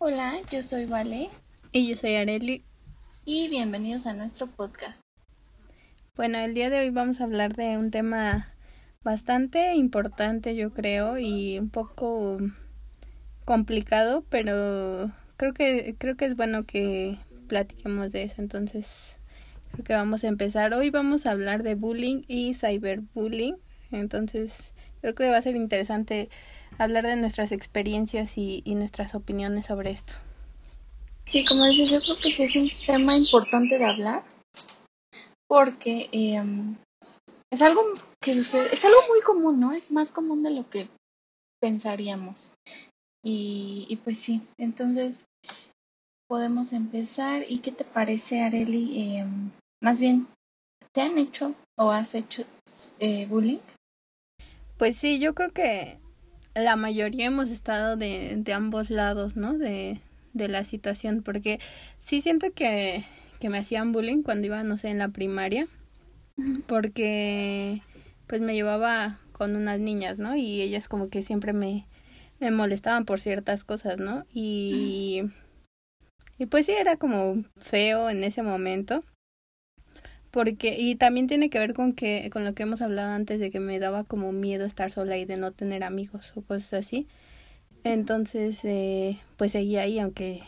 Hola, 0.00 0.36
yo 0.52 0.62
soy 0.62 0.84
Vale. 0.86 1.28
Y 1.72 1.88
yo 1.88 1.96
soy 1.96 2.14
Areli. 2.14 2.62
Y 3.24 3.48
bienvenidos 3.48 4.06
a 4.06 4.14
nuestro 4.14 4.46
podcast. 4.46 5.00
Bueno, 6.14 6.38
el 6.38 6.54
día 6.54 6.70
de 6.70 6.78
hoy 6.78 6.90
vamos 6.90 7.20
a 7.20 7.24
hablar 7.24 7.56
de 7.56 7.76
un 7.76 7.90
tema 7.90 8.54
bastante 9.02 9.74
importante, 9.74 10.54
yo 10.54 10.72
creo, 10.72 11.18
y 11.18 11.58
un 11.58 11.70
poco 11.70 12.38
complicado, 13.44 14.24
pero 14.30 15.10
creo 15.36 15.52
que 15.52 15.96
creo 15.98 16.16
que 16.16 16.26
es 16.26 16.36
bueno 16.36 16.64
que 16.64 17.18
platiquemos 17.48 18.12
de 18.12 18.22
eso. 18.22 18.36
Entonces, 18.38 19.16
creo 19.72 19.84
que 19.84 19.94
vamos 19.94 20.22
a 20.22 20.28
empezar. 20.28 20.74
Hoy 20.74 20.90
vamos 20.90 21.26
a 21.26 21.32
hablar 21.32 21.64
de 21.64 21.74
bullying 21.74 22.22
y 22.28 22.54
cyberbullying. 22.54 23.56
Entonces, 23.90 24.74
creo 25.00 25.16
que 25.16 25.28
va 25.28 25.38
a 25.38 25.42
ser 25.42 25.56
interesante 25.56 26.28
hablar 26.78 27.06
de 27.06 27.16
nuestras 27.16 27.52
experiencias 27.52 28.38
y, 28.38 28.62
nuestras 28.74 29.14
opiniones 29.14 29.66
sobre 29.66 29.90
esto. 29.90 30.14
Sí, 31.26 31.44
como 31.44 31.66
dices, 31.66 31.90
yo 31.90 32.00
creo 32.00 32.16
que 32.22 32.32
sí 32.32 32.42
es 32.42 32.56
un 32.56 32.70
tema 32.86 33.16
importante 33.16 33.78
de 33.78 33.84
hablar 33.84 34.22
porque 35.46 36.08
em, 36.12 36.76
es 37.50 37.62
algo 37.62 37.82
que 38.20 38.34
sucede, 38.34 38.72
es 38.72 38.84
algo 38.84 38.98
muy 39.08 39.20
común, 39.22 39.60
¿no? 39.60 39.72
Es 39.72 39.90
más 39.90 40.12
común 40.12 40.42
de 40.42 40.50
lo 40.50 40.68
que 40.70 40.88
pensaríamos. 41.60 42.54
Y, 43.22 43.86
y 43.88 43.96
pues 43.96 44.18
sí, 44.20 44.42
entonces 44.58 45.26
podemos 46.28 46.72
empezar. 46.72 47.42
¿Y 47.48 47.58
qué 47.60 47.72
te 47.72 47.84
parece, 47.84 48.42
Areli? 48.42 49.16
Em, 49.16 49.50
más 49.82 50.00
bien, 50.00 50.28
¿te 50.92 51.00
han 51.00 51.18
hecho 51.18 51.54
o 51.76 51.90
has 51.90 52.14
hecho 52.14 52.44
eh, 53.00 53.26
bullying? 53.26 53.58
Pues 54.76 54.96
sí, 54.96 55.18
yo 55.18 55.34
creo 55.34 55.52
que 55.52 55.98
la 56.58 56.76
mayoría 56.76 57.26
hemos 57.26 57.50
estado 57.50 57.96
de, 57.96 58.36
de 58.36 58.52
ambos 58.52 58.90
lados, 58.90 59.36
¿no? 59.36 59.56
De, 59.56 60.00
de 60.32 60.48
la 60.48 60.64
situación, 60.64 61.22
porque 61.22 61.60
sí 62.00 62.22
siento 62.22 62.52
que, 62.52 63.04
que 63.40 63.48
me 63.48 63.58
hacían 63.58 63.92
bullying 63.92 64.22
cuando 64.22 64.46
iba, 64.46 64.62
no 64.62 64.78
sé, 64.78 64.88
en 64.88 64.98
la 64.98 65.08
primaria, 65.08 65.68
porque 66.66 67.82
pues 68.26 68.40
me 68.40 68.54
llevaba 68.54 69.18
con 69.32 69.56
unas 69.56 69.80
niñas, 69.80 70.18
¿no? 70.18 70.36
Y 70.36 70.62
ellas 70.62 70.88
como 70.88 71.08
que 71.08 71.22
siempre 71.22 71.52
me, 71.52 71.86
me 72.40 72.50
molestaban 72.50 73.04
por 73.04 73.20
ciertas 73.20 73.64
cosas, 73.64 73.98
¿no? 73.98 74.24
Y, 74.32 75.22
y 76.38 76.46
pues 76.46 76.66
sí, 76.66 76.72
era 76.72 76.96
como 76.96 77.44
feo 77.58 78.10
en 78.10 78.24
ese 78.24 78.42
momento 78.42 79.04
porque 80.38 80.76
y 80.78 80.94
también 80.94 81.26
tiene 81.26 81.50
que 81.50 81.58
ver 81.58 81.74
con 81.74 81.92
que 81.94 82.30
con 82.32 82.44
lo 82.44 82.54
que 82.54 82.62
hemos 82.62 82.80
hablado 82.80 83.10
antes 83.10 83.40
de 83.40 83.50
que 83.50 83.58
me 83.58 83.80
daba 83.80 84.04
como 84.04 84.30
miedo 84.30 84.66
estar 84.66 84.92
sola 84.92 85.18
y 85.18 85.24
de 85.24 85.36
no 85.36 85.50
tener 85.50 85.82
amigos 85.82 86.32
o 86.36 86.42
cosas 86.42 86.74
así. 86.74 87.08
Entonces 87.82 88.60
eh, 88.62 89.18
pues 89.36 89.50
seguía 89.50 89.82
ahí 89.82 89.98
aunque 89.98 90.42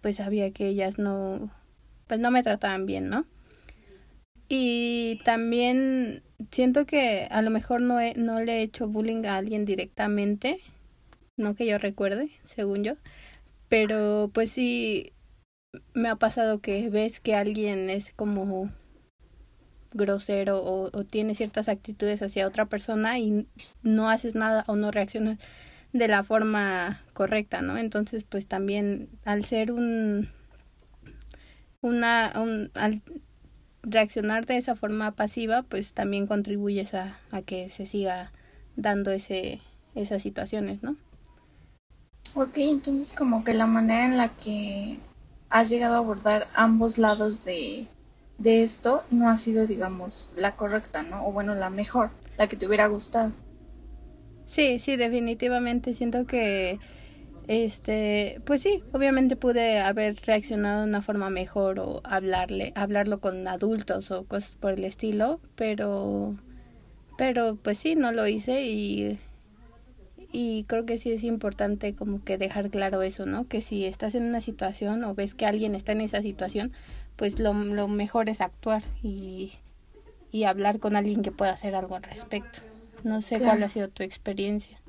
pues 0.00 0.16
sabía 0.16 0.52
que 0.52 0.68
ellas 0.68 0.98
no 0.98 1.50
pues 2.06 2.18
no 2.18 2.30
me 2.30 2.42
trataban 2.42 2.86
bien 2.86 3.10
no 3.10 3.26
y 4.48 5.20
también 5.26 6.22
siento 6.50 6.86
que 6.86 7.28
a 7.30 7.42
lo 7.42 7.50
mejor 7.50 7.82
no 7.82 8.00
he, 8.00 8.14
no 8.14 8.40
le 8.40 8.60
he 8.60 8.62
hecho 8.62 8.88
bullying 8.88 9.26
a 9.26 9.36
alguien 9.36 9.66
directamente 9.66 10.60
no 11.36 11.54
que 11.54 11.66
yo 11.66 11.76
recuerde 11.76 12.30
según 12.46 12.84
yo 12.84 12.94
pero 13.68 14.30
pues 14.32 14.50
sí 14.50 15.12
me 15.92 16.08
ha 16.08 16.16
pasado 16.16 16.60
que 16.60 16.88
ves 16.88 17.20
que 17.20 17.34
alguien 17.34 17.90
es 17.90 18.12
como 18.16 18.70
grosero 19.92 20.62
o, 20.62 20.90
o 20.96 21.04
tienes 21.04 21.38
ciertas 21.38 21.68
actitudes 21.68 22.22
hacia 22.22 22.46
otra 22.46 22.66
persona 22.66 23.18
y 23.18 23.46
no 23.82 24.08
haces 24.08 24.34
nada 24.34 24.64
o 24.66 24.76
no 24.76 24.90
reaccionas 24.90 25.38
de 25.92 26.08
la 26.08 26.22
forma 26.22 27.00
correcta, 27.12 27.62
¿no? 27.62 27.76
Entonces, 27.76 28.24
pues 28.28 28.46
también 28.46 29.08
al 29.24 29.44
ser 29.44 29.72
un 29.72 30.28
una 31.82 32.32
un, 32.36 32.70
al 32.74 33.02
reaccionar 33.82 34.46
de 34.46 34.58
esa 34.58 34.76
forma 34.76 35.12
pasiva, 35.12 35.62
pues 35.62 35.92
también 35.92 36.26
contribuyes 36.26 36.94
a, 36.94 37.18
que 37.46 37.70
se 37.70 37.86
siga 37.86 38.32
dando 38.76 39.10
ese 39.10 39.60
esas 39.94 40.22
situaciones, 40.22 40.82
¿no? 40.82 40.96
Ok, 42.34 42.58
entonces 42.58 43.12
como 43.12 43.42
que 43.42 43.54
la 43.54 43.66
manera 43.66 44.04
en 44.04 44.16
la 44.16 44.28
que 44.36 44.98
has 45.48 45.68
llegado 45.68 45.94
a 45.94 45.98
abordar 45.98 46.46
ambos 46.54 46.96
lados 46.98 47.44
de, 47.44 47.88
de 48.40 48.64
esto 48.64 49.04
no 49.10 49.28
ha 49.30 49.36
sido, 49.36 49.66
digamos, 49.68 50.30
la 50.34 50.56
correcta, 50.56 51.04
¿no? 51.04 51.26
O 51.28 51.32
bueno, 51.32 51.54
la 51.54 51.70
mejor, 51.70 52.10
la 52.36 52.48
que 52.48 52.56
te 52.56 52.66
hubiera 52.66 52.88
gustado. 52.88 53.32
Sí, 54.46 54.78
sí, 54.80 54.96
definitivamente 54.96 55.94
siento 55.94 56.26
que 56.26 56.80
este, 57.48 58.40
pues 58.46 58.62
sí, 58.62 58.84
obviamente 58.92 59.36
pude 59.36 59.80
haber 59.80 60.16
reaccionado 60.26 60.82
de 60.82 60.88
una 60.88 61.02
forma 61.02 61.30
mejor 61.30 61.80
o 61.80 62.00
hablarle, 62.04 62.72
hablarlo 62.76 63.20
con 63.20 63.48
adultos 63.48 64.10
o 64.12 64.24
cosas 64.26 64.52
por 64.60 64.72
el 64.74 64.84
estilo, 64.84 65.40
pero 65.56 66.36
pero 67.18 67.56
pues 67.56 67.78
sí, 67.78 67.96
no 67.96 68.12
lo 68.12 68.26
hice 68.28 68.66
y 68.66 69.18
y 70.32 70.64
creo 70.68 70.86
que 70.86 70.98
sí 70.98 71.10
es 71.12 71.24
importante 71.24 71.94
como 71.94 72.22
que 72.24 72.38
dejar 72.38 72.70
claro 72.70 73.02
eso, 73.02 73.26
¿no? 73.26 73.48
Que 73.48 73.62
si 73.62 73.84
estás 73.84 74.14
en 74.14 74.24
una 74.24 74.40
situación 74.40 75.02
o 75.04 75.14
ves 75.14 75.34
que 75.34 75.46
alguien 75.46 75.74
está 75.74 75.92
en 75.92 76.00
esa 76.02 76.22
situación, 76.22 76.72
pues 77.16 77.38
lo, 77.38 77.52
lo 77.52 77.88
mejor 77.88 78.28
es 78.28 78.40
actuar 78.40 78.82
y, 79.02 79.52
y 80.32 80.44
hablar 80.44 80.78
con 80.78 80.96
alguien 80.96 81.22
que 81.22 81.32
pueda 81.32 81.52
hacer 81.52 81.74
algo 81.74 81.96
al 81.96 82.02
respecto. 82.02 82.60
No 83.04 83.22
sé 83.22 83.40
cuál 83.40 83.62
ha 83.62 83.68
sido 83.68 83.88
tu 83.88 84.02
experiencia. 84.02 84.80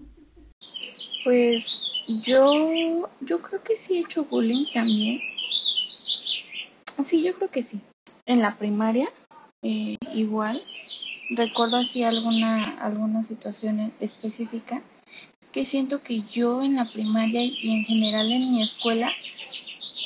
Pues 1.24 1.84
yo, 2.26 3.10
yo 3.22 3.42
creo 3.42 3.64
que 3.64 3.78
sí 3.78 3.98
he 3.98 4.00
hecho 4.02 4.26
bullying 4.26 4.66
también. 4.74 5.22
Sí, 7.04 7.24
yo 7.24 7.34
creo 7.36 7.50
que 7.50 7.64
sí. 7.64 7.80
En 8.26 8.42
la 8.42 8.58
primaria, 8.58 9.10
eh, 9.62 9.98
igual. 10.14 10.62
Recuerdo 11.30 11.78
así 11.78 12.04
alguna, 12.04 12.78
alguna 12.80 13.24
situación 13.24 13.94
específica. 14.00 14.82
Es 15.42 15.50
que 15.50 15.66
siento 15.66 16.02
que 16.02 16.24
yo 16.32 16.62
en 16.62 16.76
la 16.76 16.92
primaria 16.92 17.44
y 17.44 17.72
en 17.72 17.86
general 17.86 18.32
en 18.32 18.52
mi 18.52 18.62
escuela 18.62 19.12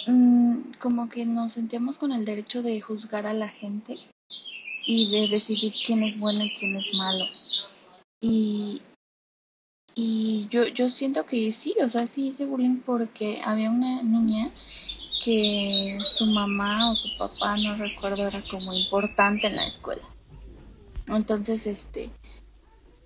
Mm, 0.07 0.73
como 0.79 1.09
que 1.09 1.25
nos 1.25 1.53
sentíamos 1.53 1.97
con 1.97 2.11
el 2.11 2.25
derecho 2.25 2.61
de 2.61 2.79
juzgar 2.79 3.25
a 3.25 3.33
la 3.33 3.49
gente 3.49 3.97
y 4.85 5.09
de 5.09 5.27
decidir 5.27 5.73
quién 5.85 6.03
es 6.03 6.19
bueno 6.19 6.43
y 6.43 6.53
quién 6.55 6.75
es 6.75 6.93
malo. 6.93 7.25
Y, 8.21 8.81
y 9.95 10.47
yo, 10.49 10.67
yo 10.67 10.91
siento 10.91 11.25
que 11.25 11.51
sí, 11.51 11.75
o 11.83 11.89
sea, 11.89 12.07
sí 12.07 12.27
hice 12.27 12.45
bullying 12.45 12.81
porque 12.85 13.41
había 13.43 13.71
una 13.71 14.03
niña 14.03 14.51
que 15.23 15.97
su 16.01 16.27
mamá 16.27 16.91
o 16.91 16.95
su 16.95 17.09
papá, 17.17 17.57
no 17.57 17.75
recuerdo, 17.75 18.27
era 18.27 18.43
como 18.43 18.73
importante 18.73 19.47
en 19.47 19.55
la 19.55 19.65
escuela. 19.65 20.03
Entonces, 21.07 21.65
este, 21.65 22.11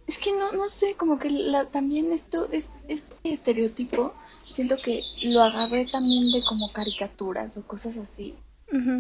es 0.06 0.18
que 0.18 0.34
no, 0.34 0.52
no 0.52 0.68
sé, 0.68 0.96
como 0.96 1.18
que 1.18 1.30
la, 1.30 1.66
también 1.66 2.12
esto, 2.12 2.50
es, 2.52 2.68
este 2.90 3.16
estereotipo 3.24 4.14
siento 4.60 4.76
que 4.76 5.06
lo 5.24 5.42
agarré 5.42 5.86
también 5.86 6.34
de 6.34 6.44
como 6.44 6.70
caricaturas 6.74 7.56
o 7.56 7.66
cosas 7.66 7.96
así. 7.96 8.36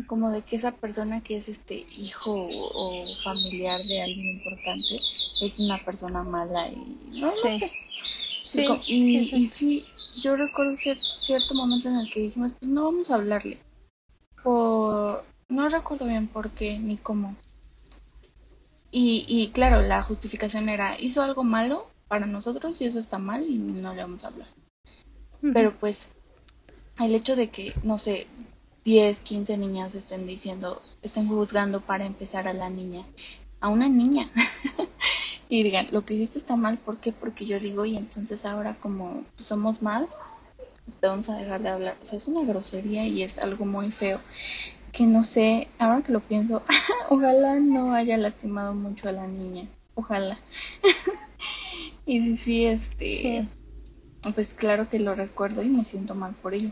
Como 0.08 0.32
de 0.32 0.42
que 0.42 0.56
esa 0.56 0.72
persona 0.72 1.22
que 1.22 1.36
es 1.36 1.50
este 1.50 1.86
hijo 1.96 2.50
o, 2.74 3.04
familiar 3.24 3.84
de 3.84 4.02
alguien 4.02 4.38
importante 4.38 4.96
es 5.42 5.60
una 5.60 5.84
persona 5.86 6.24
mala 6.24 6.70
y 6.70 7.20
no, 7.20 7.30
sé. 7.30 7.72
Sí, 8.42 8.66
y, 8.88 9.46
sí, 9.48 9.86
yo 10.24 10.38
recuerdo 10.38 10.76
cierto 10.78 11.54
momento 11.54 11.90
en 11.90 11.98
el 11.98 12.12
que 12.12 12.22
dijimos, 12.22 12.54
pues 12.58 12.72
no 12.72 12.86
vamos 12.86 13.12
a 13.12 13.16
hablarle. 13.16 13.60
Por... 14.42 15.24
No 15.50 15.68
recuerdo 15.68 16.06
bien 16.06 16.28
por 16.28 16.52
qué 16.52 16.80
ni 16.80 16.96
cómo. 16.96 17.36
Y, 18.92 19.26
y 19.28 19.50
claro, 19.50 19.82
la 19.82 20.02
justificación 20.04 20.70
era, 20.70 21.00
hizo 21.00 21.22
algo 21.22 21.44
malo 21.44 21.92
para 22.08 22.26
nosotros 22.26 22.80
y 22.82 22.86
eso 22.86 22.98
está 22.98 23.20
mal 23.20 23.44
y 23.44 23.58
no 23.58 23.94
le 23.94 24.02
vamos 24.02 24.24
a 24.24 24.30
hablar. 24.30 24.48
Pero 25.42 25.74
pues 25.80 26.10
el 27.00 27.16
hecho 27.16 27.36
de 27.36 27.50
que, 27.50 27.74
no 27.84 27.98
sé, 27.98 28.28
10, 28.84 29.20
15 29.20 29.58
niñas 29.58 29.96
estén 29.96 30.28
diciendo, 30.28 30.82
estén 31.02 31.28
juzgando 31.28 31.82
para 31.82 32.06
empezar 32.06 32.48
a 32.48 32.54
la 32.54 32.70
niña, 32.70 33.06
a 33.62 33.70
una 33.70 33.88
niña, 33.88 34.30
y 35.50 35.64
digan, 35.64 35.88
lo 35.92 36.06
que 36.06 36.16
hiciste 36.16 36.40
está 36.40 36.56
mal, 36.56 36.78
¿por 36.78 36.98
qué? 36.98 37.12
Porque 37.12 37.46
yo 37.46 37.60
digo, 37.60 37.86
y 37.86 37.96
entonces 37.98 38.46
ahora 38.46 38.76
como 38.80 39.24
somos 39.38 39.82
más, 39.82 40.18
pues 40.86 40.98
te 40.98 41.08
vamos 41.08 41.30
a 41.30 41.38
dejar 41.38 41.62
de 41.62 41.70
hablar. 41.70 41.98
O 42.02 42.06
sea, 42.06 42.18
es 42.18 42.28
una 42.28 42.46
grosería 42.46 43.06
y 43.08 43.24
es 43.24 43.38
algo 43.38 43.66
muy 43.66 43.92
feo 43.92 44.20
que 44.92 45.06
no 45.06 45.24
sé, 45.24 45.68
ahora 45.78 46.02
que 46.02 46.12
lo 46.12 46.20
pienso, 46.20 46.64
ojalá 47.10 47.60
no 47.60 47.94
haya 47.94 48.18
lastimado 48.18 48.74
mucho 48.74 49.08
a 49.08 49.12
la 49.12 49.28
niña, 49.28 49.68
ojalá. 49.96 50.40
y 52.06 52.22
sí, 52.22 52.36
sí, 52.36 52.66
este, 52.66 53.48
pues 54.36 54.54
claro 54.54 54.90
que 54.90 55.00
lo 55.00 55.16
recuerdo 55.16 55.64
y 55.64 55.70
me 55.70 55.86
siento 55.86 56.16
mal 56.16 56.34
por 56.34 56.54
ello. 56.54 56.72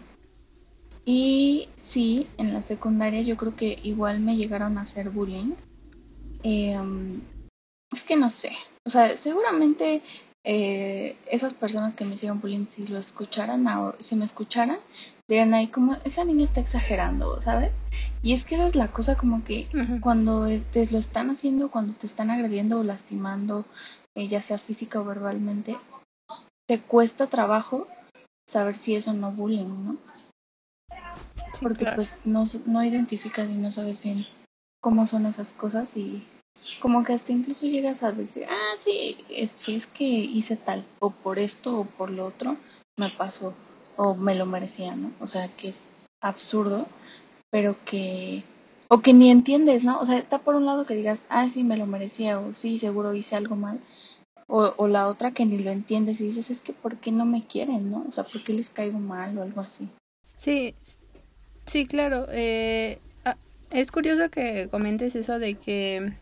Y 1.06 1.70
sí, 1.78 2.28
en 2.38 2.54
la 2.54 2.64
secundaria 2.64 3.22
yo 3.22 3.38
creo 3.38 3.56
que 3.56 3.80
igual 3.84 4.20
me 4.20 4.36
llegaron 4.36 4.78
a 4.78 4.82
hacer 4.82 5.10
bullying. 5.10 5.54
Em, 6.44 7.22
es 7.92 8.04
que 8.04 8.18
no 8.18 8.30
sé, 8.30 8.52
o 8.86 8.90
sea, 8.90 9.16
seguramente 9.18 10.02
eh, 10.44 11.18
esas 11.30 11.54
personas 11.54 11.96
que 11.96 12.06
me 12.06 12.16
hicieron 12.16 12.40
bullying, 12.40 12.66
si 12.66 12.88
lo 12.88 13.00
escucharan, 13.00 13.68
ahora, 13.68 13.98
si 14.00 14.16
me 14.16 14.26
escucharan, 14.26 14.80
dirían 15.28 15.54
ahí 15.54 15.68
como, 15.68 15.96
esa 16.06 16.24
niña 16.24 16.44
está 16.44 16.62
exagerando, 16.62 17.42
¿sabes? 17.42 17.72
Y 18.22 18.34
es 18.34 18.46
que 18.46 18.56
esa 18.56 18.68
es 18.68 18.76
la 18.76 18.88
cosa 18.90 19.16
como 19.16 19.44
que 19.44 19.68
cuando 20.02 20.48
te 20.72 20.88
lo 20.88 21.00
están 21.00 21.30
haciendo, 21.30 21.70
cuando 21.70 21.94
te 21.94 22.06
están 22.06 22.32
agrediendo 22.32 22.80
o 22.80 22.84
lastimando, 22.84 23.66
eh, 24.16 24.28
ya 24.30 24.42
sea 24.42 24.58
física 24.58 25.02
o 25.02 25.06
verbalmente, 25.06 25.76
te 26.68 26.82
cuesta 26.82 27.28
trabajo 27.28 27.88
saber 28.48 28.76
si 28.76 28.96
eso 28.96 29.14
no 29.14 29.32
bullying, 29.32 29.86
¿no? 29.86 29.98
Porque 31.62 31.88
pues 31.96 32.20
no, 32.26 32.44
no 32.66 32.84
identificas 32.84 33.50
y 33.50 33.56
no 33.56 33.72
sabes 33.72 34.02
bien 34.02 34.26
cómo 34.82 35.08
son 35.08 35.26
esas 35.26 35.54
cosas 35.54 35.98
y 35.98 36.24
como 36.82 37.04
que 37.04 37.14
hasta 37.14 37.32
incluso 37.32 37.66
llegas 37.66 38.04
a 38.04 38.12
decir, 38.12 38.46
ah, 38.50 38.76
sí, 38.84 39.18
es 39.30 39.54
que, 39.54 39.76
es 39.76 39.88
que 39.88 40.04
hice 40.04 40.56
tal, 40.58 40.84
o 41.00 41.10
por 41.10 41.40
esto 41.40 41.80
o 41.80 41.86
por 41.86 42.12
lo 42.12 42.26
otro 42.26 42.58
me 42.98 43.10
pasó, 43.10 43.54
o 43.96 44.16
me 44.16 44.36
lo 44.36 44.46
merecía, 44.46 44.96
¿no? 44.96 45.12
O 45.20 45.28
sea, 45.28 45.48
que 45.56 45.70
es 45.70 45.90
absurdo, 46.22 46.88
pero 47.50 47.78
que, 47.86 48.44
o 48.90 49.00
que 49.00 49.14
ni 49.14 49.32
entiendes, 49.32 49.84
¿no? 49.84 50.00
O 50.00 50.06
sea, 50.06 50.18
está 50.18 50.40
por 50.40 50.56
un 50.56 50.66
lado 50.66 50.86
que 50.86 50.96
digas, 50.96 51.26
ah, 51.30 51.50
sí, 51.50 51.64
me 51.64 51.78
lo 51.78 51.86
merecía, 51.86 52.40
o 52.40 52.54
sí, 52.54 52.78
seguro 52.80 53.14
hice 53.14 53.36
algo 53.36 53.56
mal, 53.56 53.80
o, 54.48 54.88
la 54.88 55.08
otra 55.08 55.32
que 55.32 55.46
ni 55.46 55.60
lo 55.60 55.72
entiendes 55.72 56.22
y 56.22 56.28
dices, 56.28 56.50
es 56.50 56.62
que, 56.62 56.74
¿por 56.74 56.98
qué 56.98 57.12
no 57.12 57.26
me 57.26 57.46
quieren, 57.46 57.92
no? 57.92 58.06
O 58.08 58.12
sea, 58.12 58.24
¿por 58.24 58.44
qué 58.44 58.54
les 58.54 58.70
caigo 58.70 59.00
mal 59.00 59.38
o 59.38 59.44
algo 59.44 59.62
así? 59.62 59.90
Sí, 60.24 60.74
sí, 61.66 61.86
claro. 61.86 62.28
Eh, 62.32 63.00
ah, 63.26 63.36
es 63.72 63.92
curioso 63.92 64.30
que 64.30 64.68
comentes 64.70 65.16
eso 65.16 65.38
de 65.40 65.56
que 65.56 66.14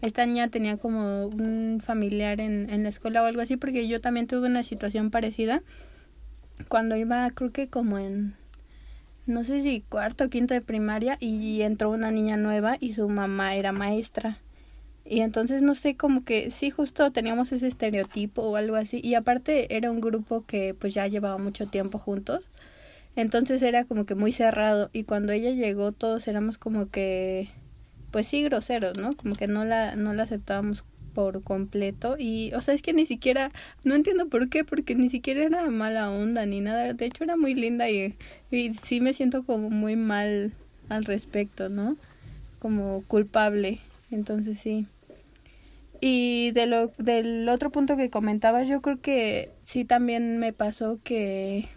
esta 0.00 0.24
niña 0.24 0.48
tenía 0.48 0.78
como 0.78 1.26
un 1.26 1.82
familiar 1.84 2.40
en, 2.40 2.70
en 2.70 2.82
la 2.82 2.88
escuela 2.88 3.22
o 3.22 3.26
algo 3.26 3.42
así, 3.42 3.56
porque 3.56 3.86
yo 3.86 4.00
también 4.00 4.26
tuve 4.26 4.46
una 4.46 4.64
situación 4.64 5.10
parecida 5.10 5.62
cuando 6.68 6.96
iba, 6.96 7.30
creo 7.30 7.52
que 7.52 7.68
como 7.68 7.98
en, 7.98 8.34
no 9.26 9.44
sé 9.44 9.62
si 9.62 9.82
cuarto 9.82 10.24
o 10.24 10.28
quinto 10.28 10.54
de 10.54 10.62
primaria, 10.62 11.16
y 11.20 11.62
entró 11.62 11.90
una 11.90 12.10
niña 12.10 12.36
nueva 12.36 12.76
y 12.80 12.94
su 12.94 13.08
mamá 13.08 13.54
era 13.54 13.72
maestra. 13.72 14.38
Y 15.08 15.20
entonces 15.20 15.62
no 15.62 15.74
sé, 15.74 15.96
como 15.96 16.24
que 16.24 16.50
sí, 16.50 16.70
justo 16.70 17.10
teníamos 17.12 17.52
ese 17.52 17.66
estereotipo 17.68 18.42
o 18.42 18.56
algo 18.56 18.76
así. 18.76 19.00
Y 19.02 19.14
aparte 19.14 19.76
era 19.76 19.90
un 19.90 20.00
grupo 20.00 20.44
que 20.46 20.74
pues 20.74 20.94
ya 20.94 21.06
llevaba 21.06 21.38
mucho 21.38 21.66
tiempo 21.66 21.98
juntos. 21.98 22.42
Entonces 23.16 23.62
era 23.62 23.84
como 23.84 24.06
que 24.06 24.14
muy 24.14 24.32
cerrado. 24.32 24.90
Y 24.92 25.04
cuando 25.04 25.32
ella 25.32 25.50
llegó 25.50 25.92
todos 25.92 26.28
éramos 26.28 26.58
como 26.58 26.90
que 26.90 27.48
pues 28.10 28.28
sí 28.28 28.42
groseros, 28.42 28.98
¿no? 28.98 29.12
Como 29.14 29.34
que 29.36 29.46
no 29.48 29.64
la, 29.64 29.96
no 29.96 30.14
la 30.14 30.24
aceptábamos 30.24 30.84
por 31.14 31.42
completo 31.42 32.16
y, 32.18 32.52
o 32.54 32.60
sea, 32.60 32.74
es 32.74 32.82
que 32.82 32.92
ni 32.92 33.06
siquiera, 33.06 33.50
no 33.84 33.94
entiendo 33.94 34.28
por 34.28 34.50
qué, 34.50 34.64
porque 34.64 34.94
ni 34.94 35.08
siquiera 35.08 35.44
era 35.44 35.70
mala 35.70 36.10
onda 36.10 36.44
ni 36.44 36.60
nada, 36.60 36.92
de 36.92 37.06
hecho 37.06 37.24
era 37.24 37.38
muy 37.38 37.54
linda 37.54 37.88
y, 37.88 38.14
y 38.50 38.74
sí 38.74 39.00
me 39.00 39.14
siento 39.14 39.42
como 39.44 39.70
muy 39.70 39.96
mal 39.96 40.52
al 40.90 41.06
respecto, 41.06 41.70
¿no? 41.70 41.96
Como 42.58 43.02
culpable, 43.08 43.80
entonces 44.10 44.58
sí. 44.58 44.86
Y 46.00 46.50
de 46.52 46.66
lo, 46.66 46.88
del 46.98 47.48
otro 47.48 47.70
punto 47.70 47.96
que 47.96 48.10
comentabas, 48.10 48.68
yo 48.68 48.82
creo 48.82 49.00
que 49.00 49.50
sí 49.64 49.84
también 49.84 50.38
me 50.38 50.52
pasó 50.52 50.98
que 51.02 51.68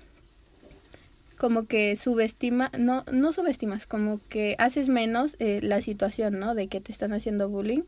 como 1.37 1.67
que 1.67 1.95
subestima, 1.95 2.69
no, 2.77 3.05
no 3.11 3.31
subestimas, 3.31 3.87
como 3.87 4.19
que 4.27 4.55
haces 4.59 4.89
menos 4.89 5.37
eh, 5.39 5.61
la 5.63 5.81
situación, 5.81 6.37
¿no? 6.37 6.53
De 6.53 6.67
que 6.67 6.81
te 6.81 6.91
están 6.91 7.13
haciendo 7.13 7.47
bullying 7.47 7.83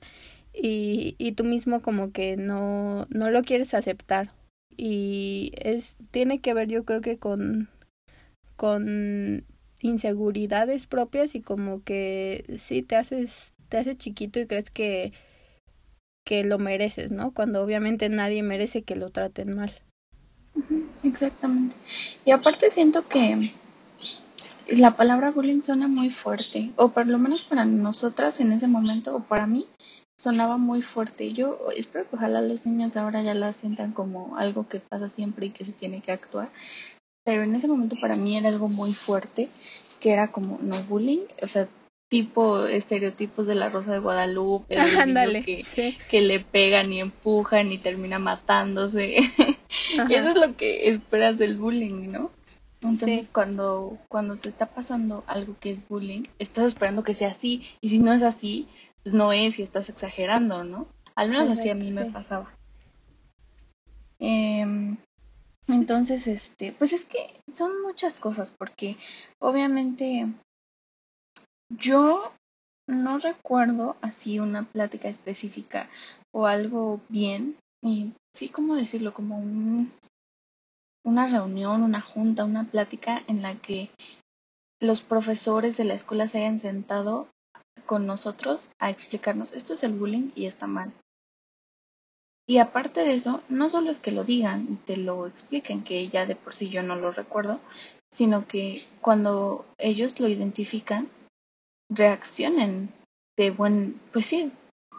y, 0.54 1.16
y 1.18 1.33
tú 1.33 1.44
mismo 1.44 1.81
como 1.81 2.12
que 2.12 2.38
no, 2.38 3.07
no 3.10 3.30
lo 3.30 3.44
quieres 3.44 3.74
aceptar. 3.74 4.31
Y 4.77 5.51
es, 5.57 5.98
tiene 6.12 6.39
que 6.39 6.54
ver 6.54 6.69
yo 6.69 6.86
creo 6.86 7.01
que 7.01 7.18
con, 7.18 7.69
con 8.56 9.45
inseguridades 9.81 10.88
propias 10.88 11.36
y 11.36 11.42
como 11.42 11.84
que 11.84 12.45
sí 12.57 12.81
te 12.84 12.95
haces, 12.95 13.54
te 13.68 13.77
haces 13.77 13.98
chiquito 13.98 14.39
y 14.39 14.48
crees 14.48 14.72
que, 14.72 15.12
que 16.26 16.44
lo 16.44 16.60
mereces, 16.60 17.12
¿no? 17.12 17.32
Cuando 17.34 17.62
obviamente 17.64 18.10
nadie 18.10 18.44
merece 18.44 18.84
que 18.84 18.96
lo 18.96 19.10
traten 19.10 19.56
mal. 19.56 19.72
Exactamente. 21.04 21.76
Y 22.26 22.32
aparte 22.32 22.72
siento 22.72 23.08
que 23.08 23.54
la 24.68 24.96
palabra 24.96 25.32
bullying 25.32 25.62
suena 25.62 25.88
muy 25.88 26.10
fuerte, 26.10 26.72
o 26.76 26.90
por 26.90 27.08
lo 27.08 27.18
menos 27.18 27.44
para 27.44 27.66
nosotras 27.66 28.40
en 28.40 28.52
ese 28.52 28.68
momento, 28.68 29.16
o 29.16 29.24
para 29.24 29.48
mí, 29.48 29.68
sonaba 30.18 30.58
muy 30.58 30.82
fuerte. 30.82 31.34
Yo 31.34 31.58
espero 31.76 32.08
que 32.08 32.16
ojalá 32.16 32.42
los 32.42 32.66
niños 32.66 32.96
ahora 32.96 33.24
ya 33.24 33.34
la 33.34 33.54
sientan 33.54 33.92
como 33.92 34.38
algo 34.38 34.68
que 34.68 34.80
pasa 34.80 35.10
siempre 35.10 35.48
y 35.48 35.50
que 35.50 35.66
se 35.66 35.74
tiene 35.74 36.02
que 36.02 36.12
actuar. 36.12 36.50
Pero 37.24 37.44
en 37.44 37.56
ese 37.56 37.68
momento 37.68 37.96
para 38.00 38.16
mí 38.16 38.38
era 38.38 38.50
algo 38.50 38.68
muy 38.68 38.94
fuerte, 38.94 39.50
que 40.00 40.12
era 40.14 40.32
como 40.32 40.60
no 40.62 40.82
bullying, 40.84 41.26
o 41.42 41.48
sea, 41.48 41.68
tipo 42.12 42.66
estereotipos 42.66 43.48
de 43.48 43.56
la 43.56 43.69
Rosa 43.69 43.94
de 43.94 44.00
Guadalupe, 44.00 44.75
que, 45.46 45.96
que 46.10 46.22
le 46.22 46.42
pegan 46.42 46.92
y 46.92 47.00
empujan 47.00 47.72
y 47.72 47.78
termina 47.78 48.19
matándose. 48.19 49.16
y 50.10 50.13
eso 50.13 50.31
es 50.31 50.36
lo 50.36 50.58
que 50.58 50.90
esperas 50.90 51.40
del 51.40 51.56
bullying, 51.56 52.12
¿no? 52.12 52.30
Entonces 52.81 53.30
cuando, 53.30 53.98
cuando 54.10 54.36
te 54.36 54.50
está 54.50 54.66
pasando 54.66 55.24
algo 55.25 55.56
que 55.62 55.72
es 55.72 55.88
bullying, 55.88 56.24
estás 56.38 56.66
esperando 56.66 57.06
que 57.06 57.13
sea 57.13 57.30
así, 57.30 57.66
y 57.80 57.88
si 57.88 58.00
no 58.00 58.12
es 58.12 58.24
así, 58.24 58.68
pues 59.04 59.16
no 59.16 59.31
es 59.31 59.58
y 59.60 59.63
estás 59.63 59.88
exagerando, 59.88 60.66
¿no? 60.66 60.88
Al 61.16 61.30
menos 61.30 61.48
así 61.48 61.69
a 61.69 61.75
mí 61.75 61.92
me 61.92 62.12
pasaba. 62.12 62.54
Em, 64.19 64.98
entonces, 65.69 66.28
este, 66.28 66.74
pues 66.74 66.92
es 66.92 67.06
que 67.06 67.40
son 67.54 67.81
muchas 67.84 68.19
cosas, 68.19 68.54
porque 68.58 68.98
obviamente 69.40 70.28
yo 71.78 72.32
no 72.88 73.20
recuerdo 73.20 73.96
así 74.02 74.40
una 74.40 74.64
plática 74.64 75.08
específica 75.08 75.90
o 76.34 76.48
algo 76.48 77.00
bien, 77.10 77.58
y 77.82 78.14
sí, 78.34 78.50
¿cómo 78.50 78.76
decirlo? 78.76 79.14
Como 79.14 79.38
un, 79.38 79.92
una 81.04 81.28
reunión, 81.28 81.84
una 81.84 82.02
junta, 82.02 82.46
una 82.46 82.66
plática 82.66 83.24
en 83.28 83.42
la 83.42 83.56
que 83.56 83.90
los 84.80 85.02
profesores 85.02 85.78
de 85.78 85.86
la 85.86 85.94
escuela 85.94 86.28
se 86.28 86.40
hayan 86.40 86.60
sentado 86.60 87.28
con 87.86 88.06
nosotros 88.06 88.72
a 88.80 88.90
explicarnos 88.90 89.54
esto 89.54 89.74
es 89.74 89.84
el 89.84 89.94
bullying 89.94 90.32
y 90.36 90.46
está 90.46 90.68
mal. 90.68 90.92
Y 92.48 92.58
aparte 92.58 93.02
de 93.02 93.14
eso, 93.14 93.42
no 93.48 93.70
solo 93.70 93.92
es 93.92 94.00
que 94.00 94.12
lo 94.12 94.24
digan 94.24 94.68
y 94.70 94.76
te 94.76 94.98
lo 94.98 95.28
expliquen, 95.28 95.84
que 95.84 96.10
ya 96.10 96.26
de 96.26 96.36
por 96.36 96.54
sí 96.54 96.70
yo 96.70 96.84
no 96.84 96.96
lo 96.96 97.12
recuerdo, 97.12 97.60
sino 98.12 98.48
que 98.48 98.86
cuando 99.00 99.66
ellos 99.78 100.20
lo 100.20 100.28
identifican, 100.28 101.08
reaccionen 101.91 102.89
de 103.38 103.51
buen, 103.51 104.00
pues 104.12 104.25
sí, 104.25 104.51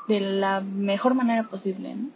de 0.08 0.20
la 0.20 0.60
mejor 0.60 1.14
manera 1.14 1.44
posible, 1.44 1.94
¿no? 1.94 2.10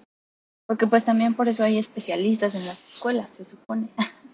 Porque 0.68 0.86
pues 0.86 1.04
también 1.04 1.34
por 1.34 1.48
eso 1.48 1.64
hay 1.64 1.78
especialistas 1.78 2.54
en 2.54 2.66
las 2.66 2.82
escuelas, 2.94 3.30
se 3.36 3.44
supone. 3.44 3.88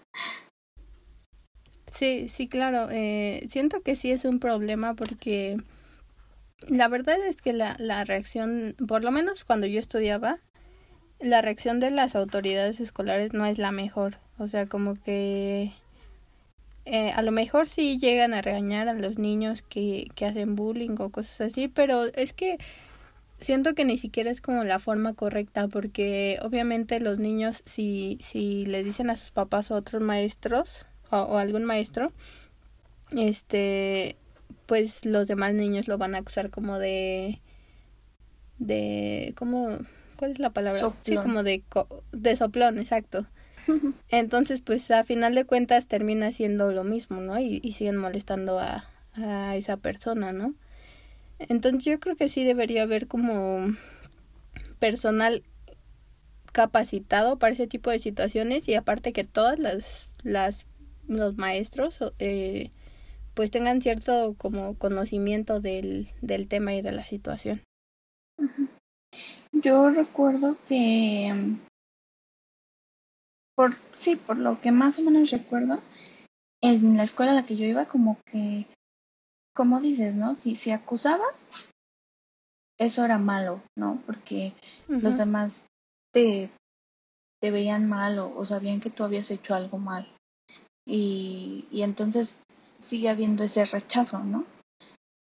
Sí, 1.93 2.27
sí, 2.27 2.49
claro. 2.49 2.89
Eh, 2.89 3.45
siento 3.51 3.81
que 3.81 3.95
sí 3.95 4.11
es 4.11 4.25
un 4.25 4.39
problema 4.39 4.95
porque 4.95 5.57
la 6.67 6.87
verdad 6.87 7.23
es 7.23 7.41
que 7.41 7.53
la, 7.53 7.75
la 7.77 8.03
reacción, 8.03 8.75
por 8.87 9.03
lo 9.03 9.11
menos 9.11 9.43
cuando 9.45 9.67
yo 9.67 9.79
estudiaba, 9.79 10.39
la 11.19 11.43
reacción 11.43 11.79
de 11.79 11.91
las 11.91 12.15
autoridades 12.15 12.79
escolares 12.79 13.33
no 13.33 13.45
es 13.45 13.59
la 13.59 13.71
mejor. 13.71 14.17
O 14.39 14.47
sea, 14.47 14.65
como 14.65 14.95
que 14.95 15.71
eh, 16.85 17.11
a 17.11 17.21
lo 17.21 17.31
mejor 17.31 17.67
sí 17.67 17.97
llegan 17.97 18.33
a 18.33 18.41
regañar 18.41 18.89
a 18.89 18.93
los 18.93 19.17
niños 19.17 19.63
que, 19.63 20.07
que 20.15 20.25
hacen 20.25 20.55
bullying 20.55 20.95
o 20.99 21.09
cosas 21.09 21.41
así, 21.41 21.67
pero 21.67 22.05
es 22.05 22.33
que 22.33 22.57
siento 23.39 23.73
que 23.73 23.85
ni 23.85 23.97
siquiera 23.97 24.31
es 24.31 24.41
como 24.41 24.63
la 24.63 24.79
forma 24.79 25.13
correcta 25.13 25.67
porque 25.67 26.39
obviamente 26.41 26.99
los 26.99 27.19
niños 27.19 27.61
si, 27.65 28.19
si 28.23 28.65
les 28.65 28.85
dicen 28.85 29.09
a 29.09 29.17
sus 29.17 29.31
papás 29.31 29.71
o 29.71 29.75
otros 29.75 30.01
maestros 30.01 30.85
o, 31.09 31.17
o 31.17 31.37
algún 31.37 31.63
maestro, 31.65 32.11
este, 33.11 34.15
pues 34.65 35.05
los 35.05 35.27
demás 35.27 35.53
niños 35.53 35.87
lo 35.87 35.97
van 35.97 36.15
a 36.15 36.19
acusar 36.19 36.49
como 36.49 36.79
de, 36.79 37.41
de, 38.59 39.33
¿cómo, 39.37 39.77
cuál 40.17 40.31
es 40.31 40.39
la 40.39 40.51
palabra? 40.51 40.93
Sí, 41.03 41.15
como 41.15 41.43
de, 41.43 41.63
de 42.11 42.35
soplón, 42.35 42.79
exacto. 42.79 43.27
Entonces, 44.09 44.61
pues 44.61 44.89
a 44.91 45.03
final 45.03 45.35
de 45.35 45.45
cuentas 45.45 45.87
termina 45.87 46.31
siendo 46.31 46.71
lo 46.71 46.83
mismo, 46.83 47.21
¿no? 47.21 47.39
Y, 47.39 47.59
siguen 47.73 47.97
molestando 47.97 48.59
a, 48.59 48.85
esa 49.55 49.77
persona, 49.77 50.31
¿no? 50.31 50.55
Entonces 51.37 51.85
yo 51.85 51.99
creo 51.99 52.15
que 52.15 52.29
sí 52.29 52.43
debería 52.43 52.83
haber 52.83 53.07
como 53.07 53.67
personal 54.79 55.43
capacitado 56.51 57.37
para 57.37 57.53
ese 57.53 57.67
tipo 57.67 57.91
de 57.91 57.99
situaciones 57.99 58.67
y 58.67 58.73
aparte 58.73 59.13
que 59.13 59.23
todas 59.23 59.59
las, 59.59 60.09
las 60.23 60.65
los 61.07 61.37
maestros 61.37 61.99
eh, 62.19 62.71
pues 63.33 63.51
tengan 63.51 63.81
cierto 63.81 64.35
como 64.37 64.75
conocimiento 64.77 65.59
del, 65.59 66.09
del 66.21 66.47
tema 66.47 66.73
y 66.73 66.81
de 66.81 66.91
la 66.91 67.03
situación. 67.03 67.61
Yo 69.51 69.89
recuerdo 69.89 70.57
que 70.67 71.55
por, 73.55 73.75
sí, 73.95 74.15
por 74.15 74.37
lo 74.37 74.59
que 74.61 74.71
más 74.71 74.99
o 74.99 75.03
menos 75.03 75.31
recuerdo, 75.31 75.79
en 76.61 76.97
la 76.97 77.03
escuela 77.03 77.33
a 77.33 77.35
la 77.35 77.45
que 77.45 77.55
yo 77.55 77.65
iba, 77.65 77.85
como 77.85 78.17
que, 78.25 78.65
como 79.55 79.81
dices, 79.81 80.13
¿no? 80.15 80.35
Si, 80.35 80.55
si 80.55 80.71
acusabas, 80.71 81.69
eso 82.79 83.05
era 83.05 83.17
malo, 83.17 83.61
¿no? 83.75 84.01
Porque 84.05 84.53
los 84.87 85.17
demás 85.17 85.65
te, 86.13 86.49
te 87.41 87.51
veían 87.51 87.87
mal 87.87 88.19
o, 88.19 88.43
sabían 88.45 88.79
que 88.79 88.89
tú 88.89 89.03
habías 89.03 89.29
hecho 89.31 89.53
algo 89.53 89.77
mal. 89.77 90.07
Y, 90.85 91.67
y 91.71 91.83
entonces 91.83 92.43
sigue 92.47 93.09
habiendo 93.09 93.43
ese 93.43 93.65
rechazo, 93.65 94.19
¿no? 94.19 94.45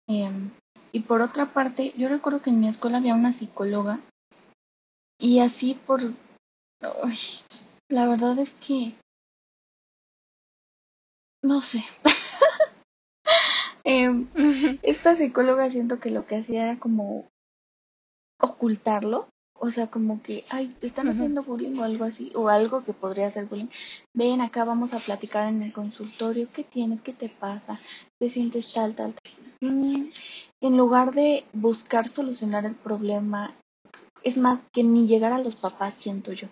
Em, 0.08 0.50
y 0.92 1.00
por 1.00 1.22
otra 1.22 1.52
parte, 1.52 1.92
yo 1.96 2.08
recuerdo 2.08 2.42
que 2.42 2.50
en 2.50 2.60
mi 2.60 2.68
escuela 2.68 2.98
había 2.98 3.14
una 3.14 3.32
psicóloga 3.32 4.00
y 5.18 5.40
así 5.40 5.74
por... 5.74 6.00
la 7.92 8.08
verdad 8.08 8.38
es 8.38 8.54
que... 8.54 8.94
No 11.42 11.60
sé. 11.60 11.84
Em, 13.84 14.28
esta 14.82 15.16
psicóloga 15.16 15.68
siento 15.68 15.98
que 15.98 16.10
lo 16.10 16.24
que 16.24 16.36
hacía 16.36 16.62
era 16.62 16.78
como 16.78 17.28
ocultarlo. 18.40 19.28
O 19.58 19.70
sea, 19.70 19.88
como 19.88 20.22
que, 20.22 20.44
ay, 20.50 20.68
te 20.80 20.86
están 20.86 21.08
haciendo 21.08 21.42
bullying 21.42 21.78
o 21.78 21.84
algo 21.84 22.04
así, 22.04 22.32
o 22.34 22.48
algo 22.48 22.84
que 22.84 22.92
podría 22.92 23.30
ser 23.30 23.46
bullying. 23.46 23.68
Ven, 24.14 24.40
acá 24.40 24.64
vamos 24.64 24.94
a 24.94 24.98
platicar 24.98 25.48
en 25.48 25.62
el 25.62 25.72
consultorio. 25.72 26.48
¿Qué 26.52 26.64
tienes? 26.64 27.02
¿Qué 27.02 27.12
te 27.12 27.28
pasa? 27.28 27.80
¿Te 28.20 28.28
sientes 28.28 28.72
tal, 28.72 28.94
tal, 28.94 29.14
tal? 29.14 29.68
Mm, 29.68 30.10
en 30.60 30.76
lugar 30.76 31.12
de 31.12 31.44
buscar 31.52 32.08
solucionar 32.08 32.64
el 32.64 32.74
problema, 32.74 33.54
es 34.22 34.36
más 34.36 34.62
que 34.72 34.82
ni 34.84 35.06
llegar 35.06 35.32
a 35.32 35.38
los 35.38 35.56
papás, 35.56 35.94
siento 35.94 36.32
yo. 36.32 36.48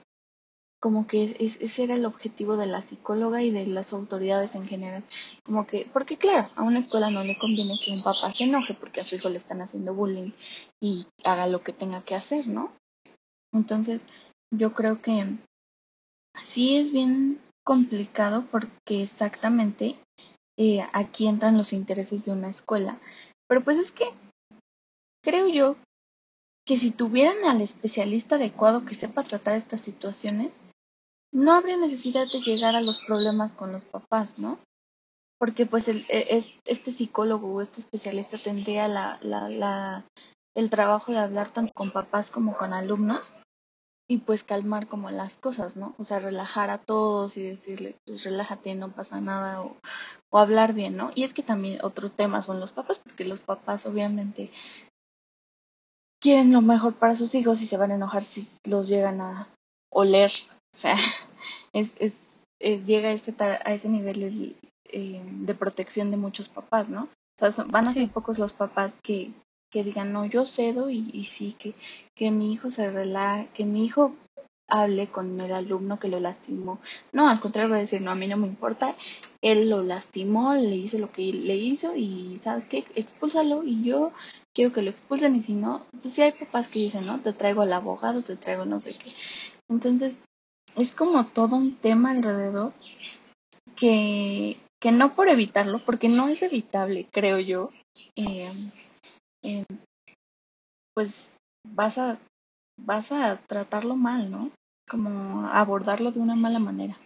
Como 0.80 1.06
que 1.06 1.36
ese 1.38 1.84
era 1.84 1.94
el 1.94 2.06
objetivo 2.06 2.56
de 2.56 2.66
la 2.66 2.80
psicóloga 2.80 3.42
y 3.42 3.50
de 3.50 3.66
las 3.66 3.92
autoridades 3.92 4.54
en 4.54 4.66
general. 4.66 5.04
Como 5.44 5.66
que, 5.66 5.88
porque 5.92 6.16
claro, 6.16 6.50
a 6.56 6.62
una 6.62 6.78
escuela 6.78 7.10
no 7.10 7.22
le 7.22 7.38
conviene 7.38 7.78
que 7.84 7.92
un 7.92 8.02
papá 8.02 8.32
se 8.34 8.44
enoje 8.44 8.74
porque 8.74 9.02
a 9.02 9.04
su 9.04 9.16
hijo 9.16 9.28
le 9.28 9.36
están 9.36 9.60
haciendo 9.60 9.94
bullying 9.94 10.32
y 10.80 11.06
haga 11.22 11.46
lo 11.46 11.62
que 11.62 11.74
tenga 11.74 12.02
que 12.02 12.14
hacer, 12.14 12.46
¿no? 12.46 12.72
Entonces, 13.52 14.06
yo 14.50 14.72
creo 14.72 15.02
que 15.02 15.36
sí 16.38 16.76
es 16.76 16.92
bien 16.92 17.40
complicado 17.64 18.46
porque 18.50 19.02
exactamente 19.02 19.96
eh, 20.58 20.80
aquí 20.92 21.26
entran 21.26 21.56
los 21.56 21.72
intereses 21.72 22.24
de 22.24 22.32
una 22.32 22.48
escuela. 22.48 22.98
Pero 23.48 23.62
pues 23.62 23.78
es 23.78 23.92
que 23.92 24.04
creo 25.22 25.48
yo 25.48 25.76
que 26.66 26.76
si 26.76 26.90
tuvieran 26.90 27.44
al 27.44 27.60
especialista 27.62 28.36
adecuado 28.36 28.84
que 28.84 28.94
sepa 28.94 29.24
tratar 29.24 29.56
estas 29.56 29.80
situaciones, 29.80 30.62
no 31.32 31.52
habría 31.52 31.76
necesidad 31.76 32.26
de 32.30 32.40
llegar 32.40 32.76
a 32.76 32.80
los 32.80 33.00
problemas 33.04 33.52
con 33.52 33.72
los 33.72 33.84
papás, 33.84 34.38
¿no? 34.38 34.58
Porque 35.38 35.66
pues 35.66 35.88
el, 35.88 36.04
e, 36.08 36.42
este 36.64 36.92
psicólogo 36.92 37.54
o 37.54 37.62
este 37.62 37.80
especialista 37.80 38.38
tendría 38.38 38.88
la, 38.88 39.18
la, 39.22 39.48
la, 39.48 40.04
el 40.54 40.70
trabajo 40.70 41.12
de 41.12 41.18
hablar 41.18 41.50
tanto 41.50 41.72
con 41.72 41.90
papás 41.90 42.30
como 42.30 42.56
con 42.56 42.72
alumnos 42.72 43.34
y 44.08 44.18
pues 44.18 44.42
calmar 44.42 44.88
como 44.88 45.10
las 45.12 45.36
cosas, 45.36 45.76
¿no? 45.76 45.94
O 45.96 46.04
sea, 46.04 46.18
relajar 46.18 46.68
a 46.68 46.78
todos 46.78 47.36
y 47.36 47.44
decirle, 47.44 47.96
pues 48.04 48.24
relájate, 48.24 48.74
no 48.74 48.90
pasa 48.90 49.20
nada, 49.20 49.62
o, 49.62 49.76
o 50.30 50.38
hablar 50.38 50.72
bien, 50.72 50.96
¿no? 50.96 51.12
Y 51.14 51.22
es 51.22 51.32
que 51.32 51.44
también 51.44 51.78
otro 51.84 52.10
tema 52.10 52.42
son 52.42 52.58
los 52.58 52.72
papás, 52.72 52.98
porque 52.98 53.24
los 53.24 53.40
papás 53.40 53.86
obviamente 53.86 54.50
quieren 56.20 56.52
lo 56.52 56.60
mejor 56.60 56.94
para 56.94 57.14
sus 57.14 57.34
hijos 57.36 57.62
y 57.62 57.66
se 57.66 57.76
van 57.76 57.92
a 57.92 57.94
enojar 57.94 58.22
si 58.22 58.48
los 58.68 58.88
llegan 58.88 59.20
a 59.20 59.48
oler, 59.90 60.32
o 60.72 60.76
sea, 60.76 60.94
es, 61.72 61.92
es, 61.98 62.44
es 62.58 62.86
llega 62.86 63.08
a 63.08 63.12
ese, 63.12 63.34
a 63.38 63.74
ese 63.74 63.88
nivel 63.88 64.56
eh, 64.84 65.22
de 65.24 65.54
protección 65.54 66.10
de 66.10 66.16
muchos 66.16 66.48
papás, 66.48 66.88
¿no? 66.88 67.08
O 67.40 67.50
sea, 67.50 67.64
van 67.64 67.88
a 67.88 67.92
ser 67.92 68.08
pocos 68.10 68.38
los 68.38 68.52
papás 68.52 68.98
que, 69.02 69.32
que 69.70 69.82
digan, 69.82 70.12
no, 70.12 70.26
yo 70.26 70.44
cedo 70.44 70.90
y, 70.90 71.10
y 71.12 71.24
sí, 71.24 71.56
que, 71.58 71.74
que 72.14 72.30
mi 72.30 72.52
hijo 72.52 72.70
se 72.70 72.90
relaje, 72.90 73.48
que 73.54 73.64
mi 73.64 73.84
hijo 73.84 74.14
hable 74.70 75.08
con 75.08 75.40
el 75.40 75.52
alumno 75.52 75.98
que 75.98 76.08
lo 76.08 76.20
lastimó. 76.20 76.80
No, 77.12 77.28
al 77.28 77.40
contrario, 77.40 77.70
va 77.70 77.76
a 77.76 77.80
decir, 77.80 78.00
no, 78.00 78.10
a 78.10 78.14
mí 78.14 78.28
no 78.28 78.36
me 78.36 78.46
importa, 78.46 78.94
él 79.42 79.68
lo 79.68 79.82
lastimó, 79.82 80.54
le 80.54 80.76
hizo 80.76 80.98
lo 80.98 81.10
que 81.12 81.32
le 81.32 81.56
hizo 81.56 81.96
y, 81.96 82.40
¿sabes 82.42 82.66
qué? 82.66 82.84
Expúlsalo 82.94 83.64
y 83.64 83.82
yo 83.82 84.12
quiero 84.54 84.72
que 84.72 84.82
lo 84.82 84.90
expulsen 84.90 85.36
y 85.36 85.42
si 85.42 85.54
no, 85.54 85.86
pues 86.00 86.14
sí 86.14 86.22
hay 86.22 86.32
papás 86.32 86.68
que 86.68 86.78
dicen, 86.78 87.06
¿no? 87.06 87.20
Te 87.20 87.32
traigo 87.32 87.62
al 87.62 87.72
abogado, 87.72 88.22
te 88.22 88.36
traigo 88.36 88.64
no 88.64 88.80
sé 88.80 88.94
qué. 88.96 89.12
Entonces, 89.68 90.14
es 90.76 90.94
como 90.94 91.26
todo 91.26 91.56
un 91.56 91.76
tema 91.76 92.10
alrededor 92.10 92.72
que, 93.76 94.58
que 94.80 94.92
no 94.92 95.14
por 95.14 95.28
evitarlo, 95.28 95.84
porque 95.84 96.08
no 96.08 96.28
es 96.28 96.42
evitable, 96.42 97.06
creo 97.10 97.38
yo, 97.38 97.70
eh, 98.16 98.50
eh, 99.42 99.64
pues 100.94 101.36
vas 101.68 101.98
a, 101.98 102.18
vas 102.78 103.12
a 103.12 103.36
tratarlo 103.46 103.96
mal, 103.96 104.30
¿no? 104.30 104.50
Como 104.88 105.46
abordarlo 105.48 106.10
de 106.10 106.20
una 106.20 106.34
mala 106.34 106.58
manera. 106.58 106.96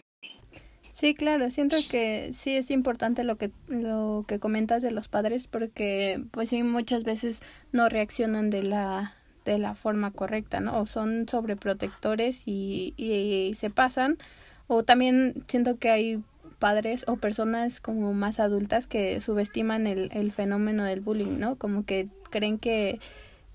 Sí, 0.92 1.14
claro, 1.14 1.50
siento 1.50 1.76
que 1.90 2.32
sí 2.32 2.56
es 2.56 2.70
importante 2.70 3.24
lo 3.24 3.36
que 3.36 3.50
lo 3.66 4.24
que 4.28 4.38
comentas 4.38 4.80
de 4.80 4.92
los 4.92 5.08
padres 5.08 5.48
porque 5.48 6.24
pues 6.30 6.50
sí 6.50 6.62
muchas 6.62 7.02
veces 7.02 7.42
no 7.72 7.88
reaccionan 7.88 8.48
de 8.48 8.62
la 8.62 9.16
de 9.44 9.58
la 9.58 9.74
forma 9.74 10.10
correcta, 10.10 10.60
¿no? 10.60 10.80
O 10.80 10.86
son 10.86 11.28
sobreprotectores 11.28 12.42
y, 12.46 12.94
y 12.96 13.54
se 13.56 13.70
pasan 13.70 14.18
o 14.66 14.82
también 14.82 15.44
siento 15.48 15.78
que 15.78 15.90
hay 15.90 16.22
padres 16.58 17.04
o 17.06 17.16
personas 17.16 17.80
como 17.80 18.14
más 18.14 18.40
adultas 18.40 18.86
que 18.86 19.20
subestiman 19.20 19.86
el, 19.86 20.10
el 20.12 20.32
fenómeno 20.32 20.84
del 20.84 21.00
bullying, 21.00 21.38
¿no? 21.38 21.56
Como 21.56 21.84
que 21.84 22.08
creen 22.30 22.58
que 22.58 23.00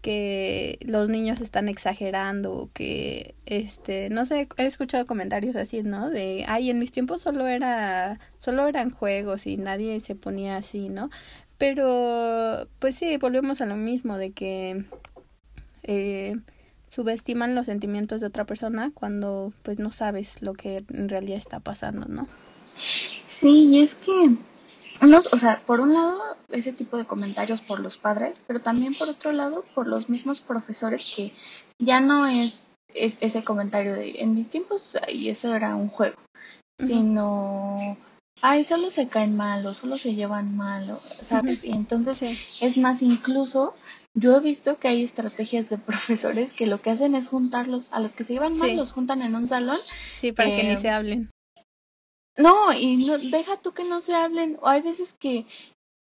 que 0.01 0.77
los 0.81 1.09
niños 1.09 1.41
están 1.41 1.67
exagerando 1.67 2.69
que 2.73 3.35
este 3.45 4.09
no 4.09 4.25
sé 4.25 4.47
he 4.55 4.65
escuchado 4.65 5.05
comentarios 5.05 5.57
así 5.57 5.83
no 5.83 6.09
de 6.09 6.45
ay 6.47 6.69
en 6.69 6.79
mis 6.79 6.93
tiempos 6.93 7.21
solo 7.21 7.47
era 7.47 8.17
solo 8.37 8.67
eran 8.67 8.91
juegos 8.91 9.45
y 9.45 9.57
nadie 9.57 9.99
se 9.99 10.15
ponía 10.15 10.55
así 10.55 10.87
no 10.87 11.09
pero 11.57 12.69
pues 12.79 12.95
sí 12.95 13.17
volvemos 13.17 13.59
a 13.59 13.65
lo 13.65 13.75
mismo 13.75 14.17
de 14.17 14.31
que 14.31 14.85
eh, 15.89 16.35
subestiman 16.89 17.55
los 17.55 17.65
sentimientos 17.65 18.21
de 18.21 18.27
otra 18.27 18.45
persona 18.45 18.91
cuando 18.93 19.53
pues 19.63 19.79
no 19.79 19.91
sabes 19.91 20.41
lo 20.41 20.53
que 20.53 20.83
en 20.89 21.09
realidad 21.09 21.37
está 21.37 21.59
pasando 21.59 22.05
no 22.07 22.27
sí 23.27 23.69
y 23.71 23.81
es 23.81 23.95
que 23.95 24.37
unos, 25.01 25.29
o 25.31 25.37
sea, 25.37 25.61
por 25.65 25.79
un 25.79 25.93
lado 25.93 26.19
ese 26.49 26.73
tipo 26.73 26.97
de 26.97 27.05
comentarios 27.05 27.61
por 27.61 27.79
los 27.79 27.97
padres, 27.97 28.41
pero 28.45 28.59
también 28.59 28.93
por 28.93 29.07
otro 29.07 29.31
lado 29.31 29.63
por 29.73 29.87
los 29.87 30.09
mismos 30.09 30.41
profesores 30.41 31.13
que 31.15 31.31
ya 31.77 32.01
no 32.01 32.27
es, 32.27 32.75
es 32.93 33.17
ese 33.21 33.43
comentario 33.43 33.93
de 33.93 34.21
en 34.21 34.35
mis 34.35 34.49
tiempos 34.49 34.97
y 35.07 35.29
eso 35.29 35.55
era 35.55 35.75
un 35.75 35.87
juego, 35.87 36.17
sino 36.77 37.97
ay, 38.41 38.63
solo 38.65 38.91
se 38.91 39.07
caen 39.07 39.37
mal 39.37 39.65
o 39.65 39.73
solo 39.73 39.95
se 39.95 40.15
llevan 40.15 40.55
mal, 40.57 40.97
¿sabes? 40.97 41.63
Y 41.63 41.71
entonces 41.71 42.21
es 42.59 42.77
más 42.77 43.01
incluso 43.01 43.75
yo 44.15 44.35
he 44.35 44.39
visto 44.39 44.79
que 44.79 44.87
hay 44.87 45.03
estrategias 45.03 45.69
de 45.69 45.77
profesores 45.89 46.53
que 46.53 46.67
lo 46.67 46.81
que 46.81 46.91
hacen 46.91 47.15
es 47.15 47.27
juntarlos, 47.27 47.91
a 47.93 47.99
los 47.99 48.15
que 48.15 48.23
se 48.23 48.33
llevan 48.33 48.57
mal 48.57 48.75
los 48.75 48.91
juntan 48.91 49.21
en 49.21 49.35
un 49.35 49.47
salón. 49.47 49.79
Sí, 50.15 50.31
para 50.31 50.49
que 50.55 50.63
ni 50.63 50.73
eh, 50.73 50.77
se 50.77 50.89
hablen. 50.89 51.31
No, 52.37 52.71
y 52.73 52.97
no, 53.05 53.17
deja 53.17 53.61
tú 53.61 53.73
que 53.73 53.83
no 53.83 54.01
se 54.01 54.15
hablen, 54.15 54.57
o 54.61 54.67
hay 54.67 54.81
veces 54.81 55.13
que 55.13 55.45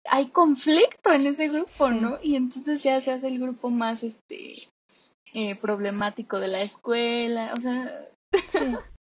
hay 0.06 0.28
conflicto 0.28 1.12
en 1.12 1.28
ese 1.28 1.50
grupo, 1.50 1.90
¿no? 1.90 2.20
Y 2.22 2.36
entonces 2.36 2.82
ya 2.84 3.02
se 3.02 3.12
hace 3.12 3.28
el 3.28 3.40
grupo 3.40 3.70
más, 3.70 4.04
este, 4.04 4.70
eh, 5.34 5.56
problemático 5.56 6.40
de 6.40 6.48
la 6.48 6.62
escuela, 6.62 7.54
o 7.58 7.62
sea, 7.62 8.08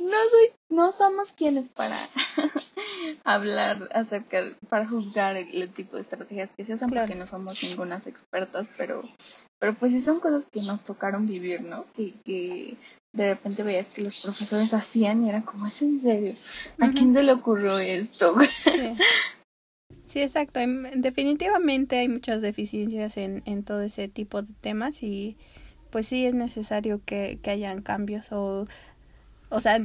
no 0.00 0.16
soy, 0.30 0.52
no 0.70 0.92
somos 0.92 1.32
quienes 1.32 1.68
para 1.68 1.96
hablar 3.24 3.88
acerca, 3.94 4.56
para 4.68 4.86
juzgar 4.86 5.36
el, 5.36 5.70
tipo 5.72 5.96
de 5.96 6.02
estrategias 6.02 6.50
que 6.56 6.64
se 6.64 6.74
usan, 6.74 6.90
porque 6.90 7.14
no 7.14 7.26
somos 7.26 7.62
ningunas 7.62 8.06
expertas, 8.06 8.68
pero, 8.76 9.02
pero 9.58 9.74
pues 9.74 9.92
sí 9.92 10.00
son 10.00 10.20
cosas 10.20 10.46
que 10.46 10.60
nos 10.60 10.84
tocaron 10.84 11.26
vivir, 11.26 11.62
¿no? 11.62 11.86
Que, 11.94 12.14
que 12.24 12.76
de 13.12 13.30
repente 13.30 13.62
veías 13.62 13.88
que 13.88 14.02
los 14.02 14.16
profesores 14.16 14.74
hacían 14.74 15.24
y 15.24 15.30
era 15.30 15.42
como, 15.42 15.66
¿es 15.66 15.80
en 15.80 16.00
serio? 16.00 16.34
¿A 16.78 16.90
quién 16.90 17.14
se 17.14 17.22
le 17.22 17.32
ocurrió 17.32 17.78
esto? 17.78 18.36
Sí. 18.62 18.96
sí, 20.04 20.20
exacto. 20.20 20.60
Definitivamente 20.94 21.98
hay 21.98 22.08
muchas 22.08 22.42
deficiencias 22.42 23.16
en, 23.16 23.42
en 23.46 23.64
todo 23.64 23.80
ese 23.80 24.08
tipo 24.08 24.42
de 24.42 24.52
temas 24.60 25.02
y 25.02 25.36
pues 25.90 26.06
sí 26.06 26.26
es 26.26 26.34
necesario 26.34 27.00
que, 27.04 27.38
que 27.42 27.50
hayan 27.50 27.80
cambios 27.80 28.30
o, 28.30 28.66
o 29.48 29.60
sea, 29.60 29.80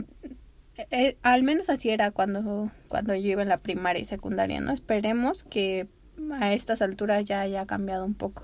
eh, 0.75 1.18
al 1.22 1.44
menos 1.44 1.70
así 1.70 1.89
era 1.89 2.12
cuando, 2.12 2.72
cuando 2.88 3.15
yo 3.15 3.32
iba 3.32 3.42
en 3.42 3.50
la 3.50 3.58
primaria 3.58 4.01
y 4.01 4.06
secundaria, 4.06 4.60
¿no? 4.60 4.72
Esperemos 4.72 5.44
que 5.44 5.88
a 6.39 6.53
estas 6.53 6.82
alturas 6.82 7.25
ya 7.25 7.42
haya 7.42 7.65
cambiado 7.65 8.06
un 8.06 8.15
poco. 8.15 8.44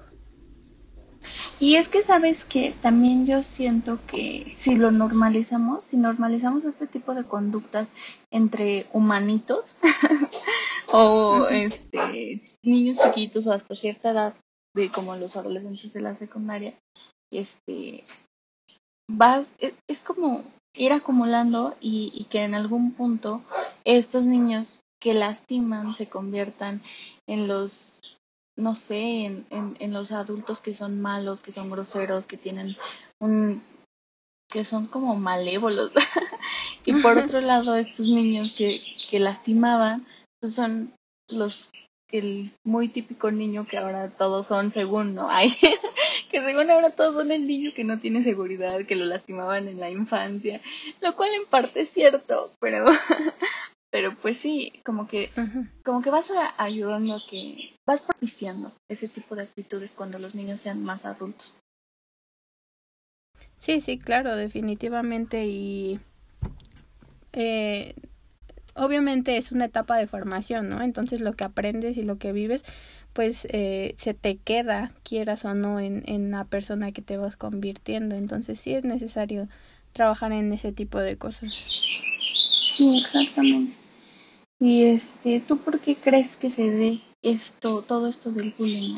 Y 1.60 1.76
es 1.76 1.90
que 1.90 2.04
sabes 2.04 2.46
que 2.46 2.74
también 2.82 3.26
yo 3.26 3.44
siento 3.44 4.00
que 4.08 4.54
si 4.56 4.76
lo 4.76 4.92
normalizamos, 4.92 5.84
si 5.84 5.98
normalizamos 5.98 6.64
este 6.64 6.88
tipo 6.88 7.14
de 7.14 7.26
conductas 7.26 7.94
entre 8.32 8.88
humanitos 8.94 9.78
o 10.94 11.48
este 11.48 12.42
niños 12.64 13.00
chiquitos 13.04 13.48
o 13.48 13.54
hasta 13.54 13.76
cierta 13.76 14.12
edad 14.12 14.36
de 14.74 14.90
como 14.90 15.16
los 15.18 15.36
adolescentes 15.36 15.92
de 15.92 16.02
la 16.02 16.16
secundaria, 16.16 16.74
este 17.32 18.06
vas 19.12 19.48
es, 19.60 19.74
es 19.88 20.00
como 20.00 20.46
ir 20.80 20.94
acumulando 20.94 21.76
y, 21.82 22.12
y 22.16 22.24
que 22.26 22.44
en 22.44 22.56
algún 22.56 22.94
punto 22.94 23.42
estos 23.84 24.26
niños 24.26 24.80
que 25.00 25.14
lastiman 25.14 25.94
se 25.94 26.08
conviertan 26.08 26.82
en 27.28 27.48
los 27.48 28.00
no 28.56 28.76
sé, 28.76 29.26
en, 29.26 29.46
en, 29.50 29.94
los 29.94 30.12
adultos 30.12 30.60
que 30.60 30.74
son 30.74 31.02
malos, 31.02 31.42
que 31.42 31.54
son 31.54 31.70
groseros, 31.70 32.28
que 32.28 32.36
tienen 32.36 32.76
un 33.20 33.64
que 34.50 34.66
son 34.66 34.88
como 34.88 35.16
malévolos. 35.16 35.92
y 36.86 36.94
por 37.02 37.18
otro 37.18 37.40
lado, 37.40 37.76
estos 37.76 38.08
niños 38.08 38.54
que, 38.58 38.82
que 39.10 39.20
lastimaban, 39.20 40.06
pues 40.42 40.56
son 40.56 40.94
los 41.30 41.70
el 42.12 42.52
muy 42.64 42.90
típico 42.90 43.32
niño 43.32 43.66
que 43.68 43.78
ahora 43.78 44.10
todos 44.10 44.48
son 44.48 44.72
según, 44.72 45.16
¿no? 45.16 45.30
Hay 45.32 45.52
que 46.30 46.44
según 46.44 46.70
ahora 46.70 46.92
todos 46.92 47.16
son 47.16 47.32
el 47.32 47.48
niño 47.48 47.72
que 47.76 47.84
no 47.84 48.00
tiene 48.00 48.24
seguridad, 48.24 48.86
que 48.86 48.96
lo 48.96 49.06
lastimaban 49.06 49.68
en 49.68 49.80
la 49.80 49.90
infancia, 49.90 50.62
lo 51.02 51.16
cual 51.16 51.30
en 51.34 51.46
parte 51.50 51.82
es 51.82 51.90
cierto, 51.90 52.52
pero 52.60 52.86
pero 53.92 54.16
pues 54.16 54.38
sí, 54.38 54.74
como 54.86 55.08
que, 55.08 55.32
como 55.84 56.02
que 56.02 56.10
vas 56.10 56.30
a, 56.32 56.54
ayudando 56.62 57.16
a 57.16 57.22
que, 57.28 57.74
vas 57.88 58.02
propiciando 58.04 58.72
ese 58.88 59.08
tipo 59.08 59.36
de 59.36 59.44
actitudes 59.44 59.94
cuando 59.96 60.20
los 60.20 60.36
niños 60.36 60.60
sean 60.60 60.84
más 60.84 61.06
adultos. 61.06 61.60
Sí, 63.58 63.82
sí, 63.82 63.98
claro, 63.98 64.36
definitivamente 64.36 65.46
y 65.46 66.00
eh, 67.34 67.96
obviamente 68.80 69.38
es 69.38 69.52
una 69.52 69.66
etapa 69.66 69.98
de 69.98 70.08
formación, 70.08 70.70
¿no? 70.70 70.82
Entonces 70.82 71.22
lo 71.22 71.34
que 71.34 71.44
aprendes 71.44 71.98
y 71.98 72.04
lo 72.04 72.18
que 72.18 72.32
vives, 72.32 72.64
pues 73.14 73.48
eh, 73.52 73.96
se 73.98 74.14
te 74.14 74.38
queda, 74.38 74.92
quieras 75.04 75.46
o 75.46 75.54
no, 75.54 75.80
en, 75.80 76.04
en 76.08 76.32
la 76.32 76.46
persona 76.46 76.92
que 76.92 77.02
te 77.02 77.18
vas 77.18 77.36
convirtiendo. 77.36 78.16
Entonces 78.16 78.60
sí 78.60 78.74
es 78.74 78.84
necesario 78.84 79.48
trabajar 79.94 80.32
en 80.32 80.54
ese 80.54 80.72
tipo 80.72 81.00
de 81.00 81.18
cosas. 81.18 81.54
Sí, 82.68 82.98
exactamente. 82.98 83.76
Y 84.60 84.84
este, 84.84 85.40
¿tú 85.40 85.58
por 85.58 85.80
qué 85.80 85.96
crees 85.96 86.36
que 86.36 86.52
se 86.52 86.70
dé 86.70 87.00
esto, 87.22 87.82
todo 87.82 88.08
esto 88.08 88.32
del 88.32 88.54
bullying? 88.58 88.96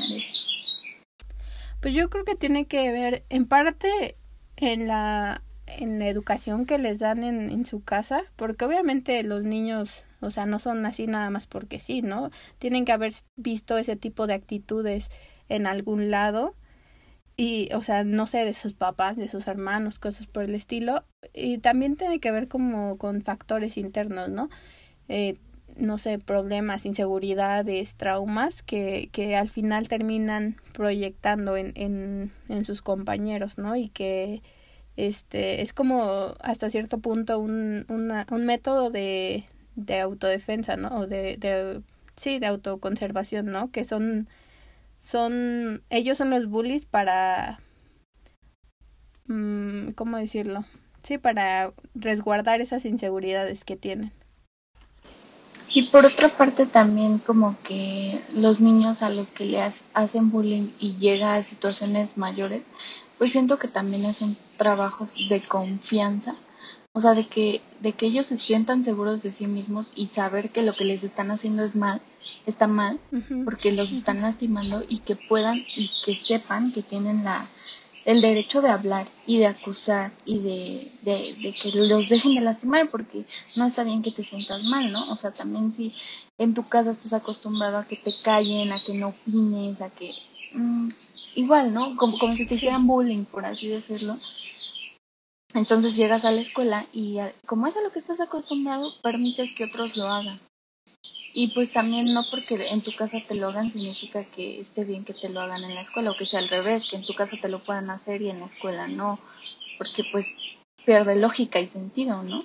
Pues 1.82 1.94
yo 1.94 2.10
creo 2.10 2.26
que 2.26 2.36
tiene 2.36 2.66
que 2.66 2.92
ver 2.92 3.24
en 3.30 3.46
parte 3.48 4.16
en 4.58 4.88
la 4.88 5.44
en 5.68 6.00
la 6.00 6.08
educación 6.08 6.66
que 6.66 6.78
les 6.78 7.00
dan 7.00 7.24
en, 7.24 7.50
en 7.50 7.66
su 7.66 7.84
casa, 7.84 8.22
porque 8.36 8.66
obviamente 8.66 9.24
los 9.24 9.44
niños, 9.44 10.06
o 10.20 10.32
sea, 10.32 10.46
no 10.46 10.60
son 10.60 10.86
así 10.86 11.08
nada 11.08 11.30
más 11.30 11.48
porque 11.48 11.80
sí, 11.80 12.02
¿no? 12.02 12.30
Tienen 12.60 12.86
que 12.86 12.92
haber 12.92 13.14
visto 13.36 13.78
ese 13.78 13.96
tipo 13.96 14.28
de 14.28 14.34
actitudes 14.34 15.10
en 15.50 15.68
algún 15.68 16.12
lado 16.12 16.56
y, 17.38 17.70
o 17.74 17.82
sea, 17.82 18.04
no 18.04 18.28
sé, 18.28 18.46
de 18.46 18.54
sus 18.54 18.74
papás, 18.74 19.18
de 19.18 19.28
sus 19.28 19.48
hermanos, 19.48 20.00
cosas 20.00 20.28
por 20.28 20.44
el 20.44 20.54
estilo, 20.56 21.06
y 21.34 21.58
también 21.58 21.96
tiene 21.96 22.20
que 22.20 22.32
ver 22.32 22.48
como 22.48 22.98
con 22.98 23.22
factores 23.24 23.78
internos, 23.78 24.30
¿no? 24.30 24.50
Eh, 25.08 25.38
no 25.78 25.98
sé, 25.98 26.20
problemas, 26.20 26.86
inseguridades, 26.86 27.96
traumas 27.96 28.62
que, 28.62 29.10
que 29.12 29.36
al 29.36 29.50
final 29.50 29.88
terminan 29.88 30.58
proyectando 30.74 31.58
en, 31.58 31.72
en, 31.76 32.32
en 32.50 32.66
sus 32.66 32.82
compañeros, 32.82 33.58
¿no? 33.58 33.76
Y 33.76 33.90
que 33.90 34.42
este 35.08 35.62
es 35.62 35.74
como 35.74 36.36
hasta 36.42 36.70
cierto 36.70 37.00
punto 37.00 37.40
un, 37.40 37.86
una, 37.90 38.26
un 38.32 38.46
método 38.46 38.90
de, 38.90 39.46
de 39.76 40.00
autodefensa, 40.00 40.78
¿no? 40.78 40.90
O 41.00 41.08
de, 41.08 41.38
de, 41.38 41.82
sí, 42.16 42.40
de 42.40 42.48
autoconservación, 42.48 43.48
¿no? 43.48 43.72
Que 43.72 43.84
son, 43.84 44.28
son, 45.00 45.84
ellos 45.90 46.18
son 46.18 46.30
los 46.30 46.48
bullies 46.48 46.86
para, 46.86 47.60
mm, 49.28 49.92
¿cómo 49.92 50.18
decirlo? 50.18 50.66
Sí, 51.04 51.18
para 51.18 51.74
resguardar 51.96 52.62
esas 52.62 52.86
inseguridades 52.86 53.66
que 53.66 53.76
tienen. 53.76 54.12
Y 55.74 55.84
por 55.84 56.06
otra 56.06 56.30
parte 56.30 56.66
también 56.66 57.20
como 57.20 57.56
que 57.64 58.22
los 58.34 58.60
niños 58.60 59.04
a 59.04 59.10
los 59.10 59.32
que 59.32 59.46
le 59.46 59.62
hacen 59.94 60.30
bullying 60.30 60.70
y 60.80 60.98
llega 60.98 61.34
a 61.34 61.44
situaciones 61.44 62.18
mayores, 62.18 62.64
pues 63.18 63.32
siento 63.32 63.58
que 63.58 63.70
también 63.70 64.04
es 64.06 64.22
un 64.22 64.36
trabajo 64.58 65.08
de 65.30 65.42
confianza, 65.42 66.36
o 66.92 67.00
sea, 67.00 67.14
de 67.14 67.28
que 67.28 67.62
de 67.80 67.94
que 67.94 68.08
ellos 68.08 68.28
se 68.28 68.36
sientan 68.36 68.84
seguros 68.84 69.22
de 69.22 69.32
sí 69.32 69.48
mismos 69.48 69.94
y 69.96 70.08
saber 70.08 70.50
que 70.50 70.62
lo 70.62 70.74
que 70.74 70.84
les 70.84 71.04
están 71.04 71.32
haciendo 71.32 71.64
es 71.64 71.76
mal, 71.76 72.02
está 72.46 72.68
mal, 72.68 73.00
porque 73.46 73.72
los 73.72 73.94
están 73.94 74.22
lastimando 74.22 74.84
y 74.88 75.00
que 75.00 75.16
puedan 75.16 75.64
y 75.76 75.90
que 76.06 76.16
sepan 76.16 76.74
que 76.74 76.84
tienen 76.84 77.24
la 77.24 77.46
el 78.06 78.22
derecho 78.22 78.62
de 78.62 78.70
hablar 78.70 79.08
y 79.26 79.40
de 79.40 79.48
acusar 79.48 80.12
y 80.26 80.40
de, 80.40 80.92
de, 81.04 81.36
de, 81.42 81.54
que 81.54 81.72
los 81.72 82.10
dejen 82.10 82.36
de 82.36 82.42
lastimar 82.42 82.90
porque 82.90 83.26
no 83.56 83.66
está 83.66 83.84
bien 83.84 84.02
que 84.02 84.12
te 84.12 84.24
sientas 84.24 84.64
mal, 84.64 84.92
¿no? 84.92 85.02
O 85.12 85.16
sea, 85.16 85.32
también 85.32 85.72
si 85.72 85.94
en 86.38 86.54
tu 86.54 86.68
casa 86.68 86.92
estás 86.92 87.14
acostumbrado 87.14 87.78
a 87.78 87.86
que 87.86 87.98
te 87.98 88.12
callen, 88.24 88.72
a 88.72 88.80
que 88.84 88.94
no 88.94 89.10
opines, 89.10 89.82
a 89.82 89.90
que... 89.90 90.14
Mm, 90.54 90.90
igual, 91.36 91.74
¿no? 91.74 91.96
Como, 91.96 92.18
como 92.18 92.36
si 92.36 92.46
te 92.46 92.56
hicieran 92.56 92.88
bullying, 92.88 93.26
por 93.26 93.46
así 93.46 93.68
decirlo. 93.68 94.18
Entonces 95.54 95.96
llegas 95.96 96.26
a 96.26 96.32
la 96.32 96.42
escuela 96.42 96.86
y 96.94 97.18
como 97.46 97.68
es 97.68 97.76
a 97.76 97.82
lo 97.82 97.92
que 97.92 98.00
estás 98.00 98.22
acostumbrado, 98.22 98.94
permites 99.02 99.54
que 99.56 99.66
otros 99.66 99.98
lo 99.98 100.08
hagan. 100.08 100.40
Y 101.34 101.50
pues 101.54 101.72
también 101.72 102.08
no 102.14 102.26
porque 102.30 102.56
en 102.72 102.82
tu 102.82 102.94
casa 102.96 103.20
te 103.26 103.36
lo 103.36 103.48
hagan 103.48 103.72
significa 103.72 104.24
que 104.26 104.60
esté 104.60 104.84
bien 104.84 105.06
que 105.06 105.14
te 105.14 105.30
lo 105.30 105.40
hagan 105.40 105.64
en 105.64 105.76
la 105.76 105.82
escuela 105.82 106.12
o 106.12 106.18
que 106.18 106.26
sea 106.26 106.40
al 106.40 106.50
revés, 106.50 106.88
que 106.90 106.98
en 106.98 107.06
tu 107.06 107.14
casa 107.14 107.38
te 107.42 107.48
lo 107.48 107.64
puedan 107.64 107.90
hacer 107.90 108.22
y 108.22 108.30
en 108.30 108.42
la 108.42 108.48
escuela 108.48 108.88
no, 108.88 109.20
porque 109.78 110.04
pues 110.12 110.36
pierde 110.86 111.16
lógica 111.16 111.60
y 111.60 111.68
sentido, 111.68 112.24
¿no? 112.24 112.44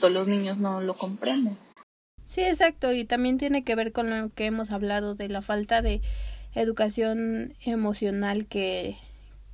Todos 0.00 0.12
los 0.12 0.28
niños 0.28 0.58
no 0.58 0.80
lo 0.80 0.94
comprenden. 0.94 1.56
Sí, 2.24 2.42
exacto, 2.42 2.92
y 2.92 3.04
también 3.04 3.38
tiene 3.38 3.62
que 3.62 3.76
ver 3.76 3.92
con 3.92 4.10
lo 4.10 4.30
que 4.30 4.46
hemos 4.46 4.70
hablado 4.70 5.14
de 5.14 5.28
la 5.28 5.42
falta 5.42 5.80
de 5.80 6.02
educación 6.54 7.54
emocional 7.64 8.46
que, 8.46 8.96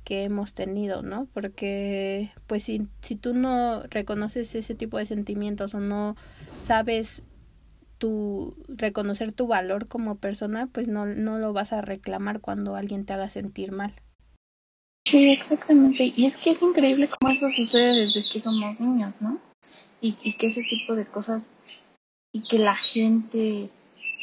que 0.03 0.23
hemos 0.23 0.53
tenido, 0.53 1.03
¿no? 1.03 1.27
Porque 1.33 2.31
pues 2.47 2.63
si, 2.63 2.87
si 3.01 3.15
tú 3.15 3.33
no 3.33 3.83
reconoces 3.83 4.55
ese 4.55 4.75
tipo 4.75 4.97
de 4.97 5.05
sentimientos 5.05 5.75
o 5.75 5.79
no 5.79 6.15
sabes 6.63 7.21
tu 8.03 8.53
reconocer 8.67 9.31
tu 9.31 9.47
valor 9.47 9.87
como 9.87 10.17
persona, 10.17 10.67
pues 10.67 10.89
no, 10.89 11.05
no 11.05 11.39
lo 11.39 11.53
vas 11.53 11.71
a 11.71 11.79
reclamar 11.79 12.41
cuando 12.41 12.75
alguien 12.75 13.05
te 13.05 13.13
haga 13.13 13.29
sentir 13.29 13.71
mal. 13.71 13.93
Sí, 15.07 15.29
exactamente. 15.29 16.11
Y 16.13 16.25
es 16.25 16.35
que 16.35 16.49
es 16.49 16.61
increíble 16.61 17.07
cómo 17.07 17.31
eso 17.31 17.49
sucede 17.49 17.95
desde 17.99 18.29
que 18.29 18.41
somos 18.41 18.77
niños, 18.81 19.15
¿no? 19.21 19.39
Y, 20.01 20.13
y 20.21 20.33
que 20.33 20.47
ese 20.47 20.63
tipo 20.63 20.95
de 20.95 21.05
cosas 21.13 21.95
y 22.33 22.43
que 22.43 22.59
la 22.59 22.75
gente 22.75 23.69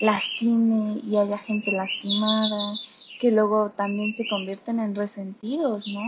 lastime 0.02 0.92
y 1.02 1.16
haya 1.16 1.38
gente 1.38 1.72
lastimada, 1.72 2.74
que 3.18 3.32
luego 3.32 3.64
también 3.78 4.14
se 4.14 4.28
convierten 4.28 4.78
en 4.78 4.94
resentidos, 4.94 5.88
¿no? 5.88 6.02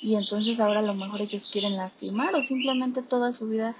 Y 0.00 0.14
entonces 0.14 0.58
ahora 0.60 0.80
a 0.80 0.82
lo 0.82 0.94
mejor 0.94 1.20
ellos 1.20 1.50
quieren 1.52 1.76
lastimar 1.76 2.34
o 2.34 2.42
simplemente 2.42 3.02
toda 3.02 3.34
su 3.34 3.48
vida 3.48 3.76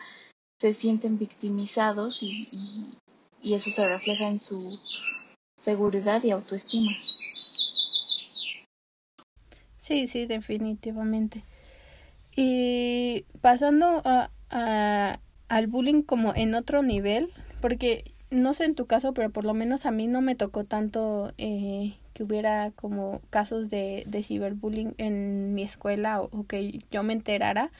se 0.62 0.74
sienten 0.74 1.18
victimizados 1.18 2.22
y, 2.22 2.48
y, 3.42 3.52
eso 3.52 3.68
se 3.72 3.88
refleja 3.88 4.28
en 4.28 4.38
su 4.38 4.64
seguridad 5.56 6.22
y 6.22 6.30
autoestima. 6.30 6.92
Sí, 9.80 10.06
sí, 10.06 10.26
definitivamente. 10.26 11.42
Y 12.36 13.24
pasando 13.40 14.02
a, 14.04 14.30
a, 14.50 15.18
al 15.48 15.66
bullying 15.66 16.02
como 16.02 16.32
en 16.32 16.54
otro 16.54 16.84
nivel, 16.84 17.32
porque 17.60 18.14
no 18.30 18.54
sé 18.54 18.64
en 18.64 18.76
tu 18.76 18.86
caso, 18.86 19.14
pero 19.14 19.30
por 19.30 19.44
lo 19.44 19.54
menos 19.54 19.84
a 19.84 19.90
mí 19.90 20.06
no 20.06 20.20
me 20.20 20.36
tocó 20.36 20.62
tanto 20.62 21.32
eh, 21.38 21.96
que 22.12 22.22
hubiera 22.22 22.70
como 22.72 23.20
casos 23.30 23.68
de, 23.68 24.04
de 24.06 24.22
ciberbullying 24.22 24.94
en 24.98 25.54
mi 25.54 25.62
escuela 25.62 26.20
o, 26.20 26.46
que 26.46 26.84
yo 26.90 27.02
me 27.02 27.12
enterara, 27.12 27.70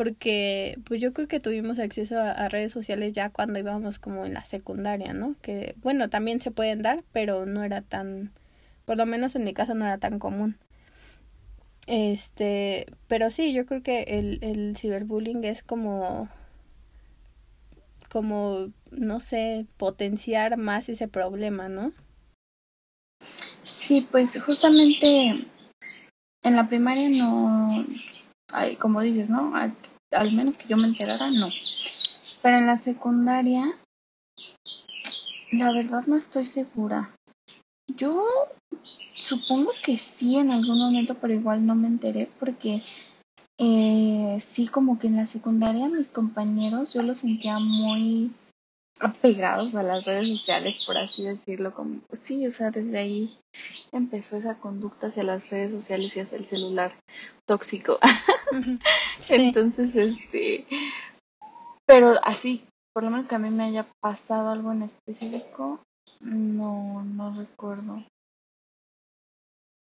porque 0.00 0.78
pues 0.84 0.98
yo 1.02 1.12
creo 1.12 1.28
que 1.28 1.40
tuvimos 1.40 1.78
acceso 1.78 2.18
a, 2.18 2.48
redes 2.48 2.72
sociales 2.72 3.12
ya 3.12 3.28
cuando 3.28 3.58
íbamos 3.58 3.98
como 3.98 4.24
en 4.24 4.32
la 4.32 4.46
secundaria, 4.46 5.12
¿no? 5.12 5.36
Que 5.42 5.74
bueno, 5.82 6.08
también 6.08 6.40
se 6.40 6.50
pueden 6.50 6.80
dar, 6.80 7.04
pero 7.12 7.44
no 7.44 7.64
era 7.64 7.82
tan, 7.82 8.32
por 8.86 8.96
lo 8.96 9.04
menos 9.04 9.36
en 9.36 9.44
mi 9.44 9.52
caso 9.52 9.74
no 9.74 9.84
era 9.84 9.98
tan 9.98 10.18
común. 10.18 10.56
Este, 11.86 12.86
pero 13.08 13.28
sí, 13.28 13.52
yo 13.52 13.66
creo 13.66 13.82
que 13.82 14.04
el, 14.04 14.38
el 14.40 14.74
ciberbullying 14.74 15.44
es 15.44 15.62
como, 15.62 16.30
como, 18.08 18.70
no 18.90 19.20
sé, 19.20 19.66
potenciar 19.76 20.56
más 20.56 20.88
ese 20.88 21.08
problema, 21.08 21.68
¿no? 21.68 21.92
Sí, 23.64 24.08
pues 24.10 24.42
justamente 24.42 25.44
en 26.42 26.56
la 26.56 26.70
primaria 26.70 27.10
no, 27.10 27.84
hay, 28.52 28.76
como 28.76 29.00
dices, 29.00 29.30
¿no? 29.30 29.54
Al, 29.54 29.74
al 30.10 30.32
menos 30.32 30.56
que 30.56 30.68
yo 30.68 30.76
me 30.76 30.88
enterara, 30.88 31.30
no. 31.30 31.48
Pero 32.42 32.58
en 32.58 32.66
la 32.66 32.78
secundaria, 32.78 33.64
la 35.52 35.72
verdad 35.72 36.04
no 36.06 36.16
estoy 36.16 36.46
segura. 36.46 37.10
Yo 37.88 38.24
supongo 39.16 39.72
que 39.84 39.96
sí 39.96 40.36
en 40.36 40.50
algún 40.50 40.78
momento, 40.78 41.14
pero 41.14 41.34
igual 41.34 41.66
no 41.66 41.74
me 41.74 41.88
enteré 41.88 42.30
porque 42.38 42.82
eh, 43.58 44.38
sí 44.40 44.68
como 44.68 44.98
que 44.98 45.08
en 45.08 45.16
la 45.16 45.26
secundaria 45.26 45.88
mis 45.88 46.10
compañeros 46.10 46.94
yo 46.94 47.02
los 47.02 47.18
sentía 47.18 47.58
muy 47.58 48.30
apegados 49.00 49.74
a 49.74 49.82
las 49.82 50.04
redes 50.04 50.28
sociales, 50.28 50.84
por 50.86 50.98
así 50.98 51.24
decirlo, 51.24 51.72
como 51.72 52.00
pues 52.02 52.20
sí, 52.20 52.46
o 52.46 52.52
sea, 52.52 52.70
desde 52.70 52.98
ahí 52.98 53.30
empezó 53.92 54.36
esa 54.36 54.58
conducta 54.58 55.06
hacia 55.06 55.24
las 55.24 55.50
redes 55.50 55.72
sociales 55.72 56.16
y 56.16 56.20
hacia 56.20 56.38
el 56.38 56.44
celular 56.44 56.92
tóxico. 57.46 57.98
Entonces, 59.30 59.96
este, 59.96 60.66
pero 61.86 62.14
así, 62.22 62.64
por 62.92 63.02
lo 63.02 63.10
menos 63.10 63.26
que 63.26 63.34
a 63.34 63.38
mí 63.38 63.50
me 63.50 63.64
haya 63.64 63.86
pasado 64.00 64.50
algo 64.50 64.70
en 64.72 64.82
específico, 64.82 65.82
no, 66.20 67.02
no 67.02 67.34
recuerdo. 67.34 68.04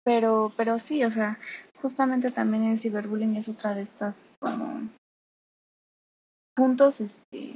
Pero, 0.05 0.53
pero 0.57 0.79
sí, 0.79 1.05
o 1.05 1.11
sea, 1.11 1.39
justamente 1.81 2.31
también 2.31 2.65
el 2.65 2.81
ciberbullying 2.81 3.37
es 3.37 3.49
otra 3.49 3.75
de 3.75 3.83
estas 3.83 4.35
como 4.41 4.89
puntos 6.55 7.01
este 7.01 7.55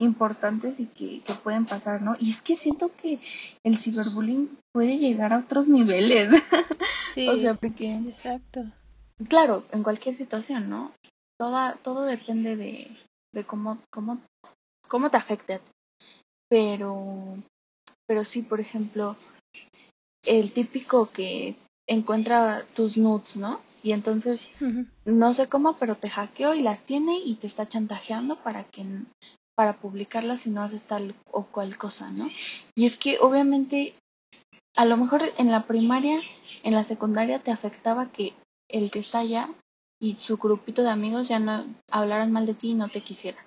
importantes 0.00 0.80
y 0.80 0.86
que, 0.86 1.20
que 1.20 1.34
pueden 1.34 1.66
pasar, 1.66 2.02
¿no? 2.02 2.16
Y 2.18 2.30
es 2.30 2.42
que 2.42 2.56
siento 2.56 2.90
que 3.00 3.20
el 3.64 3.78
ciberbullying 3.78 4.58
puede 4.72 4.98
llegar 4.98 5.32
a 5.32 5.38
otros 5.38 5.68
niveles. 5.68 6.30
Sí, 7.14 7.26
o 7.28 7.36
sea, 7.38 7.54
porque... 7.54 7.96
exacto. 7.96 8.62
Claro, 9.28 9.64
en 9.72 9.82
cualquier 9.82 10.14
situación, 10.14 10.70
¿no? 10.70 10.92
Toda, 11.40 11.74
todo 11.82 12.04
depende 12.04 12.54
de, 12.54 12.96
de 13.34 13.44
cómo, 13.44 13.78
cómo, 13.92 14.20
cómo 14.86 15.10
te 15.10 15.16
afecte 15.16 15.54
a 15.54 15.58
ti. 15.58 15.72
Pero, 16.48 17.34
pero 18.06 18.24
sí, 18.24 18.42
por 18.42 18.60
ejemplo, 18.60 19.16
el 20.24 20.52
típico 20.52 21.10
que 21.10 21.56
encuentra 21.88 22.62
tus 22.74 22.96
nudes, 22.96 23.36
¿no? 23.36 23.60
Y 23.82 23.92
entonces, 23.92 24.50
no 25.04 25.34
sé 25.34 25.48
cómo, 25.48 25.76
pero 25.78 25.96
te 25.96 26.10
hackeó 26.10 26.54
y 26.54 26.62
las 26.62 26.82
tiene 26.82 27.18
y 27.18 27.34
te 27.36 27.46
está 27.46 27.68
chantajeando 27.68 28.36
para 28.36 28.64
que 28.64 28.84
para 29.60 29.74
publicarlas 29.74 30.40
si 30.40 30.48
no 30.48 30.62
haces 30.62 30.84
tal 30.84 31.14
o 31.30 31.44
cual 31.44 31.76
cosa, 31.76 32.10
¿no? 32.10 32.26
Y 32.74 32.86
es 32.86 32.96
que 32.96 33.18
obviamente 33.20 33.92
a 34.74 34.86
lo 34.86 34.96
mejor 34.96 35.20
en 35.36 35.50
la 35.50 35.66
primaria, 35.66 36.18
en 36.62 36.72
la 36.72 36.82
secundaria 36.82 37.40
te 37.40 37.50
afectaba 37.50 38.10
que 38.10 38.32
el 38.70 38.90
que 38.90 39.00
está 39.00 39.18
allá 39.18 39.50
y 40.00 40.14
su 40.14 40.38
grupito 40.38 40.82
de 40.82 40.88
amigos 40.88 41.28
ya 41.28 41.40
no 41.40 41.66
hablaran 41.90 42.32
mal 42.32 42.46
de 42.46 42.54
ti 42.54 42.70
y 42.70 42.74
no 42.74 42.88
te 42.88 43.02
quisieran. 43.02 43.44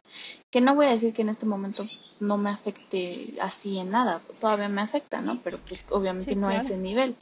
Que 0.52 0.62
no 0.62 0.76
voy 0.76 0.86
a 0.86 0.92
decir 0.92 1.16
que 1.16 1.24
en 1.24 1.30
este 1.30 1.48
momento 1.48 1.84
no 2.22 2.38
me 2.38 2.52
afecte 2.52 3.34
así 3.42 3.80
en 3.80 3.90
nada, 3.90 4.22
todavía 4.40 4.70
me 4.70 4.84
afecta, 4.84 5.20
¿no? 5.20 5.42
Pero 5.42 5.58
pues 5.68 5.84
obviamente 5.90 6.36
no 6.36 6.50
a 6.50 6.58
ese 6.58 6.78
nivel. 6.78 7.16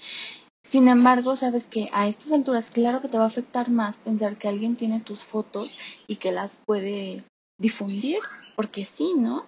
Sin 0.65 0.89
embargo, 0.89 1.37
sabes 1.37 1.63
que 1.63 1.87
a 1.93 2.09
estas 2.09 2.33
alturas, 2.33 2.71
claro 2.71 2.99
que 2.99 3.07
te 3.07 3.17
va 3.17 3.23
a 3.23 3.27
afectar 3.27 3.69
más 3.69 3.95
pensar 3.95 4.35
que 4.35 4.49
alguien 4.49 4.75
tiene 4.75 4.99
tus 4.99 5.23
fotos 5.23 5.79
y 6.07 6.17
que 6.17 6.33
las 6.33 6.57
puede 6.65 7.23
difundir, 7.61 8.19
porque 8.55 8.85
sí, 8.85 9.13
¿no? 9.17 9.45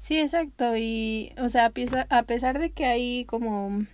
Sí, 0.00 0.18
exacto. 0.20 0.76
Y, 0.76 1.32
o 1.38 1.48
sea, 1.48 1.72
a 2.10 2.22
pesar 2.24 2.58
de 2.58 2.70
que 2.70 2.84
hay 2.86 3.24
como 3.24 3.86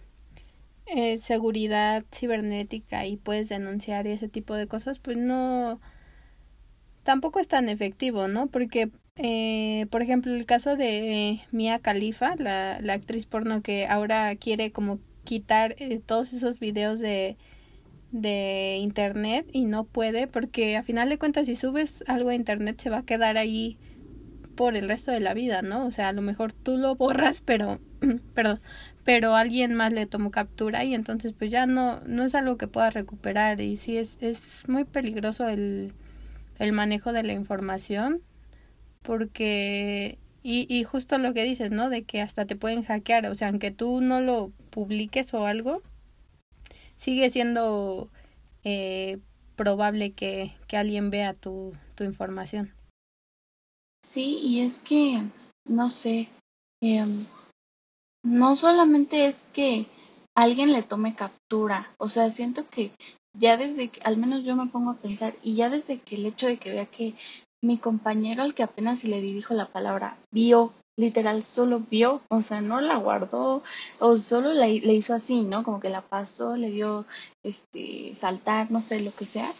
eh, 0.86 1.18
seguridad 1.18 2.04
cibernética 2.12 3.06
y 3.06 3.16
puedes 3.16 3.48
denunciar 3.48 4.06
ese 4.06 4.28
tipo 4.28 4.54
de 4.54 4.66
cosas, 4.66 4.98
pues 4.98 5.16
no, 5.16 5.80
tampoco 7.02 7.40
es 7.40 7.48
tan 7.48 7.68
efectivo, 7.68 8.28
¿no? 8.28 8.48
Porque, 8.48 8.90
eh, 9.16 9.86
por 9.90 10.02
ejemplo, 10.02 10.34
el 10.34 10.46
caso 10.46 10.76
de 10.76 11.40
Mia 11.50 11.78
Khalifa, 11.80 12.34
la, 12.36 12.78
la 12.80 12.94
actriz 12.94 13.26
porno 13.26 13.62
que 13.62 13.86
ahora 13.86 14.34
quiere 14.36 14.72
como 14.72 14.98
quitar 15.24 15.74
eh, 15.78 16.00
todos 16.04 16.32
esos 16.32 16.58
videos 16.58 16.98
de 17.00 17.36
de 18.12 18.76
internet 18.80 19.46
y 19.52 19.64
no 19.64 19.84
puede 19.84 20.26
porque 20.26 20.76
a 20.76 20.82
final 20.82 21.08
de 21.08 21.18
cuentas 21.18 21.46
si 21.46 21.56
subes 21.56 22.04
algo 22.06 22.28
a 22.28 22.34
internet 22.34 22.80
se 22.80 22.90
va 22.90 22.98
a 22.98 23.04
quedar 23.04 23.38
ahí 23.38 23.78
por 24.54 24.76
el 24.76 24.86
resto 24.86 25.10
de 25.10 25.20
la 25.20 25.32
vida, 25.32 25.62
¿no? 25.62 25.86
O 25.86 25.90
sea, 25.90 26.10
a 26.10 26.12
lo 26.12 26.20
mejor 26.20 26.52
tú 26.52 26.76
lo 26.76 26.94
borras, 26.94 27.40
pero 27.40 27.80
perdón, 28.34 28.60
pero 29.02 29.34
alguien 29.34 29.74
más 29.74 29.92
le 29.94 30.06
tomó 30.06 30.30
captura 30.30 30.84
y 30.84 30.94
entonces 30.94 31.32
pues 31.32 31.50
ya 31.50 31.66
no 31.66 32.00
no 32.06 32.24
es 32.24 32.34
algo 32.34 32.58
que 32.58 32.68
pueda 32.68 32.90
recuperar 32.90 33.60
y 33.60 33.76
sí 33.78 33.96
es 33.96 34.18
es 34.20 34.68
muy 34.68 34.84
peligroso 34.84 35.48
el 35.48 35.92
el 36.58 36.72
manejo 36.72 37.12
de 37.12 37.22
la 37.22 37.32
información 37.32 38.20
porque 39.02 40.18
y, 40.42 40.66
y 40.68 40.84
justo 40.84 41.18
lo 41.18 41.34
que 41.34 41.44
dices, 41.44 41.70
¿no? 41.70 41.88
De 41.88 42.02
que 42.04 42.20
hasta 42.20 42.46
te 42.46 42.56
pueden 42.56 42.82
hackear, 42.82 43.26
o 43.26 43.34
sea, 43.34 43.48
aunque 43.48 43.70
tú 43.70 44.00
no 44.00 44.20
lo 44.20 44.52
publiques 44.70 45.34
o 45.34 45.46
algo, 45.46 45.82
sigue 47.02 47.30
siendo 47.30 48.10
eh, 48.62 49.18
probable 49.56 50.12
que, 50.12 50.54
que 50.68 50.76
alguien 50.76 51.10
vea 51.10 51.34
tu, 51.34 51.74
tu 51.96 52.04
información. 52.04 52.72
Sí, 54.06 54.38
y 54.40 54.60
es 54.60 54.78
que, 54.78 55.24
no 55.64 55.90
sé, 55.90 56.28
eh, 56.80 57.04
no 58.24 58.54
solamente 58.54 59.26
es 59.26 59.48
que 59.52 59.86
alguien 60.36 60.72
le 60.72 60.84
tome 60.84 61.16
captura, 61.16 61.92
o 61.98 62.08
sea, 62.08 62.30
siento 62.30 62.68
que 62.70 62.92
ya 63.36 63.56
desde 63.56 63.88
que, 63.88 64.00
al 64.02 64.16
menos 64.16 64.44
yo 64.44 64.54
me 64.54 64.68
pongo 64.68 64.92
a 64.92 64.98
pensar, 64.98 65.34
y 65.42 65.56
ya 65.56 65.70
desde 65.70 65.98
que 65.98 66.14
el 66.14 66.26
hecho 66.26 66.46
de 66.46 66.58
que 66.58 66.70
vea 66.70 66.86
que 66.86 67.14
mi 67.62 67.78
compañero 67.78 68.42
al 68.42 68.54
que 68.54 68.62
apenas 68.62 69.00
si 69.00 69.08
le 69.08 69.20
dirijo 69.20 69.54
la 69.54 69.66
palabra 69.66 70.16
vio, 70.30 70.72
literal 70.96 71.42
solo 71.42 71.80
vio, 71.80 72.20
o 72.28 72.42
sea, 72.42 72.60
no 72.60 72.80
la 72.80 72.96
guardó, 72.96 73.62
o 74.00 74.16
solo 74.16 74.52
le 74.52 74.94
hizo 74.94 75.14
así, 75.14 75.42
¿no? 75.42 75.62
Como 75.62 75.80
que 75.80 75.88
la 75.88 76.02
pasó, 76.02 76.56
le 76.56 76.70
dio 76.70 77.06
este 77.42 78.14
saltar, 78.14 78.70
no 78.70 78.80
sé, 78.80 79.00
lo 79.00 79.12
que 79.12 79.24
sea, 79.24 79.50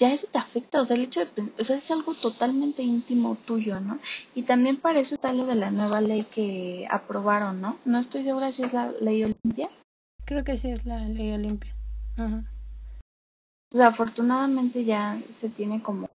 ya 0.00 0.12
eso 0.12 0.28
te 0.30 0.38
afecta, 0.38 0.80
o 0.80 0.84
sea, 0.84 0.96
el 0.96 1.02
hecho 1.02 1.20
de, 1.20 1.52
o 1.58 1.64
sea, 1.64 1.76
es 1.76 1.90
algo 1.90 2.14
totalmente 2.14 2.82
íntimo 2.82 3.36
tuyo, 3.46 3.80
¿no? 3.80 3.98
Y 4.34 4.42
también 4.42 4.76
para 4.76 5.00
eso 5.00 5.16
está 5.16 5.32
lo 5.32 5.44
de 5.44 5.56
la 5.56 5.70
nueva 5.70 6.00
ley 6.00 6.24
que 6.24 6.86
aprobaron, 6.90 7.60
¿no? 7.60 7.76
No 7.84 7.98
estoy 7.98 8.22
segura 8.22 8.52
si 8.52 8.62
es 8.62 8.72
la 8.72 8.92
ley 9.00 9.24
Olimpia. 9.24 9.68
Creo 10.24 10.44
que 10.44 10.56
sí 10.56 10.70
es 10.70 10.86
la 10.86 11.00
ley 11.08 11.32
Olimpia. 11.32 11.74
Ajá. 12.16 12.44
O 13.72 13.76
sea, 13.76 13.88
afortunadamente 13.88 14.84
ya 14.84 15.18
se 15.30 15.48
tiene 15.50 15.82
como 15.82 16.08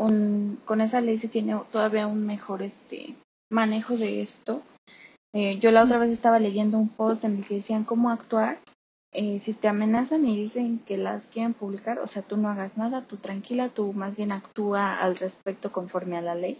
un, 0.00 0.58
con 0.64 0.80
esa 0.80 1.00
ley 1.00 1.18
se 1.18 1.28
tiene 1.28 1.56
todavía 1.70 2.06
un 2.06 2.26
mejor 2.26 2.62
este 2.62 3.14
manejo 3.50 3.96
de 3.96 4.22
esto. 4.22 4.62
Eh, 5.32 5.58
yo 5.60 5.70
la 5.70 5.84
otra 5.84 5.98
vez 5.98 6.10
estaba 6.10 6.38
leyendo 6.38 6.78
un 6.78 6.88
post 6.88 7.24
en 7.24 7.36
el 7.36 7.44
que 7.44 7.56
decían 7.56 7.84
cómo 7.84 8.10
actuar 8.10 8.58
eh, 9.12 9.40
si 9.40 9.54
te 9.54 9.66
amenazan 9.66 10.24
y 10.24 10.36
dicen 10.36 10.78
que 10.86 10.96
las 10.96 11.26
quieren 11.26 11.52
publicar, 11.52 11.98
o 11.98 12.06
sea, 12.06 12.22
tú 12.22 12.36
no 12.36 12.48
hagas 12.48 12.76
nada, 12.78 13.02
tú 13.02 13.16
tranquila, 13.16 13.68
tú 13.68 13.92
más 13.92 14.16
bien 14.16 14.30
actúa 14.30 14.94
al 14.94 15.16
respecto 15.16 15.72
conforme 15.72 16.16
a 16.16 16.22
la 16.22 16.36
ley. 16.36 16.58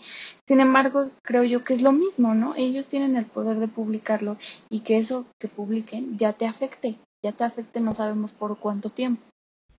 Sin 0.48 0.61
embargo, 0.61 1.05
creo 1.22 1.44
yo 1.44 1.62
que 1.62 1.74
es 1.74 1.83
lo 1.83 1.92
mismo, 1.92 2.35
¿no? 2.35 2.55
Ellos 2.57 2.88
tienen 2.88 3.16
el 3.16 3.26
poder 3.26 3.61
de 3.61 3.68
publicarlo 3.68 4.37
y 4.68 4.81
que 4.81 4.98
eso 4.98 5.26
que 5.38 5.46
publiquen 5.46 6.18
ya 6.18 6.33
te 6.33 6.46
afecte, 6.46 6.98
ya 7.22 7.31
te 7.31 7.44
afecte, 7.44 7.81
no 7.81 7.94
sabemos 7.94 8.33
por 8.33 8.59
cuánto 8.59 8.90
tiempo. 8.90 9.22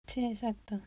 Sí, 0.07 0.25
exacto. 0.25 0.79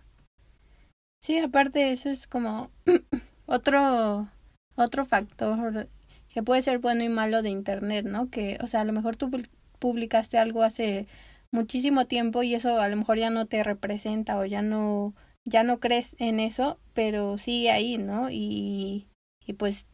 Sí, 1.25 1.39
aparte 1.39 1.91
eso 1.91 2.11
es 2.11 2.27
como 2.27 2.71
otro 3.47 4.29
otro 4.77 5.07
factor 5.07 5.89
que 6.29 6.43
puede 6.43 6.61
ser 6.61 6.81
bueno 6.81 7.03
y 7.03 7.09
malo 7.09 7.41
de 7.41 7.49
internet, 7.49 8.05
¿no? 8.05 8.29
Que, 8.29 8.59
o 8.63 8.67
sea, 8.67 8.83
a 8.83 8.85
lo 8.85 8.93
mejor 8.93 9.17
tú 9.17 9.31
publicaste 9.79 10.37
algo 10.37 10.63
hace 10.63 11.07
muchísimo 11.51 12.07
tiempo 12.07 12.43
y 12.43 12.55
eso 12.55 12.79
a 12.79 12.91
lo 12.91 12.97
mejor 12.97 13.17
ya 13.19 13.31
no 13.31 13.47
te 13.47 13.63
representa 13.65 14.37
o 14.39 14.45
ya 14.45 14.61
no 14.61 15.15
ya 15.47 15.65
no 15.65 15.81
crees 15.81 16.15
en 16.19 16.41
eso, 16.41 16.79
pero 16.93 17.39
sigue 17.39 17.71
ahí, 17.71 17.97
¿no? 17.97 18.29
Y, 18.31 19.07
y 19.47 19.55
pues 19.55 19.87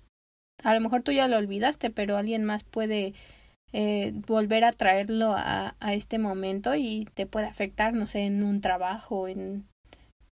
a 0.64 0.74
lo 0.74 0.80
mejor 0.80 1.04
tú 1.04 1.12
ya 1.12 1.28
lo 1.28 1.36
olvidaste, 1.38 1.90
pero 1.90 2.16
alguien 2.16 2.44
más 2.44 2.64
puede 2.64 3.14
eh, 3.72 4.12
volver 4.26 4.64
a 4.64 4.72
traerlo 4.72 5.34
a, 5.36 5.76
a 5.78 5.94
este 5.94 6.18
momento 6.18 6.74
y 6.74 7.06
te 7.14 7.26
puede 7.26 7.46
afectar, 7.46 7.94
no 7.94 8.08
sé, 8.08 8.26
en 8.26 8.42
un 8.42 8.60
trabajo, 8.60 9.28
en 9.28 9.69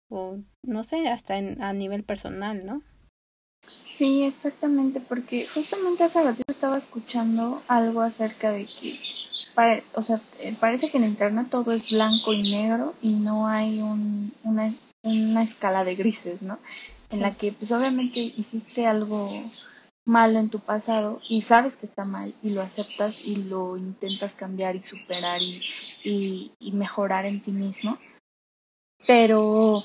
o 0.08 0.38
no 0.62 0.84
sé, 0.84 1.08
hasta 1.08 1.38
en, 1.38 1.62
a 1.62 1.72
nivel 1.72 2.04
personal, 2.04 2.64
¿no? 2.64 2.82
Sí, 3.84 4.24
exactamente, 4.24 5.00
porque 5.00 5.46
justamente 5.46 6.04
hace 6.04 6.22
ratito 6.22 6.44
estaba 6.52 6.78
escuchando 6.78 7.62
algo 7.68 8.02
acerca 8.02 8.52
de 8.52 8.66
que 8.66 8.98
o 9.94 10.02
sea, 10.02 10.20
eh, 10.40 10.54
parece 10.60 10.90
que 10.90 10.98
en 10.98 11.04
internet 11.04 11.48
todo 11.50 11.72
es 11.72 11.90
blanco 11.90 12.32
y 12.32 12.50
negro 12.50 12.94
y 13.00 13.14
no 13.14 13.48
hay 13.48 13.80
un, 13.80 14.32
una, 14.44 14.74
una 15.02 15.42
escala 15.42 15.84
de 15.84 15.94
grises, 15.94 16.42
¿no? 16.42 16.58
En 17.10 17.22
la 17.22 17.34
que 17.34 17.52
pues 17.52 17.72
obviamente 17.72 18.20
hiciste 18.20 18.86
algo 18.86 19.30
malo 20.04 20.38
en 20.38 20.50
tu 20.50 20.60
pasado 20.60 21.20
y 21.28 21.42
sabes 21.42 21.74
que 21.76 21.86
está 21.86 22.04
mal 22.04 22.34
y 22.42 22.50
lo 22.50 22.62
aceptas 22.62 23.24
y 23.24 23.36
lo 23.36 23.76
intentas 23.76 24.34
cambiar 24.34 24.76
y 24.76 24.82
superar 24.82 25.40
y, 25.42 25.62
y, 26.04 26.72
mejorar 26.72 27.24
en 27.24 27.40
ti 27.40 27.52
mismo. 27.52 27.98
Pero 29.06 29.82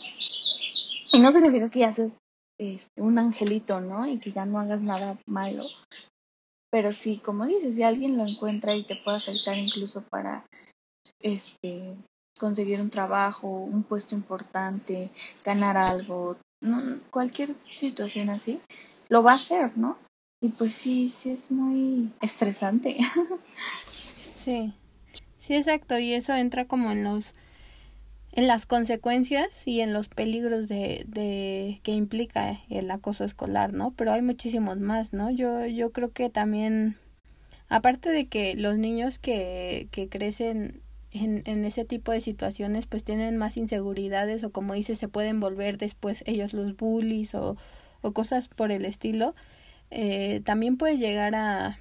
no 1.19 1.31
significa 1.31 1.69
que 1.69 1.79
ya 1.79 1.89
haces 1.89 2.11
este, 2.57 3.01
un 3.01 3.17
angelito, 3.17 3.81
¿no? 3.81 4.07
Y 4.07 4.19
que 4.19 4.31
ya 4.31 4.45
no 4.45 4.59
hagas 4.59 4.81
nada 4.81 5.17
malo. 5.25 5.63
Pero 6.69 6.93
sí, 6.93 7.17
como 7.17 7.45
dices, 7.47 7.75
si 7.75 7.83
alguien 7.83 8.17
lo 8.17 8.25
encuentra 8.25 8.75
y 8.75 8.83
te 8.83 8.95
puede 8.95 9.17
afectar 9.17 9.57
incluso 9.57 10.01
para 10.03 10.45
este 11.19 11.95
conseguir 12.39 12.81
un 12.81 12.89
trabajo, 12.89 13.47
un 13.47 13.83
puesto 13.83 14.15
importante, 14.15 15.09
ganar 15.43 15.77
algo, 15.77 16.37
cualquier 17.11 17.53
situación 17.77 18.29
así, 18.29 18.59
lo 19.09 19.21
va 19.21 19.33
a 19.33 19.35
hacer, 19.35 19.77
¿no? 19.77 19.97
Y 20.41 20.49
pues 20.49 20.73
sí, 20.73 21.07
sí 21.09 21.31
es 21.31 21.51
muy 21.51 22.11
estresante. 22.21 22.97
sí, 24.33 24.73
sí, 25.37 25.55
exacto. 25.55 25.99
Y 25.99 26.13
eso 26.13 26.33
entra 26.33 26.65
como 26.65 26.91
en 26.91 27.03
los 27.03 27.33
en 28.33 28.47
las 28.47 28.65
consecuencias 28.65 29.67
y 29.67 29.81
en 29.81 29.93
los 29.93 30.07
peligros 30.07 30.67
de, 30.67 31.03
de 31.07 31.81
que 31.83 31.91
implica 31.91 32.59
el 32.69 32.89
acoso 32.89 33.23
escolar, 33.25 33.73
¿no? 33.73 33.91
Pero 33.91 34.13
hay 34.13 34.21
muchísimos 34.21 34.79
más, 34.79 35.13
¿no? 35.13 35.31
Yo, 35.31 35.65
yo 35.65 35.91
creo 35.91 36.11
que 36.11 36.29
también, 36.29 36.95
aparte 37.67 38.09
de 38.09 38.27
que 38.27 38.55
los 38.55 38.77
niños 38.77 39.19
que, 39.19 39.87
que 39.91 40.07
crecen 40.07 40.81
en, 41.11 41.43
en 41.45 41.65
ese 41.65 41.83
tipo 41.83 42.11
de 42.13 42.21
situaciones, 42.21 42.85
pues 42.87 43.03
tienen 43.03 43.37
más 43.37 43.57
inseguridades 43.57 44.43
o 44.43 44.51
como 44.51 44.73
dice, 44.73 44.95
se 44.95 45.09
pueden 45.09 45.39
volver 45.41 45.77
después 45.77 46.23
ellos 46.25 46.53
los 46.53 46.77
bullies 46.77 47.35
o, 47.35 47.57
o 48.01 48.11
cosas 48.13 48.47
por 48.47 48.71
el 48.71 48.85
estilo, 48.85 49.35
eh, 49.89 50.41
también 50.45 50.77
puede 50.77 50.97
llegar 50.97 51.35
a, 51.35 51.79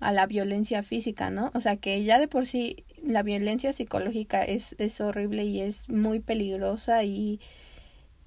a 0.00 0.12
la 0.12 0.26
violencia 0.26 0.82
física, 0.82 1.30
¿no? 1.30 1.50
O 1.54 1.60
sea 1.60 1.76
que 1.76 2.02
ya 2.04 2.18
de 2.18 2.28
por 2.28 2.46
sí 2.46 2.84
la 3.02 3.22
violencia 3.22 3.72
psicológica 3.72 4.42
es, 4.44 4.74
es 4.78 5.00
horrible 5.00 5.44
y 5.44 5.60
es 5.60 5.88
muy 5.88 6.20
peligrosa 6.20 7.04
y, 7.04 7.40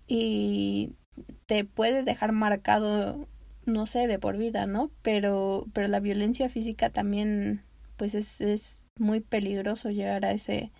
y 0.07 0.91
te 1.45 1.65
puede 1.65 2.03
dejar 2.03 2.31
marcado, 2.31 3.27
no 3.65 3.85
sé, 3.85 4.07
de 4.07 4.19
por 4.19 4.37
vida, 4.37 4.67
¿no? 4.67 4.91
Pero, 5.01 5.65
pero 5.73 5.87
la 5.87 5.99
violencia 5.99 6.49
física 6.49 6.89
también, 6.89 7.63
pues 7.97 8.15
es, 8.15 8.39
es 8.41 8.83
muy 8.99 9.19
peligroso 9.21 9.89
llegar 9.89 10.25
a 10.25 10.31
ese, 10.31 10.71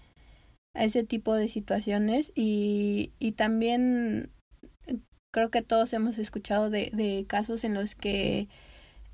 a 0.75 0.85
ese 0.85 1.03
tipo 1.03 1.35
de 1.35 1.49
situaciones 1.49 2.31
y, 2.35 3.11
y 3.19 3.33
también 3.33 4.31
creo 5.31 5.49
que 5.49 5.63
todos 5.63 5.91
hemos 5.93 6.19
escuchado 6.19 6.69
de, 6.69 6.91
de 6.93 7.25
casos 7.27 7.63
en 7.63 7.73
los 7.73 7.95
que 7.95 8.47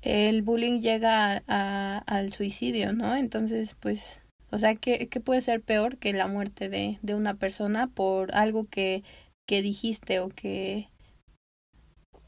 el 0.02 0.42
bullying 0.42 0.80
llega 0.80 1.42
a, 1.46 1.98
al 2.06 2.32
suicidio, 2.32 2.92
¿no? 2.92 3.16
Entonces, 3.16 3.74
pues, 3.80 4.20
o 4.50 4.58
sea, 4.58 4.74
¿qué, 4.74 5.08
¿qué, 5.08 5.20
puede 5.20 5.42
ser 5.42 5.60
peor 5.62 5.98
que 5.98 6.12
la 6.12 6.28
muerte 6.28 6.68
de, 6.68 6.98
de 7.02 7.14
una 7.14 7.34
persona 7.34 7.86
por 7.88 8.34
algo 8.34 8.64
que, 8.64 9.02
que 9.46 9.62
dijiste 9.62 10.20
o 10.20 10.28
que 10.28 10.88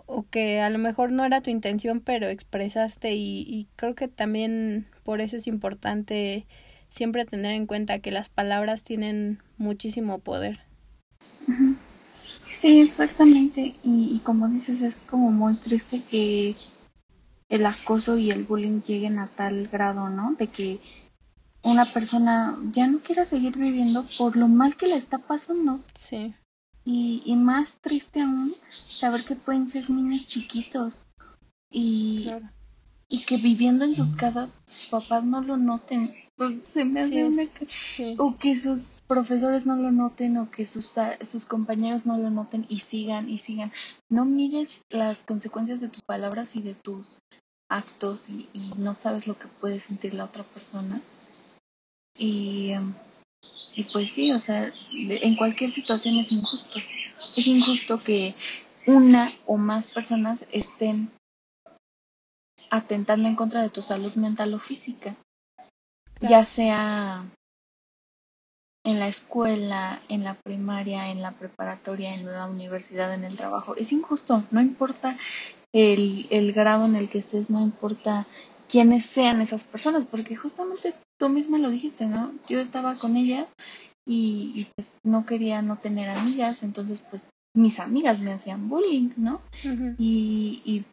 o 0.07 0.25
que 0.29 0.61
a 0.61 0.69
lo 0.69 0.79
mejor 0.79 1.13
no 1.13 1.25
era 1.25 1.41
tu 1.41 1.51
intención 1.51 2.01
pero 2.01 2.27
expresaste 2.27 3.15
y, 3.15 3.45
y 3.49 3.69
creo 3.77 3.95
que 3.95 4.09
también 4.09 4.87
por 5.05 5.21
eso 5.21 5.37
es 5.37 5.47
importante 5.47 6.47
siempre 6.91 7.25
tener 7.25 7.53
en 7.53 7.67
cuenta 7.67 8.01
que 8.01 8.11
las 8.11 8.29
palabras 8.29 8.83
tienen 8.83 9.39
muchísimo 9.57 10.19
poder. 10.19 10.61
Sí, 12.53 12.81
exactamente. 12.81 13.75
Y, 13.83 14.21
como 14.23 14.49
dices, 14.49 14.83
es 14.83 15.01
como 15.01 15.31
muy 15.31 15.57
triste 15.57 16.03
que 16.09 16.55
el 17.53 17.67
acoso 17.67 18.17
y 18.17 18.31
el 18.31 18.45
bullying 18.45 18.81
lleguen 18.81 19.19
a 19.19 19.27
tal 19.27 19.69
grado, 19.69 20.09
¿no? 20.09 20.35
De 20.39 20.47
que 20.47 20.81
una 21.63 21.93
persona 21.93 22.59
ya 22.73 22.87
no 22.87 23.01
quiera 23.01 23.27
seguir 23.27 23.59
viviendo 23.59 24.07
por 24.17 24.37
lo 24.37 24.49
mal 24.49 24.75
que 24.75 24.87
le 24.87 24.95
está 24.95 25.19
pasando. 25.19 25.81
Sí. 25.95 26.35
Y, 26.87 27.23
y 27.27 27.37
más 27.37 27.77
triste 27.83 28.23
aún 28.23 28.55
saber 28.71 29.23
que 29.25 29.37
pueden 29.37 29.69
ser 29.69 29.91
niños 29.91 30.27
chiquitos 30.27 31.05
y, 31.71 32.31
y 33.11 33.27
que 33.27 33.37
viviendo 33.37 33.85
en 33.85 33.95
sus 33.95 34.15
casas 34.15 34.59
sus 34.65 34.87
papás 34.87 35.23
no 35.25 35.43
lo 35.43 35.59
noten 35.59 36.13
se 36.73 36.85
me 36.85 37.01
hace 37.01 37.51
o 38.19 38.37
que 38.37 38.57
sus 38.57 38.97
profesores 39.07 39.67
no 39.67 39.77
lo 39.77 39.91
noten 39.93 40.37
o 40.39 40.51
que 40.51 40.67
sus, 40.67 40.95
sus 41.23 41.47
compañeros 41.47 42.07
no 42.07 42.19
lo 42.19 42.31
noten 42.31 42.67
y 42.69 42.81
sigan 42.81 43.29
y 43.29 43.39
sigan. 43.39 43.73
No 44.09 44.25
mires 44.25 44.81
las 44.91 45.25
consecuencias 45.25 45.81
de 45.81 45.89
tus 45.89 46.03
palabras 46.03 46.57
y 46.57 46.63
de 46.63 46.75
tus 46.75 47.21
actos 47.77 48.29
y, 48.29 48.49
no 48.77 48.95
sabes 48.95 49.27
lo 49.27 49.39
que 49.39 49.49
puede 49.49 49.81
sentir 49.81 50.15
la 50.15 50.25
otra 50.25 50.45
persona. 50.45 51.01
Y, 52.19 52.73
y 53.75 53.85
pues 53.93 54.11
sí, 54.11 54.33
o 54.33 54.41
sea, 54.41 54.73
en 54.93 55.37
cualquier 55.37 55.71
situación 55.71 56.17
es 56.17 56.33
injusto. 56.33 56.79
Es 57.37 57.47
injusto 57.47 57.99
que 57.99 58.35
una 58.87 59.33
o 59.47 59.57
más 59.57 59.87
personas 59.87 60.47
estén 60.51 61.11
atentando 62.71 63.29
en 63.29 63.37
contra 63.37 63.63
de 63.63 63.71
tu 63.71 63.83
salud 63.83 64.15
mental 64.15 64.55
o 64.55 64.59
física 64.59 65.17
ya 66.23 66.45
sea 66.45 67.25
en 68.85 68.99
la 68.99 69.09
escuela, 69.09 70.01
en 70.09 70.25
la 70.25 70.35
primaria, 70.35 71.11
en 71.11 71.23
la 71.23 71.33
preparatoria, 71.33 72.15
en 72.15 72.27
la 72.27 72.47
universidad, 72.47 73.15
en 73.15 73.25
el 73.25 73.37
trabajo. 73.37 73.77
Es 73.77 73.93
injusto, 73.93 74.43
no 74.51 74.61
importa 74.61 75.17
el, 75.73 76.27
el 76.31 76.53
grado 76.53 76.87
en 76.87 76.97
el 76.97 77.09
que 77.09 77.19
estés, 77.19 77.51
no 77.51 77.61
importa 77.61 78.27
quiénes 78.69 79.05
sean 79.05 79.41
esas 79.41 79.65
personas, 79.65 80.07
porque 80.07 80.37
justamente 80.37 80.95
tú 81.19 81.29
misma 81.29 81.59
lo 81.59 81.71
dijiste, 81.71 82.07
¿no? 82.07 82.33
Yo 82.49 82.61
estaba 82.61 82.99
con 82.99 83.17
ella 83.17 83.47
y, 84.07 84.53
y 84.55 84.69
pues 84.75 84.99
no 85.05 85.27
quería 85.27 85.63
no 85.63 85.77
tener 85.77 86.09
amigas, 86.11 86.63
entonces 86.63 87.05
pues 87.09 87.29
mis 87.55 87.79
amigas 87.79 88.21
me 88.21 88.33
hacían 88.33 88.69
bullying, 88.69 89.11
¿no? 89.17 89.41
y, 89.99 90.63
y 90.65 90.85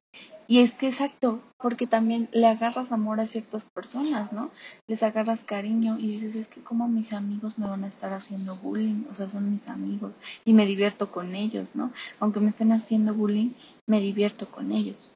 y 0.49 0.61
es 0.61 0.71
que 0.71 0.87
exacto, 0.87 1.43
porque 1.59 1.85
también 1.85 2.27
le 2.31 2.47
agarras 2.47 2.91
amor 2.91 3.19
a 3.19 3.27
ciertas 3.27 3.65
personas, 3.65 4.33
¿no? 4.33 4.49
Les 4.87 5.03
agarras 5.03 5.43
cariño 5.43 5.99
y 5.99 6.07
dices, 6.07 6.33
es 6.33 6.47
que 6.47 6.59
como 6.61 6.87
mis 6.87 7.13
amigos 7.13 7.59
me 7.59 7.67
van 7.67 7.83
a 7.83 7.87
estar 7.87 8.11
haciendo 8.13 8.55
bullying, 8.55 9.03
o 9.11 9.13
sea, 9.13 9.29
son 9.29 9.51
mis 9.51 9.67
amigos 9.67 10.15
y 10.45 10.53
me 10.53 10.65
divierto 10.65 11.11
con 11.11 11.35
ellos, 11.35 11.75
¿no? 11.75 11.91
Aunque 12.19 12.39
me 12.39 12.49
estén 12.49 12.71
haciendo 12.71 13.13
bullying, 13.13 13.51
me 13.89 13.99
divierto 13.99 14.49
con 14.49 14.71
ellos. 14.71 15.13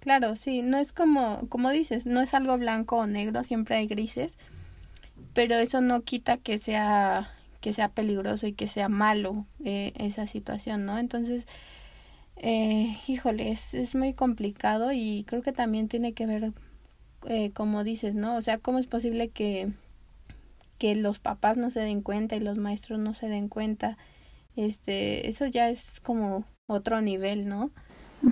Claro, 0.00 0.36
sí, 0.36 0.62
no 0.62 0.78
es 0.78 0.92
como, 0.92 1.46
como 1.48 1.70
dices, 1.70 2.06
no 2.06 2.22
es 2.22 2.34
algo 2.34 2.56
blanco 2.56 2.96
o 2.96 3.06
negro, 3.06 3.44
siempre 3.44 3.76
hay 3.76 3.86
grises, 3.86 4.38
pero 5.34 5.56
eso 5.56 5.80
no 5.80 6.02
quita 6.02 6.38
que 6.38 6.58
sea 6.58 7.34
que 7.60 7.72
sea 7.72 7.88
peligroso 7.88 8.48
y 8.48 8.54
que 8.54 8.66
sea 8.66 8.88
malo 8.88 9.46
eh, 9.64 9.92
esa 9.96 10.26
situación, 10.26 10.84
¿no? 10.84 10.98
Entonces, 10.98 11.46
eh, 12.36 12.98
híjole, 13.06 13.52
es, 13.52 13.72
es 13.72 13.94
muy 13.94 14.14
complicado 14.14 14.92
y 14.92 15.24
creo 15.28 15.42
que 15.42 15.52
también 15.52 15.88
tiene 15.88 16.12
que 16.12 16.26
ver, 16.26 16.52
eh, 17.28 17.52
como 17.52 17.84
dices, 17.84 18.16
¿no? 18.16 18.34
O 18.34 18.42
sea, 18.42 18.58
¿cómo 18.58 18.80
es 18.80 18.88
posible 18.88 19.28
que, 19.28 19.72
que 20.78 20.96
los 20.96 21.20
papás 21.20 21.56
no 21.56 21.70
se 21.70 21.80
den 21.80 22.02
cuenta 22.02 22.34
y 22.34 22.40
los 22.40 22.58
maestros 22.58 22.98
no 22.98 23.14
se 23.14 23.28
den 23.28 23.48
cuenta? 23.48 23.96
Este, 24.56 25.28
eso 25.28 25.46
ya 25.46 25.70
es 25.70 26.00
como 26.00 26.44
otro 26.66 27.00
nivel, 27.00 27.48
¿no? 27.48 27.70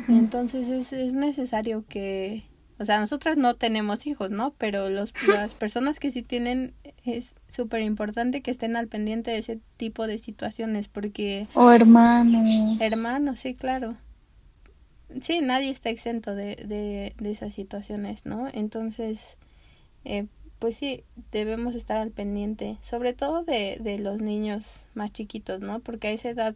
Entonces 0.08 0.68
es, 0.68 0.92
es 0.92 1.12
necesario 1.12 1.84
que, 1.88 2.44
o 2.78 2.84
sea, 2.84 3.00
nosotras 3.00 3.36
no 3.36 3.54
tenemos 3.54 4.06
hijos, 4.06 4.30
¿no? 4.30 4.54
Pero 4.58 4.88
los, 4.88 5.12
las 5.26 5.54
personas 5.54 6.00
que 6.00 6.10
sí 6.10 6.22
tienen 6.22 6.74
es 7.04 7.34
súper 7.48 7.82
importante 7.82 8.40
que 8.40 8.50
estén 8.50 8.76
al 8.76 8.88
pendiente 8.88 9.30
de 9.30 9.38
ese 9.38 9.60
tipo 9.76 10.06
de 10.06 10.18
situaciones 10.18 10.88
porque... 10.88 11.46
O 11.54 11.70
hermanos. 11.70 12.78
Hermanos, 12.80 13.40
sí, 13.40 13.54
claro. 13.54 13.96
Sí, 15.20 15.40
nadie 15.40 15.70
está 15.70 15.90
exento 15.90 16.34
de, 16.34 16.56
de, 16.56 17.14
de 17.18 17.30
esas 17.30 17.52
situaciones, 17.52 18.26
¿no? 18.26 18.48
Entonces, 18.52 19.38
eh, 20.04 20.26
pues 20.60 20.76
sí, 20.76 21.02
debemos 21.32 21.74
estar 21.74 21.96
al 21.96 22.12
pendiente, 22.12 22.78
sobre 22.82 23.12
todo 23.12 23.42
de, 23.42 23.78
de 23.80 23.98
los 23.98 24.22
niños 24.22 24.86
más 24.94 25.10
chiquitos, 25.10 25.60
¿no? 25.60 25.80
Porque 25.80 26.08
a 26.08 26.12
esa 26.12 26.28
edad 26.28 26.54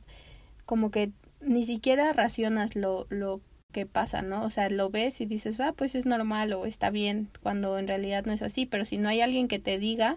como 0.66 0.90
que 0.90 1.10
ni 1.44 1.64
siquiera 1.64 2.12
racionas 2.12 2.76
lo, 2.76 3.06
lo 3.10 3.40
que 3.72 3.86
pasa, 3.86 4.22
¿no? 4.22 4.42
O 4.42 4.50
sea, 4.50 4.70
lo 4.70 4.90
ves 4.90 5.20
y 5.20 5.26
dices, 5.26 5.60
ah, 5.60 5.72
pues 5.76 5.94
es 5.94 6.06
normal 6.06 6.52
o 6.52 6.64
está 6.64 6.90
bien, 6.90 7.28
cuando 7.42 7.78
en 7.78 7.88
realidad 7.88 8.24
no 8.24 8.32
es 8.32 8.42
así, 8.42 8.66
pero 8.66 8.84
si 8.84 8.98
no 8.98 9.08
hay 9.08 9.20
alguien 9.20 9.48
que 9.48 9.58
te 9.58 9.78
diga, 9.78 10.16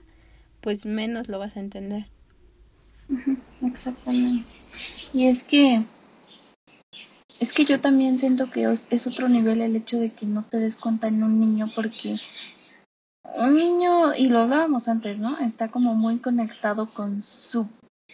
pues 0.62 0.86
menos 0.86 1.28
lo 1.28 1.40
vas 1.40 1.58
a 1.58 1.60
entender. 1.60 2.06
Exactamente. 3.62 4.50
Y 5.14 5.28
es 5.28 5.44
que 5.44 5.84
es 7.40 7.54
que 7.54 7.66
yo 7.66 7.80
también 7.80 8.18
siento 8.18 8.50
que 8.50 8.72
es 8.90 9.08
otro 9.08 9.30
nivel 9.30 9.62
el 9.62 9.76
hecho 9.76 10.00
de 10.00 10.12
que 10.12 10.26
no 10.26 10.44
te 10.44 10.58
des 10.58 10.76
cuenta 10.76 11.08
en 11.08 11.24
un 11.24 11.40
niño 11.40 11.68
porque 11.76 12.16
un 13.36 13.56
niño, 13.56 14.16
y 14.16 14.30
lo 14.30 14.40
hablábamos 14.40 14.88
antes, 14.88 15.20
¿no? 15.20 15.38
Está 15.40 15.68
como 15.68 15.94
muy 15.96 16.18
conectado 16.18 16.94
con 16.94 17.22
su 17.22 17.68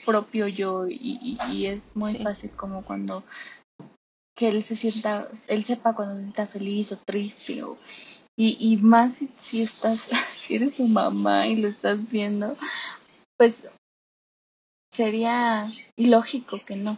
propio 0.05 0.47
yo 0.47 0.87
y, 0.87 1.37
y, 1.49 1.65
es 1.67 1.95
muy 1.95 2.15
fácil 2.15 2.51
como 2.51 2.83
cuando 2.83 3.23
que 4.35 4.49
él 4.49 4.63
se 4.63 4.75
sienta, 4.75 5.27
él 5.47 5.63
sepa 5.63 5.93
cuando 5.93 6.15
se 6.15 6.23
sienta 6.23 6.47
feliz 6.47 6.91
o 6.91 6.97
triste 6.97 7.63
o 7.63 7.77
y, 8.35 8.57
y 8.59 8.77
más 8.77 9.15
si, 9.15 9.27
si 9.37 9.61
estás, 9.61 9.99
si 10.35 10.55
eres 10.55 10.75
su 10.75 10.87
mamá 10.87 11.47
y 11.47 11.57
lo 11.57 11.67
estás 11.67 12.09
viendo, 12.09 12.55
pues 13.37 13.67
sería 14.93 15.67
ilógico 15.95 16.59
que 16.65 16.75
no. 16.75 16.97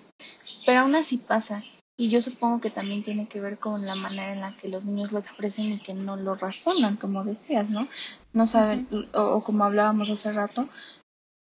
Pero 0.65 0.81
aún 0.81 0.95
así 0.95 1.17
pasa. 1.17 1.63
Y 1.97 2.10
yo 2.10 2.21
supongo 2.21 2.60
que 2.60 2.69
también 2.69 3.03
tiene 3.03 3.27
que 3.27 3.39
ver 3.39 3.58
con 3.58 3.86
la 3.86 3.95
manera 3.95 4.34
en 4.34 4.41
la 4.41 4.58
que 4.58 4.67
los 4.67 4.84
niños 4.84 5.13
lo 5.13 5.19
expresen 5.19 5.71
y 5.71 5.79
que 5.79 5.93
no 5.93 6.17
lo 6.17 6.36
razonan, 6.36 6.97
como 6.97 7.23
decías, 7.23 7.69
¿no? 7.69 7.88
No 8.34 8.47
saben, 8.47 8.88
o, 9.13 9.41
como 9.43 9.63
hablábamos 9.63 10.10
hace 10.10 10.34
rato, 10.34 10.67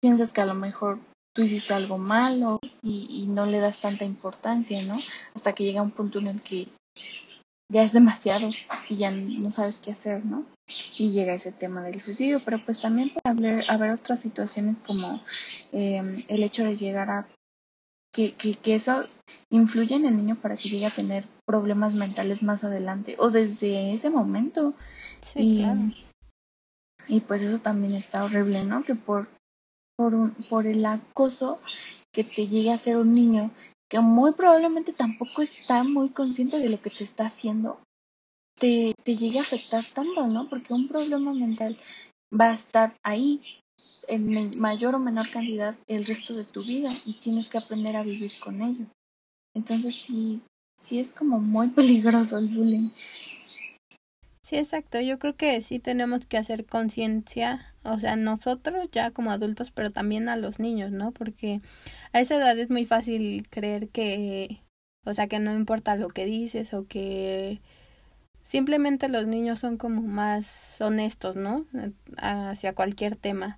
piensas 0.02 0.34
que 0.34 0.42
a 0.42 0.46
lo 0.46 0.54
mejor 0.54 1.00
tú 1.36 1.44
hiciste 1.44 1.74
algo 1.74 1.98
malo 1.98 2.60
y, 2.82 3.08
y 3.10 3.28
no 3.28 3.46
le 3.46 3.60
das 3.60 3.82
tanta 3.82 4.06
importancia, 4.06 4.82
¿no? 4.86 4.96
Hasta 5.36 5.54
que 5.54 5.66
llega 5.66 5.82
un 5.82 5.92
punto 5.92 6.20
en 6.20 6.28
el 6.28 6.42
que 6.42 6.70
ya 7.70 7.84
es 7.84 7.92
demasiado 7.92 8.52
y 8.90 8.98
ya 8.98 9.12
no 9.12 9.52
sabes 9.52 9.80
qué 9.80 9.92
hacer, 9.92 10.26
¿no? 10.26 10.46
Y 10.98 11.12
llega 11.12 11.34
ese 11.34 11.52
tema 11.52 11.84
del 11.84 12.00
suicidio, 12.00 12.42
pero 12.44 12.64
pues 12.64 12.80
también 12.82 13.12
puede 13.12 13.36
haber, 13.36 13.70
haber 13.70 13.92
otras 13.92 14.22
situaciones 14.22 14.78
como 14.86 15.22
eh, 15.74 16.26
el 16.28 16.44
hecho 16.44 16.64
de 16.64 16.78
llegar 16.78 17.10
a 17.10 17.28
que, 18.14 18.34
que, 18.34 18.56
que, 18.56 18.76
eso 18.76 19.06
influye 19.50 19.94
en 19.94 20.06
el 20.06 20.16
niño 20.16 20.38
para 20.38 20.56
que 20.56 20.70
llegue 20.70 20.86
a 20.86 20.90
tener 20.90 21.28
problemas 21.46 21.96
mentales 21.96 22.44
más 22.44 22.64
adelante 22.64 23.18
o 23.20 23.30
desde 23.30 23.92
ese 23.92 24.10
momento. 24.10 24.74
Sí, 25.20 25.40
y, 25.40 25.58
claro. 25.58 25.82
y 27.08 27.20
pues 27.20 27.42
eso 27.42 27.60
también 27.60 27.94
está 27.94 28.24
horrible, 28.24 28.64
¿no? 28.64 28.86
Que 28.86 28.96
por, 28.96 29.28
por, 29.98 30.14
un, 30.16 30.32
por 30.50 30.68
el 30.68 30.86
acoso 30.86 31.60
que 32.14 32.24
te 32.24 32.48
llegue 32.48 32.72
a 32.72 32.78
ser 32.78 32.98
un 32.98 33.12
niño 33.12 33.52
que 33.90 34.00
muy 34.00 34.32
probablemente 34.34 34.94
tampoco 34.94 35.42
está 35.42 35.84
muy 35.84 36.10
consciente 36.10 36.60
de 36.60 36.70
lo 36.70 36.82
que 36.82 36.90
te 36.90 37.04
está 37.04 37.28
haciendo, 37.28 37.80
te, 38.60 38.94
te 39.04 39.16
llegue 39.16 39.40
a 39.40 39.44
afectar 39.44 39.86
tanto, 39.94 40.26
¿no? 40.28 40.50
Porque 40.50 40.74
un 40.74 40.88
problema 40.88 41.34
mental 41.34 41.78
va 42.34 42.52
a 42.52 42.54
estar 42.54 42.96
ahí 43.04 43.42
en 44.08 44.60
mayor 44.60 44.96
o 44.96 45.00
menor 45.00 45.30
cantidad 45.32 45.76
el 45.88 46.06
resto 46.06 46.34
de 46.34 46.46
tu 46.46 46.64
vida 46.64 46.90
y 47.06 47.14
tienes 47.14 47.50
que 47.50 47.58
aprender 47.58 47.96
a 47.96 48.04
vivir 48.04 48.32
con 48.40 48.62
ello. 48.62 48.86
Entonces 49.54 49.96
sí, 49.96 50.42
sí 50.78 51.00
es 51.00 51.14
como 51.14 51.40
muy 51.40 51.68
peligroso 51.80 52.38
el 52.38 52.48
bullying. 52.48 52.90
Sí, 54.46 54.58
exacto. 54.58 55.02
Yo 55.02 55.18
creo 55.18 55.36
que 55.36 55.60
sí 55.64 55.80
tenemos 55.80 56.28
que 56.28 56.38
hacer 56.38 56.68
conciencia, 56.68 57.74
o 57.84 58.00
sea, 58.00 58.16
nosotros 58.16 58.90
ya 58.92 59.10
como 59.10 59.32
adultos, 59.32 59.72
pero 59.72 59.90
también 59.90 60.30
a 60.30 60.38
los 60.38 60.60
niños, 60.60 60.92
¿no? 60.92 61.12
Porque 61.14 61.62
a 62.14 62.22
esa 62.22 62.36
edad 62.36 62.58
es 62.60 62.70
muy 62.70 62.86
fácil 62.86 63.48
creer 63.50 63.90
que, 63.90 64.62
o 65.04 65.16
sea, 65.16 65.26
que 65.28 65.40
no 65.40 65.52
importa 65.56 65.96
lo 65.96 66.10
que 66.10 66.26
dices 66.26 66.76
o 66.76 66.86
que 66.88 67.60
simplemente 68.44 69.10
los 69.10 69.28
niños 69.28 69.60
son 69.60 69.78
como 69.78 70.04
más 70.04 70.80
honestos, 70.82 71.36
¿no? 71.36 71.66
Hacia 72.18 72.76
cualquier 72.76 73.16
tema. 73.16 73.58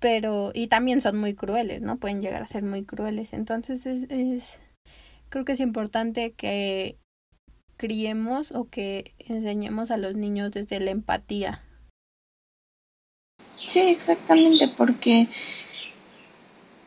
Pero, 0.00 0.52
y 0.54 0.68
también 0.68 1.00
son 1.00 1.18
muy 1.18 1.34
crueles, 1.34 1.82
¿no? 1.82 1.98
Pueden 1.98 2.22
llegar 2.22 2.42
a 2.42 2.48
ser 2.48 2.62
muy 2.64 2.84
crueles. 2.84 3.32
Entonces 3.32 3.86
es, 3.86 4.04
es 4.10 4.60
creo 5.30 5.44
que 5.44 5.52
es 5.52 5.60
importante 5.60 6.32
que 6.34 6.98
criemos 7.80 8.52
o 8.52 8.68
que 8.68 9.14
enseñemos 9.18 9.90
a 9.90 9.96
los 9.96 10.14
niños 10.14 10.52
desde 10.52 10.80
la 10.80 10.90
empatía. 10.90 11.64
Sí, 13.56 13.80
exactamente, 13.80 14.68
porque 14.76 15.30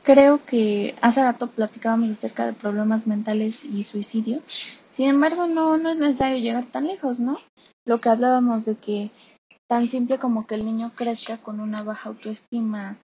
creo 0.04 0.46
que 0.46 0.94
hace 1.02 1.24
rato 1.24 1.48
platicábamos 1.48 2.12
acerca 2.12 2.46
de 2.46 2.54
problemas 2.54 3.08
mentales 3.08 3.66
y 3.66 3.84
suicidio. 3.84 4.44
Sin 4.92 5.10
embargo, 5.10 5.48
no, 5.48 5.78
no 5.78 5.90
es 5.90 5.98
necesario 5.98 6.38
llegar 6.38 6.66
tan 6.68 6.86
lejos, 6.86 7.20
¿no? 7.20 7.40
Lo 7.86 8.00
que 8.00 8.10
hablábamos 8.10 8.64
de 8.64 8.76
que 8.76 9.10
tan 9.68 9.90
simple 9.90 10.20
como 10.20 10.46
que 10.46 10.54
el 10.54 10.64
niño 10.64 10.92
crezca 10.96 11.40
con 11.40 11.60
una 11.60 11.82
baja 11.82 12.10
autoestima 12.10 13.00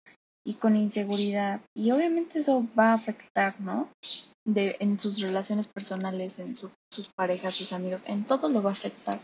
y 0.50 0.54
con 0.56 0.76
inseguridad. 0.76 1.62
Y 1.76 1.92
obviamente 1.92 2.40
eso 2.40 2.66
va 2.78 2.92
a 2.92 2.96
afectar, 2.96 3.62
¿no? 3.62 3.88
de, 4.46 4.78
en 4.80 5.00
sus 5.00 5.20
relaciones 5.20 5.68
personales, 5.68 6.40
en 6.40 6.56
su, 6.56 6.72
sus 6.92 7.10
parejas, 7.10 7.54
sus 7.54 7.72
amigos, 7.72 8.04
en 8.08 8.24
todo 8.24 8.50
lo 8.50 8.64
va 8.64 8.72
a 8.72 8.74
afectar. 8.74 9.20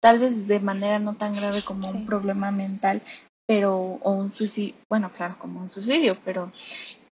Tal 0.00 0.18
vez 0.18 0.46
de 0.48 0.60
manera 0.60 0.98
no 0.98 1.14
tan 1.14 1.34
grave 1.34 1.62
como 1.62 1.90
sí. 1.90 1.96
un 1.96 2.06
problema 2.06 2.50
mental, 2.50 3.02
pero, 3.46 3.76
o 3.76 4.12
un 4.12 4.32
suicidio, 4.32 4.74
bueno, 4.88 5.12
claro, 5.12 5.36
como 5.38 5.60
un 5.60 5.70
suicidio, 5.70 6.16
pero, 6.24 6.50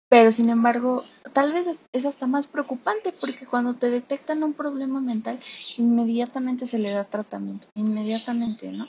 pero 0.09 0.31
sin 0.31 0.49
embargo, 0.49 1.03
tal 1.31 1.53
vez 1.53 1.67
es, 1.67 1.79
es 1.93 2.05
hasta 2.05 2.27
más 2.27 2.47
preocupante 2.47 3.13
porque 3.13 3.45
cuando 3.45 3.75
te 3.75 3.89
detectan 3.89 4.43
un 4.43 4.53
problema 4.53 4.99
mental, 4.99 5.39
inmediatamente 5.77 6.67
se 6.67 6.79
le 6.79 6.91
da 6.91 7.05
tratamiento, 7.05 7.67
inmediatamente, 7.75 8.71
¿no? 8.71 8.87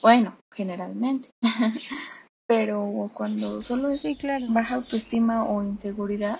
Bueno, 0.00 0.36
generalmente. 0.52 1.28
pero 2.46 3.10
cuando 3.14 3.62
solo 3.62 3.90
es 3.90 4.00
sí, 4.00 4.16
claro. 4.16 4.46
baja 4.48 4.76
autoestima 4.76 5.44
o 5.44 5.62
inseguridad, 5.62 6.38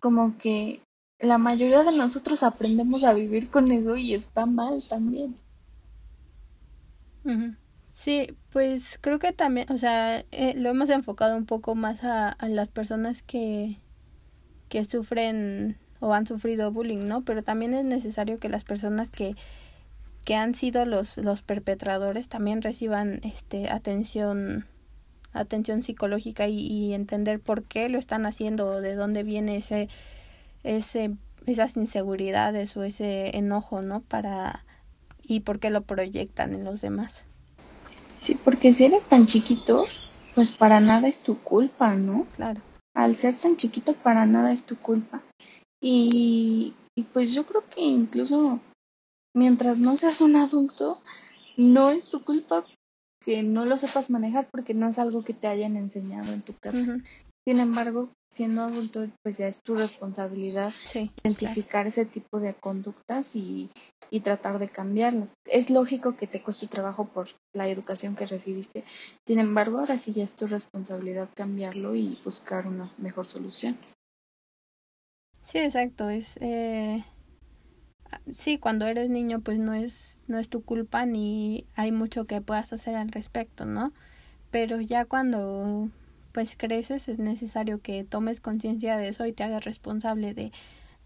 como 0.00 0.36
que 0.38 0.80
la 1.18 1.38
mayoría 1.38 1.82
de 1.84 1.92
nosotros 1.92 2.42
aprendemos 2.42 3.04
a 3.04 3.12
vivir 3.12 3.48
con 3.48 3.70
eso 3.72 3.96
y 3.96 4.14
está 4.14 4.46
mal 4.46 4.82
también. 4.88 5.36
Sí, 7.90 8.36
pues 8.50 8.98
creo 9.00 9.18
que 9.18 9.32
también, 9.32 9.70
o 9.70 9.78
sea, 9.78 10.24
eh, 10.32 10.54
lo 10.56 10.68
hemos 10.68 10.90
enfocado 10.90 11.36
un 11.36 11.46
poco 11.46 11.74
más 11.74 12.04
a, 12.04 12.28
a, 12.28 12.48
las 12.48 12.68
personas 12.68 13.22
que, 13.22 13.78
que 14.68 14.84
sufren 14.84 15.78
o 16.00 16.12
han 16.12 16.26
sufrido 16.26 16.70
bullying, 16.70 17.06
¿no? 17.06 17.22
Pero 17.22 17.42
también 17.42 17.72
es 17.72 17.84
necesario 17.84 18.38
que 18.38 18.50
las 18.50 18.64
personas 18.64 19.10
que, 19.10 19.36
que 20.24 20.34
han 20.34 20.54
sido 20.54 20.84
los, 20.84 21.16
los 21.16 21.42
perpetradores 21.42 22.28
también 22.28 22.60
reciban 22.60 23.20
este 23.22 23.70
atención 23.70 24.66
atención 25.34 25.82
psicológica 25.82 26.48
y, 26.48 26.60
y 26.60 26.94
entender 26.94 27.40
por 27.40 27.64
qué 27.64 27.88
lo 27.88 27.98
están 27.98 28.24
haciendo, 28.24 28.80
de 28.80 28.94
dónde 28.94 29.22
viene 29.22 29.56
ese 29.56 29.88
ese 30.62 31.10
esas 31.46 31.76
inseguridades 31.76 32.76
o 32.76 32.84
ese 32.84 33.36
enojo, 33.36 33.82
¿no? 33.82 34.00
Para 34.00 34.64
y 35.22 35.40
por 35.40 35.58
qué 35.58 35.70
lo 35.70 35.82
proyectan 35.82 36.54
en 36.54 36.64
los 36.64 36.80
demás. 36.80 37.26
Sí, 38.14 38.38
porque 38.42 38.72
si 38.72 38.84
eres 38.84 39.04
tan 39.04 39.26
chiquito, 39.26 39.84
pues 40.34 40.50
para 40.50 40.80
nada 40.80 41.08
es 41.08 41.20
tu 41.20 41.38
culpa, 41.38 41.94
¿no? 41.94 42.26
Claro. 42.36 42.60
Al 42.94 43.16
ser 43.16 43.36
tan 43.36 43.56
chiquito, 43.56 43.94
para 43.94 44.24
nada 44.26 44.52
es 44.52 44.64
tu 44.64 44.76
culpa. 44.76 45.22
Y, 45.80 46.74
y 46.94 47.02
pues 47.02 47.34
yo 47.34 47.44
creo 47.44 47.64
que 47.68 47.82
incluso 47.82 48.60
mientras 49.34 49.78
no 49.78 49.96
seas 49.96 50.20
un 50.20 50.36
adulto, 50.36 51.02
no 51.56 51.90
es 51.90 52.08
tu 52.08 52.22
culpa 52.22 52.64
que 53.24 53.42
no 53.42 53.64
lo 53.64 53.78
sepas 53.78 54.10
manejar 54.10 54.48
porque 54.50 54.74
no 54.74 54.88
es 54.88 54.98
algo 54.98 55.22
que 55.22 55.34
te 55.34 55.46
hayan 55.46 55.76
enseñado 55.76 56.32
en 56.32 56.42
tu 56.42 56.54
casa. 56.54 56.78
Uh 56.78 56.82
-huh. 56.82 57.04
Sin 57.46 57.58
embargo, 57.58 58.08
siendo 58.32 58.62
adulto, 58.62 59.06
pues 59.22 59.36
ya 59.36 59.48
es 59.48 59.60
tu 59.62 59.74
responsabilidad 59.74 60.72
sí, 60.86 61.10
identificar 61.22 61.82
claro. 61.82 61.88
ese 61.88 62.06
tipo 62.06 62.40
de 62.40 62.54
conductas 62.54 63.36
y, 63.36 63.70
y 64.10 64.20
tratar 64.20 64.58
de 64.58 64.68
cambiarlas. 64.68 65.28
Es 65.44 65.68
lógico 65.68 66.16
que 66.16 66.26
te 66.26 66.42
cueste 66.42 66.66
trabajo 66.66 67.06
por 67.06 67.28
la 67.54 67.68
educación 67.68 68.16
que 68.16 68.26
recibiste. 68.26 68.84
Sin 69.26 69.38
embargo, 69.38 69.78
ahora 69.78 69.98
sí 69.98 70.12
ya 70.14 70.24
es 70.24 70.32
tu 70.32 70.46
responsabilidad 70.46 71.28
cambiarlo 71.34 71.94
y 71.94 72.18
buscar 72.24 72.66
una 72.66 72.88
mejor 72.96 73.26
solución. 73.26 73.76
Sí, 75.42 75.58
exacto. 75.58 76.08
Es 76.08 76.38
eh... 76.40 77.04
sí, 78.32 78.58
cuando 78.58 78.86
eres 78.86 79.10
niño, 79.10 79.40
pues 79.40 79.58
no 79.58 79.74
es 79.74 80.13
no 80.26 80.38
es 80.38 80.48
tu 80.48 80.62
culpa 80.62 81.06
ni 81.06 81.66
hay 81.74 81.92
mucho 81.92 82.26
que 82.26 82.40
puedas 82.40 82.72
hacer 82.72 82.96
al 82.96 83.08
respecto, 83.10 83.64
¿no? 83.64 83.92
Pero 84.50 84.80
ya 84.80 85.04
cuando 85.04 85.88
pues 86.32 86.56
creces 86.56 87.08
es 87.08 87.18
necesario 87.18 87.80
que 87.80 88.04
tomes 88.04 88.40
conciencia 88.40 88.96
de 88.96 89.08
eso 89.08 89.24
y 89.26 89.32
te 89.32 89.44
hagas 89.44 89.64
responsable 89.64 90.34
de 90.34 90.52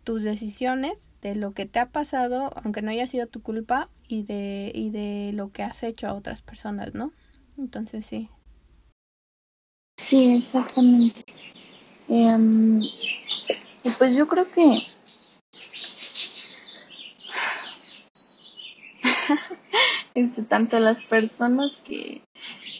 tus 0.05 0.23
decisiones, 0.23 1.11
de 1.21 1.35
lo 1.35 1.53
que 1.53 1.67
te 1.67 1.79
ha 1.79 1.91
pasado, 1.91 2.51
aunque 2.65 2.81
no 2.81 2.91
haya 2.91 3.07
sido 3.07 3.27
tu 3.27 3.43
culpa, 3.43 3.91
y 4.09 4.23
de, 4.23 4.73
y 4.75 4.89
de 4.89 5.33
lo 5.35 5.53
que 5.53 5.63
has 5.63 5.83
hecho 5.83 6.09
a 6.09 6.15
otras 6.15 6.41
personas, 6.41 6.95
¿no? 6.95 7.13
Entonces 7.59 8.07
sí. 8.07 8.31
Sí, 9.99 10.37
exactamente. 10.37 11.25
Eh, 12.09 12.81
pues 13.99 14.17
yo 14.17 14.27
creo 14.27 14.51
que 14.51 14.83
este, 20.15 20.43
tanto 20.43 20.79
las 20.79 21.03
personas 21.05 21.73
que, 21.85 22.23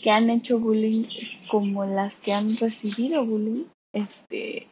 que 0.03 0.11
han 0.11 0.31
hecho 0.31 0.59
bullying 0.59 1.07
como 1.51 1.85
las 1.85 2.21
que 2.21 2.33
han 2.33 2.57
recibido 2.57 3.25
bullying, 3.25 3.65
este, 3.93 4.69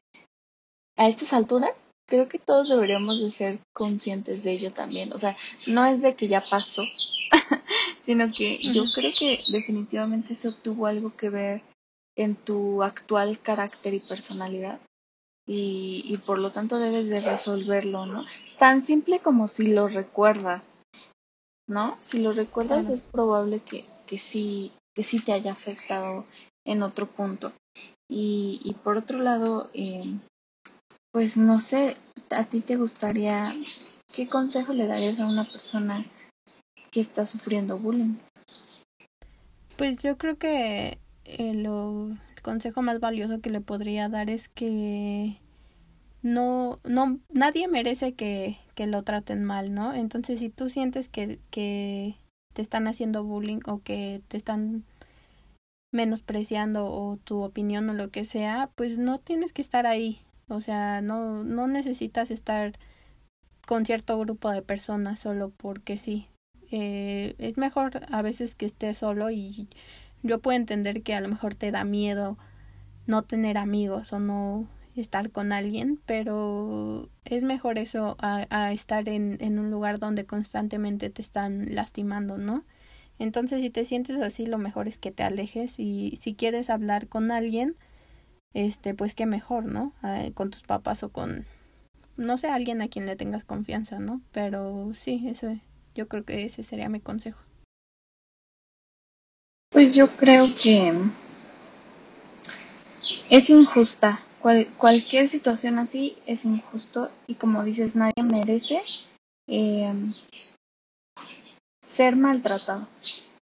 a 0.97 1.09
estas 1.09 1.33
alturas, 1.33 1.93
creo 2.07 2.29
que 2.29 2.39
todos 2.39 2.69
deberíamos 2.69 3.21
de 3.21 3.31
ser 3.31 3.61
conscientes 3.73 4.43
de 4.43 4.53
ello 4.53 4.73
también. 4.73 5.13
O 5.13 5.19
sea, 5.19 5.37
no 5.67 5.87
es 5.87 6.03
de 6.03 6.15
que 6.15 6.29
ya 6.29 6.45
pasó, 6.49 6.85
sino 8.07 8.33
que 8.33 8.59
yo 8.63 8.85
creo 8.95 9.13
que 9.19 9.41
definitivamente 9.49 10.33
eso 10.33 10.55
tuvo 10.55 10.87
algo 10.87 11.17
que 11.17 11.31
ver 11.31 11.63
en 12.17 12.35
tu 12.37 12.83
actual 12.83 13.41
carácter 13.41 13.95
y 13.95 14.01
personalidad. 14.01 14.81
y, 15.49 16.03
y 16.05 16.17
por 16.19 16.39
lo 16.39 16.51
tanto 16.51 16.79
debes 16.79 17.09
de 17.09 17.21
resolverlo, 17.21 18.05
¿no? 18.07 18.25
Tan 18.59 18.83
simple 18.83 19.21
como 19.21 19.47
si 19.47 19.69
lo 19.69 19.87
recuerdas, 19.87 20.76
¿no? 21.67 21.99
Si 22.03 22.21
lo 22.21 22.33
recuerdas 22.33 22.89
es 22.89 23.03
probable 23.03 23.61
que, 23.61 23.85
que 24.07 24.19
sí, 24.19 24.73
que 24.95 25.03
sí 25.03 25.21
te 25.21 25.33
haya 25.33 25.53
afectado 25.53 26.25
en 26.65 26.83
otro 26.83 27.07
punto. 27.07 27.53
Y, 28.09 28.61
y 28.65 28.75
por 28.75 28.97
otro 28.97 29.19
lado, 29.19 29.71
eh, 29.75 30.19
pues 31.13 31.37
no 31.37 31.61
sé, 31.61 31.97
a 32.31 32.45
ti 32.45 32.61
te 32.61 32.77
gustaría, 32.77 33.55
¿qué 34.13 34.29
consejo 34.29 34.73
le 34.73 34.87
darías 34.87 35.19
a 35.19 35.27
una 35.27 35.45
persona 35.45 36.07
que 36.91 37.01
está 37.01 37.27
sufriendo 37.27 37.79
bullying? 37.79 38.17
Pues 39.77 39.99
yo 39.99 40.17
creo 40.17 40.39
que 40.39 40.99
eh, 41.25 41.55
lo, 41.55 42.11
el 42.11 42.43
consejo 42.43 42.83
más 42.83 43.01
valioso 43.01 43.41
que 43.41 43.51
le 43.51 43.61
podría 43.61 44.09
dar 44.09 44.31
es 44.31 44.49
que 44.49 45.41
no, 46.27 46.81
no, 46.83 47.21
nadie 47.31 47.69
merece 47.69 48.15
que, 48.15 48.59
que 48.75 48.89
lo 48.89 49.05
traten 49.05 49.45
mal, 49.45 49.73
¿no? 49.73 49.95
Entonces, 49.95 50.41
si 50.41 50.51
tú 50.51 50.69
sientes 50.69 51.09
que, 51.09 51.39
que 51.51 52.17
te 52.53 52.63
están 52.63 52.89
haciendo 52.89 53.23
bullying 53.23 53.61
o 53.67 53.81
que 53.81 54.21
te 54.27 54.37
están 54.37 54.85
menospreciando 55.93 56.87
o 56.93 57.17
tu 57.17 57.43
opinión 57.43 57.89
o 57.91 57.95
lo 57.95 58.11
que 58.11 58.25
sea, 58.25 58.71
pues 58.75 58.99
no 58.99 59.21
tienes 59.21 59.53
que 59.53 59.63
estar 59.63 59.87
ahí. 59.87 60.21
O 60.49 60.61
sea, 60.61 61.01
no, 61.01 61.45
no 61.45 61.69
necesitas 61.69 62.33
estar 62.33 62.77
con 63.65 63.87
cierto 63.87 64.19
grupo 64.19 64.51
de 64.51 64.63
personas 64.63 65.21
solo 65.21 65.53
porque 65.57 65.97
sí. 65.97 66.27
Eh, 66.73 67.37
es 67.39 67.57
mejor 67.57 68.05
a 68.11 68.23
veces 68.23 68.57
que 68.57 68.67
estés 68.67 68.99
solo 68.99 69.31
y 69.31 69.69
yo 70.25 70.41
puedo 70.41 70.57
entender 70.57 71.05
que 71.05 71.15
a 71.15 71.21
lo 71.21 71.29
mejor 71.29 71.55
te 71.55 71.71
da 71.71 71.85
miedo 71.85 72.37
no 73.07 73.23
tener 73.23 73.59
amigos 73.59 74.13
o 74.13 74.19
no 74.19 74.67
estar 75.01 75.31
con 75.31 75.53
alguien, 75.53 76.01
pero 76.07 77.09
es 77.25 77.43
mejor 77.43 77.79
eso 77.79 78.17
a, 78.19 78.73
estar 78.73 79.09
en, 79.09 79.59
un 79.59 79.71
lugar 79.71 79.99
donde 79.99 80.27
constantemente 80.27 81.11
te 81.11 81.23
están 81.23 81.75
lastimando, 81.75 82.39
¿no? 82.39 82.65
Entonces, 83.19 83.61
si 83.61 83.71
te 83.71 83.85
sientes 83.85 84.17
así, 84.23 84.47
lo 84.47 84.59
mejor 84.59 84.89
es 84.89 84.99
que 84.99 85.11
te 85.11 85.23
alejes 85.23 85.79
y 85.79 86.19
si 86.21 86.35
quieres 86.35 86.71
hablar 86.71 87.09
con 87.09 87.31
alguien, 87.31 87.77
este, 88.55 88.95
pues 88.95 89.15
qué 89.15 89.27
mejor, 89.27 89.65
¿no? 89.65 89.93
Eh, 90.03 90.33
con 90.35 90.51
tus 90.51 90.63
papás 90.63 91.03
o 91.03 91.11
con, 91.11 91.47
no 92.17 92.39
sé, 92.39 92.49
alguien 92.49 92.83
a 92.83 92.89
quien 92.89 93.07
le 93.07 93.17
tengas 93.17 93.45
confianza, 93.45 93.99
¿no? 93.99 94.21
Pero 94.33 94.93
sí, 94.95 95.27
eso, 95.29 95.57
yo 95.95 96.09
creo 96.09 96.25
que 96.25 96.45
ese 96.45 96.63
sería 96.63 96.89
mi 96.89 97.01
consejo. 97.01 97.41
Pues 99.71 99.95
yo 99.95 100.09
creo 100.09 100.47
que 100.55 100.93
es 103.31 103.51
injusta. 103.51 104.26
Cual, 104.47 104.69
cualquier 104.79 105.27
situación 105.27 105.81
así 105.81 106.17
es 106.25 106.45
injusto 106.45 107.11
y 107.27 107.35
como 107.35 107.65
dices, 107.65 107.97
nadie 107.97 108.23
merece 108.23 108.81
eh, 109.49 109.93
ser 111.83 112.15
maltratado. 112.15 112.87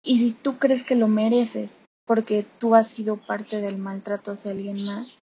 Y 0.05 0.21
si 0.21 0.31
tú 0.31 0.61
crees 0.61 0.85
que 0.85 0.95
lo 0.95 1.09
mereces 1.09 1.81
porque 2.07 2.47
tú 2.61 2.77
has 2.77 2.87
sido 2.87 3.17
parte 3.17 3.61
del 3.61 3.79
maltrato 3.79 4.31
hacia 4.31 4.53
alguien 4.53 4.87
más, 4.87 5.19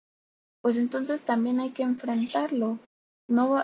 pues 0.63 0.79
entonces 0.79 1.25
también 1.25 1.61
hay 1.61 1.73
que 1.73 1.83
enfrentarlo. 1.83 2.79
No 3.29 3.63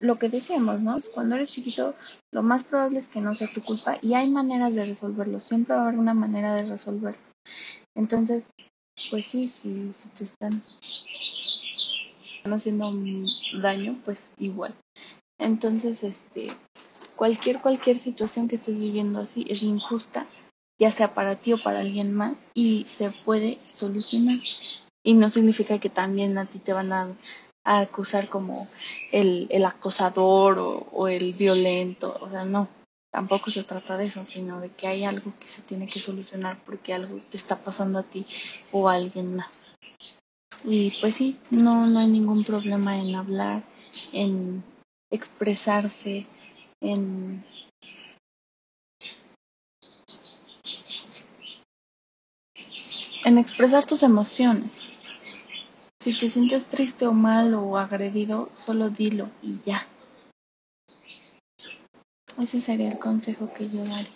lo 0.00 0.18
que 0.18 0.30
decíamos, 0.30 0.80
¿no? 0.80 0.96
Cuando 1.12 1.34
eres 1.34 1.50
chiquito, 1.50 1.94
lo 2.32 2.42
más 2.42 2.64
probable 2.64 3.00
es 3.00 3.10
que 3.10 3.20
no 3.20 3.34
sea 3.34 3.52
tu 3.52 3.60
culpa 3.60 3.98
y 4.00 4.14
hay 4.14 4.30
maneras 4.30 4.74
de 4.74 4.86
resolverlo. 4.86 5.40
Siempre 5.40 5.74
va 5.74 5.82
a 5.82 5.88
haber 5.88 5.98
una 5.98 6.14
manera 6.14 6.54
de 6.54 6.64
resolverlo. 6.64 7.20
Entonces, 7.94 8.48
pues 9.10 9.26
sí, 9.26 9.48
si, 9.48 9.92
si 9.92 10.08
te 10.10 10.24
están 10.24 10.62
haciendo 12.44 12.92
daño, 13.60 14.00
pues 14.04 14.34
igual. 14.38 14.74
Entonces, 15.38 16.02
este, 16.04 16.48
cualquier, 17.16 17.60
cualquier 17.60 17.98
situación 17.98 18.48
que 18.48 18.56
estés 18.56 18.78
viviendo 18.78 19.20
así 19.20 19.46
es 19.48 19.62
injusta, 19.62 20.26
ya 20.78 20.90
sea 20.90 21.14
para 21.14 21.36
ti 21.36 21.52
o 21.52 21.62
para 21.62 21.80
alguien 21.80 22.12
más, 22.12 22.44
y 22.54 22.84
se 22.86 23.10
puede 23.10 23.58
solucionar. 23.70 24.38
Y 25.02 25.14
no 25.14 25.28
significa 25.28 25.78
que 25.78 25.90
también 25.90 26.38
a 26.38 26.46
ti 26.46 26.58
te 26.58 26.72
van 26.72 26.92
a, 26.92 27.16
a 27.64 27.80
acusar 27.80 28.28
como 28.28 28.68
el, 29.12 29.46
el 29.50 29.64
acosador 29.64 30.58
o, 30.58 30.86
o 30.92 31.08
el 31.08 31.32
violento, 31.34 32.16
o 32.20 32.30
sea, 32.30 32.44
no, 32.44 32.68
tampoco 33.14 33.48
se 33.48 33.62
trata 33.62 33.96
de 33.96 34.06
eso, 34.06 34.24
sino 34.24 34.60
de 34.60 34.70
que 34.70 34.88
hay 34.88 35.04
algo 35.04 35.32
que 35.38 35.46
se 35.46 35.62
tiene 35.62 35.86
que 35.86 36.00
solucionar 36.00 36.58
porque 36.66 36.92
algo 36.92 37.20
te 37.30 37.36
está 37.36 37.54
pasando 37.54 38.00
a 38.00 38.02
ti 38.02 38.26
o 38.72 38.88
a 38.88 38.94
alguien 38.94 39.36
más. 39.36 39.72
Y 40.64 40.90
pues 41.00 41.14
sí, 41.14 41.38
no, 41.48 41.86
no 41.86 42.00
hay 42.00 42.08
ningún 42.08 42.42
problema 42.42 42.98
en 42.98 43.14
hablar, 43.14 43.62
en 44.12 44.64
expresarse, 45.12 46.26
en 46.80 47.44
en 53.24 53.38
expresar 53.38 53.86
tus 53.86 54.02
emociones. 54.02 54.96
Si 56.00 56.18
te 56.18 56.28
sientes 56.28 56.66
triste 56.66 57.06
o 57.06 57.12
mal 57.12 57.54
o 57.54 57.78
agredido, 57.78 58.48
solo 58.54 58.90
dilo 58.90 59.30
y 59.40 59.60
ya. 59.64 59.86
Ese 62.40 62.60
sería 62.60 62.88
el 62.88 62.98
consejo 62.98 63.52
que 63.52 63.70
yo 63.70 63.84
daría. 63.84 64.08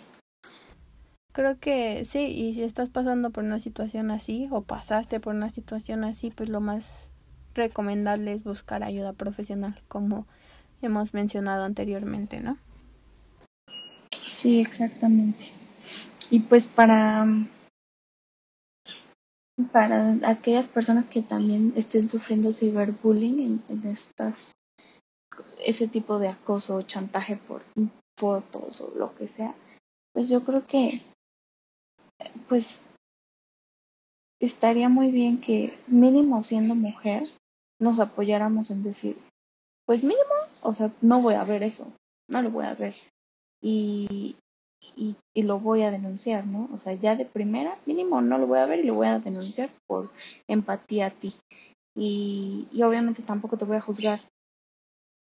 Creo 1.31 1.59
que 1.59 2.03
sí, 2.05 2.25
y 2.25 2.53
si 2.53 2.63
estás 2.63 2.89
pasando 2.89 3.29
por 3.29 3.43
una 3.43 3.59
situación 3.59 4.11
así 4.11 4.47
o 4.51 4.63
pasaste 4.63 5.19
por 5.19 5.35
una 5.35 5.51
situación 5.51 6.03
así, 6.03 6.31
pues 6.31 6.49
lo 6.49 6.59
más 6.59 7.09
recomendable 7.53 8.33
es 8.33 8.43
buscar 8.43 8.83
ayuda 8.83 9.13
profesional, 9.13 9.81
como 9.87 10.27
hemos 10.81 11.13
mencionado 11.13 11.63
anteriormente, 11.63 12.41
¿no? 12.41 12.57
Sí, 14.27 14.59
exactamente. 14.59 15.51
Y 16.29 16.41
pues 16.41 16.67
para 16.67 17.25
para 19.71 20.17
aquellas 20.23 20.67
personas 20.67 21.09
que 21.09 21.21
también 21.21 21.73
estén 21.75 22.07
sufriendo 22.07 22.53
ciberbullying 22.53 23.39
en, 23.39 23.63
en 23.67 23.87
estas 23.87 24.53
ese 25.65 25.87
tipo 25.87 26.19
de 26.19 26.29
acoso 26.29 26.75
o 26.75 26.81
chantaje 26.81 27.37
por 27.37 27.61
fotos 28.19 28.81
o 28.81 28.93
lo 28.95 29.15
que 29.15 29.27
sea, 29.27 29.55
pues 30.13 30.29
yo 30.29 30.43
creo 30.43 30.67
que 30.67 31.01
pues 32.47 32.81
estaría 34.41 34.89
muy 34.89 35.11
bien 35.11 35.39
que 35.39 35.77
mínimo 35.87 36.43
siendo 36.43 36.75
mujer 36.75 37.23
nos 37.79 37.99
apoyáramos 37.99 38.71
en 38.71 38.83
decir, 38.83 39.17
pues 39.85 40.03
mínimo, 40.03 40.35
o 40.61 40.75
sea, 40.75 40.91
no 41.01 41.21
voy 41.21 41.35
a 41.35 41.45
ver 41.45 41.63
eso, 41.63 41.91
no 42.29 42.41
lo 42.41 42.51
voy 42.51 42.65
a 42.65 42.75
ver. 42.75 42.95
Y, 43.61 44.35
y, 44.95 45.15
y 45.33 45.43
lo 45.43 45.59
voy 45.59 45.83
a 45.83 45.91
denunciar, 45.91 46.45
¿no? 46.45 46.69
O 46.73 46.79
sea, 46.79 46.93
ya 46.93 47.15
de 47.15 47.25
primera, 47.25 47.77
mínimo 47.85 48.21
no 48.21 48.37
lo 48.37 48.47
voy 48.47 48.59
a 48.59 48.65
ver 48.65 48.79
y 48.79 48.83
lo 48.83 48.95
voy 48.95 49.07
a 49.07 49.19
denunciar 49.19 49.69
por 49.87 50.11
empatía 50.47 51.07
a 51.07 51.11
ti. 51.11 51.35
Y, 51.95 52.67
y 52.71 52.83
obviamente 52.83 53.23
tampoco 53.23 53.57
te 53.57 53.65
voy 53.65 53.77
a 53.77 53.81
juzgar, 53.81 54.19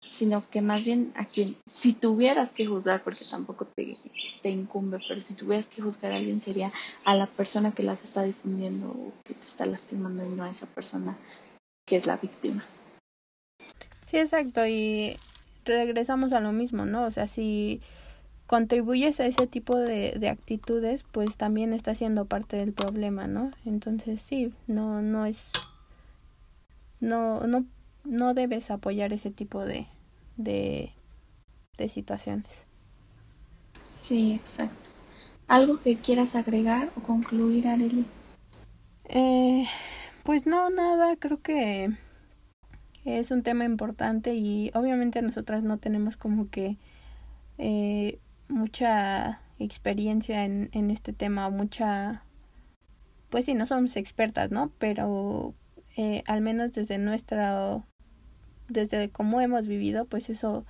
sino 0.02 0.44
que 0.50 0.62
más 0.62 0.84
bien 0.84 1.14
a 1.16 1.26
quien, 1.26 1.56
si 1.66 1.94
tuvieras 1.94 2.52
que 2.52 2.66
juzgar, 2.66 3.04
porque 3.04 3.26
tampoco 3.30 3.66
te, 3.66 3.98
incumbe, 4.50 5.00
pero 5.08 5.22
si 5.22 5.36
tuvieras 5.36 5.68
que 5.68 5.82
juzgar 5.82 6.12
a 6.12 6.18
alguien 6.18 6.42
sería 6.42 6.72
a 7.06 7.16
la 7.16 7.28
persona 7.28 7.72
que 7.72 7.84
las 7.84 8.04
está 8.04 8.24
difundiendo 8.24 8.88
o 8.88 9.14
que 9.24 9.34
te 9.34 9.46
está 9.46 9.66
lastimando 9.66 10.26
y 10.26 10.30
no 10.30 10.44
a 10.44 10.50
esa 10.50 10.66
persona 10.68 11.18
que 11.86 11.96
es 11.96 12.06
la 12.06 12.18
víctima. 12.18 12.64
Sí, 14.02 14.18
exacto, 14.18 14.66
y 14.66 15.16
regresamos 15.66 16.34
a 16.34 16.40
lo 16.40 16.52
mismo, 16.52 16.86
¿no? 16.86 17.06
O 17.06 17.12
sea, 17.12 17.28
si 17.28 17.82
contribuyes 18.48 19.20
a 19.20 19.28
ese 19.28 19.48
tipo 19.48 19.78
de, 19.78 20.14
de 20.20 20.30
actitudes, 20.30 21.06
pues 21.10 21.38
también 21.38 21.74
está 21.74 21.96
siendo 21.96 22.26
parte 22.26 22.58
del 22.58 22.74
problema, 22.74 23.28
¿no? 23.28 23.52
Entonces 23.66 24.22
sí, 24.22 24.52
no, 24.68 25.02
no 25.02 25.26
es, 25.26 25.52
no, 27.00 27.48
no, 27.48 27.66
no 28.04 28.34
debes 28.34 28.72
apoyar 28.72 29.14
ese 29.14 29.32
tipo 29.32 29.66
de, 29.66 29.88
de, 30.38 30.94
de 31.78 31.90
situaciones. 31.90 32.66
Sí, 33.90 34.34
exacto. 34.34 34.90
¿Algo 35.48 35.80
que 35.80 35.98
quieras 35.98 36.36
agregar 36.36 36.92
o 36.96 37.02
concluir, 37.02 37.68
Arely? 37.68 38.06
Eh, 39.06 39.68
pues 40.24 40.46
no, 40.46 40.70
nada, 40.70 41.18
creo 41.18 41.42
que 41.42 41.90
es 43.04 43.32
un 43.32 43.44
tema 43.44 43.66
importante 43.66 44.34
y 44.36 44.72
obviamente 44.74 45.22
nosotras 45.22 45.64
no 45.64 45.78
tenemos 45.78 46.16
como 46.18 46.50
que 46.50 46.78
eh, 47.58 48.20
mucha 48.48 49.42
experiencia 49.60 50.46
en, 50.46 50.70
en 50.74 50.92
este 50.92 51.14
tema, 51.14 51.50
mucha, 51.50 52.24
pues 53.30 53.46
sí, 53.46 53.54
no 53.54 53.68
somos 53.68 53.96
expertas, 53.98 54.52
¿no? 54.52 54.72
Pero 54.78 55.54
eh, 55.98 56.24
al 56.28 56.42
menos 56.42 56.72
desde 56.72 56.98
nuestra, 56.98 57.84
desde 58.72 59.10
cómo 59.10 59.42
hemos 59.42 59.68
vivido, 59.68 60.06
pues 60.06 60.30
eso, 60.30 60.66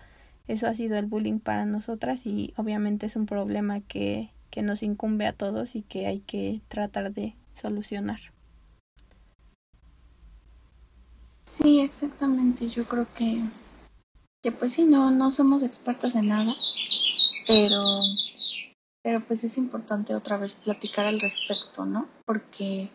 eso 0.48 0.68
ha 0.68 0.74
sido 0.74 0.98
el 0.98 1.06
bullying 1.06 1.40
para 1.40 1.66
nosotras 1.66 2.26
y 2.26 2.54
obviamente 2.58 3.06
es 3.06 3.16
un 3.16 3.26
problema 3.26 3.82
que, 3.82 4.32
que 4.50 4.62
nos 4.62 4.84
incumbe 4.84 5.26
a 5.26 5.34
todos 5.34 5.76
y 5.76 5.82
que 5.82 6.08
hay 6.08 6.20
que 6.20 6.62
tratar 6.68 7.14
de 7.14 7.36
solucionar. 7.54 8.20
Sí, 11.46 11.82
exactamente. 11.82 12.70
Yo 12.70 12.86
creo 12.86 13.08
que, 13.14 13.44
que 14.42 14.52
pues 14.52 14.74
sí, 14.74 14.86
no, 14.86 15.12
no 15.12 15.32
somos 15.32 15.64
expertos 15.64 16.16
en 16.16 16.30
nada, 16.30 16.56
pero, 17.46 17.82
pero 19.04 19.20
pues 19.28 19.44
es 19.44 19.58
importante 19.58 20.16
otra 20.16 20.38
vez 20.38 20.54
platicar 20.54 21.06
al 21.06 21.20
respecto, 21.20 21.86
¿no? 21.86 22.08
Porque 22.26 22.90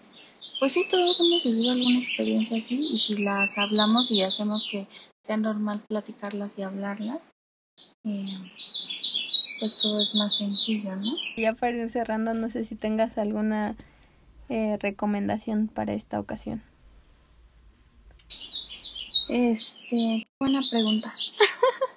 pues 0.58 0.72
sí, 0.72 0.86
todos 0.90 1.20
hemos 1.20 1.42
vivido 1.42 1.72
alguna 1.72 1.98
experiencia 1.98 2.58
así 2.58 2.76
y 2.76 2.98
si 2.98 3.16
las 3.16 3.56
hablamos 3.58 4.10
y 4.10 4.22
hacemos 4.22 4.68
que 4.70 4.86
sea 5.22 5.36
normal 5.36 5.82
platicarlas 5.88 6.58
y 6.58 6.62
hablarlas, 6.62 7.20
eh, 8.04 8.38
pues 9.58 9.74
todo 9.80 10.00
es 10.00 10.14
más 10.14 10.36
sencillo, 10.36 10.96
¿no? 10.96 11.12
Ya 11.36 11.52
para 11.54 11.76
ir 11.76 11.88
cerrando, 11.88 12.34
no 12.34 12.48
sé 12.48 12.64
si 12.64 12.74
tengas 12.74 13.18
alguna 13.18 13.76
eh, 14.48 14.78
recomendación 14.80 15.68
para 15.68 15.92
esta 15.92 16.20
ocasión. 16.20 16.62
Este, 19.28 20.26
buena 20.38 20.60
pregunta. 20.70 21.12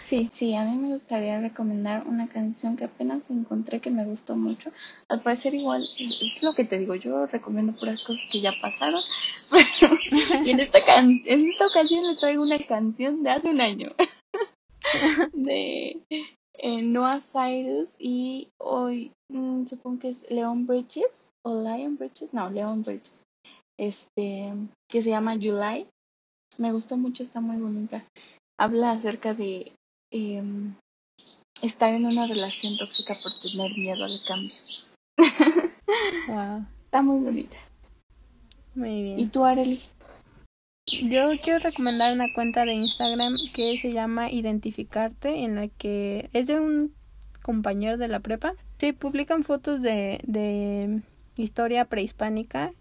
Sí, 0.00 0.28
sí, 0.30 0.54
a 0.54 0.64
mí 0.64 0.76
me 0.76 0.88
gustaría 0.88 1.38
recomendar 1.40 2.06
una 2.06 2.28
canción 2.28 2.76
que 2.76 2.84
apenas 2.84 3.30
encontré 3.30 3.80
que 3.80 3.90
me 3.90 4.04
gustó 4.04 4.34
mucho. 4.34 4.72
Al 5.08 5.22
parecer 5.22 5.54
igual, 5.54 5.86
es 5.98 6.42
lo 6.42 6.54
que 6.54 6.64
te 6.64 6.78
digo, 6.78 6.94
yo 6.94 7.26
recomiendo 7.26 7.74
puras 7.74 8.02
cosas 8.02 8.26
que 8.32 8.40
ya 8.40 8.52
pasaron. 8.62 9.00
y 10.44 10.50
en 10.50 10.60
esta, 10.60 10.78
en 10.98 11.50
esta 11.50 11.66
ocasión 11.66 12.06
le 12.06 12.18
traigo 12.18 12.42
una 12.42 12.58
canción 12.58 13.22
de 13.22 13.30
hace 13.30 13.50
un 13.50 13.60
año. 13.60 13.92
de 15.34 16.02
eh, 16.58 16.82
Noah 16.82 17.20
Cyrus 17.20 17.96
y 17.98 18.48
hoy 18.58 19.12
mm, 19.28 19.66
supongo 19.66 19.98
que 19.98 20.08
es 20.10 20.30
Leon 20.30 20.66
Bridges 20.66 21.30
o 21.44 21.60
Lion 21.62 21.96
Bridges, 21.96 22.32
no, 22.32 22.48
Leon 22.48 22.82
Bridges. 22.82 23.22
Este, 23.78 24.54
que 24.90 25.02
se 25.02 25.10
llama 25.10 25.34
July. 25.34 25.86
Me 26.56 26.72
gustó 26.72 26.96
mucho, 26.96 27.22
está 27.22 27.42
muy 27.42 27.58
bonita 27.58 28.02
habla 28.58 28.92
acerca 28.92 29.34
de 29.34 29.72
em, 30.10 30.74
estar 31.62 31.92
en 31.92 32.06
una 32.06 32.26
relación 32.26 32.76
tóxica 32.76 33.14
por 33.14 33.32
tener 33.40 33.76
miedo 33.76 34.04
al 34.04 34.20
cambio. 34.26 34.54
wow. 36.28 36.64
Está 36.84 37.02
muy 37.02 37.24
bonita. 37.24 37.56
Muy 38.74 39.02
bien. 39.02 39.18
¿Y 39.18 39.26
tú, 39.26 39.44
Arely? 39.44 39.80
Yo 41.02 41.30
quiero 41.42 41.58
recomendar 41.58 42.14
una 42.14 42.32
cuenta 42.32 42.64
de 42.64 42.74
Instagram 42.74 43.34
que 43.52 43.76
se 43.76 43.92
llama 43.92 44.30
Identificarte, 44.30 45.44
en 45.44 45.56
la 45.56 45.68
que 45.68 46.30
es 46.32 46.46
de 46.46 46.60
un 46.60 46.94
compañero 47.42 47.96
de 47.96 48.08
la 48.08 48.20
prepa. 48.20 48.54
Sí, 48.78 48.92
publican 48.92 49.42
fotos 49.42 49.82
de, 49.82 50.20
de 50.24 51.02
historia 51.36 51.86
prehispánica 51.86 52.72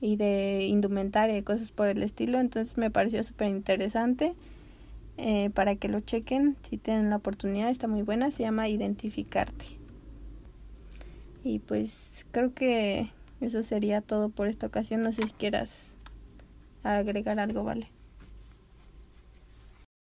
y 0.00 0.16
de 0.16 0.64
indumentaria 0.64 1.36
y 1.36 1.42
cosas 1.42 1.70
por 1.70 1.88
el 1.88 2.02
estilo, 2.02 2.38
entonces 2.38 2.76
me 2.76 2.90
pareció 2.90 3.22
súper 3.24 3.48
interesante. 3.48 4.34
Eh, 5.16 5.50
para 5.50 5.76
que 5.76 5.88
lo 5.88 6.00
chequen 6.00 6.56
si 6.62 6.76
tienen 6.76 7.10
la 7.10 7.16
oportunidad, 7.16 7.70
está 7.70 7.86
muy 7.86 8.02
buena, 8.02 8.30
se 8.30 8.42
llama 8.42 8.68
Identificarte. 8.68 9.64
Y 11.44 11.60
pues 11.60 12.26
creo 12.30 12.52
que 12.54 13.10
eso 13.40 13.62
sería 13.62 14.00
todo 14.00 14.28
por 14.28 14.48
esta 14.48 14.66
ocasión, 14.66 15.02
no 15.02 15.12
sé 15.12 15.22
si 15.22 15.32
quieras 15.32 15.94
agregar 16.82 17.38
algo, 17.38 17.62
vale. 17.62 17.88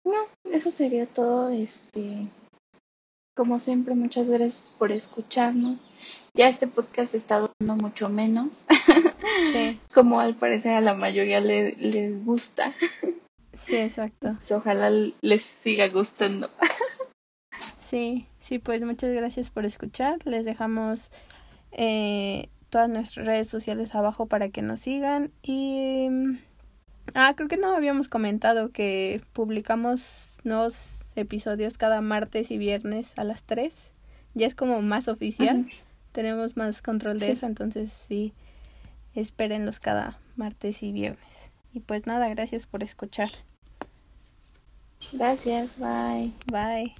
No, 0.04 0.26
eso 0.50 0.70
sería 0.70 1.06
todo, 1.06 1.50
este 1.50 2.28
como 3.36 3.58
siempre, 3.58 3.96
muchas 3.96 4.30
gracias 4.30 4.72
por 4.78 4.92
escucharnos. 4.92 5.90
Ya 6.34 6.46
este 6.46 6.68
podcast 6.68 7.16
está 7.16 7.50
dando 7.58 7.76
mucho 7.76 8.08
menos. 8.08 8.64
Sí. 9.52 9.80
como 9.94 10.20
al 10.20 10.36
parecer 10.36 10.74
a 10.74 10.80
la 10.80 10.94
mayoría 10.94 11.40
les 11.40 12.24
gusta. 12.24 12.72
Sí, 13.56 13.76
exacto. 13.76 14.34
Pues 14.34 14.52
ojalá 14.52 14.90
les 15.20 15.42
siga 15.42 15.88
gustando. 15.88 16.50
Sí, 17.78 18.26
sí, 18.40 18.58
pues 18.58 18.80
muchas 18.82 19.12
gracias 19.12 19.50
por 19.50 19.64
escuchar. 19.66 20.18
Les 20.24 20.44
dejamos 20.44 21.10
eh, 21.70 22.48
todas 22.70 22.88
nuestras 22.88 23.26
redes 23.26 23.48
sociales 23.48 23.94
abajo 23.94 24.26
para 24.26 24.48
que 24.48 24.62
nos 24.62 24.80
sigan. 24.80 25.30
Y... 25.42 26.08
Ah, 27.14 27.34
creo 27.36 27.48
que 27.48 27.58
no 27.58 27.74
habíamos 27.74 28.08
comentado 28.08 28.72
que 28.72 29.20
publicamos 29.34 30.30
nuevos 30.42 31.04
episodios 31.14 31.76
cada 31.76 32.00
martes 32.00 32.50
y 32.50 32.58
viernes 32.58 33.12
a 33.16 33.24
las 33.24 33.42
3. 33.42 33.92
Ya 34.32 34.46
es 34.46 34.54
como 34.54 34.80
más 34.80 35.06
oficial. 35.06 35.70
Tenemos 36.12 36.56
más 36.56 36.80
control 36.80 37.18
de 37.18 37.32
eso, 37.32 37.46
entonces 37.46 37.92
sí, 37.92 38.32
espérenlos 39.14 39.78
cada 39.78 40.18
martes 40.36 40.82
y 40.82 40.92
viernes. 40.92 41.50
Y 41.74 41.80
pues 41.80 42.06
nada, 42.06 42.28
gracias 42.28 42.66
por 42.66 42.84
escuchar. 42.84 43.30
Gracias, 45.12 45.76
bye. 45.78 46.32
Bye. 46.46 46.94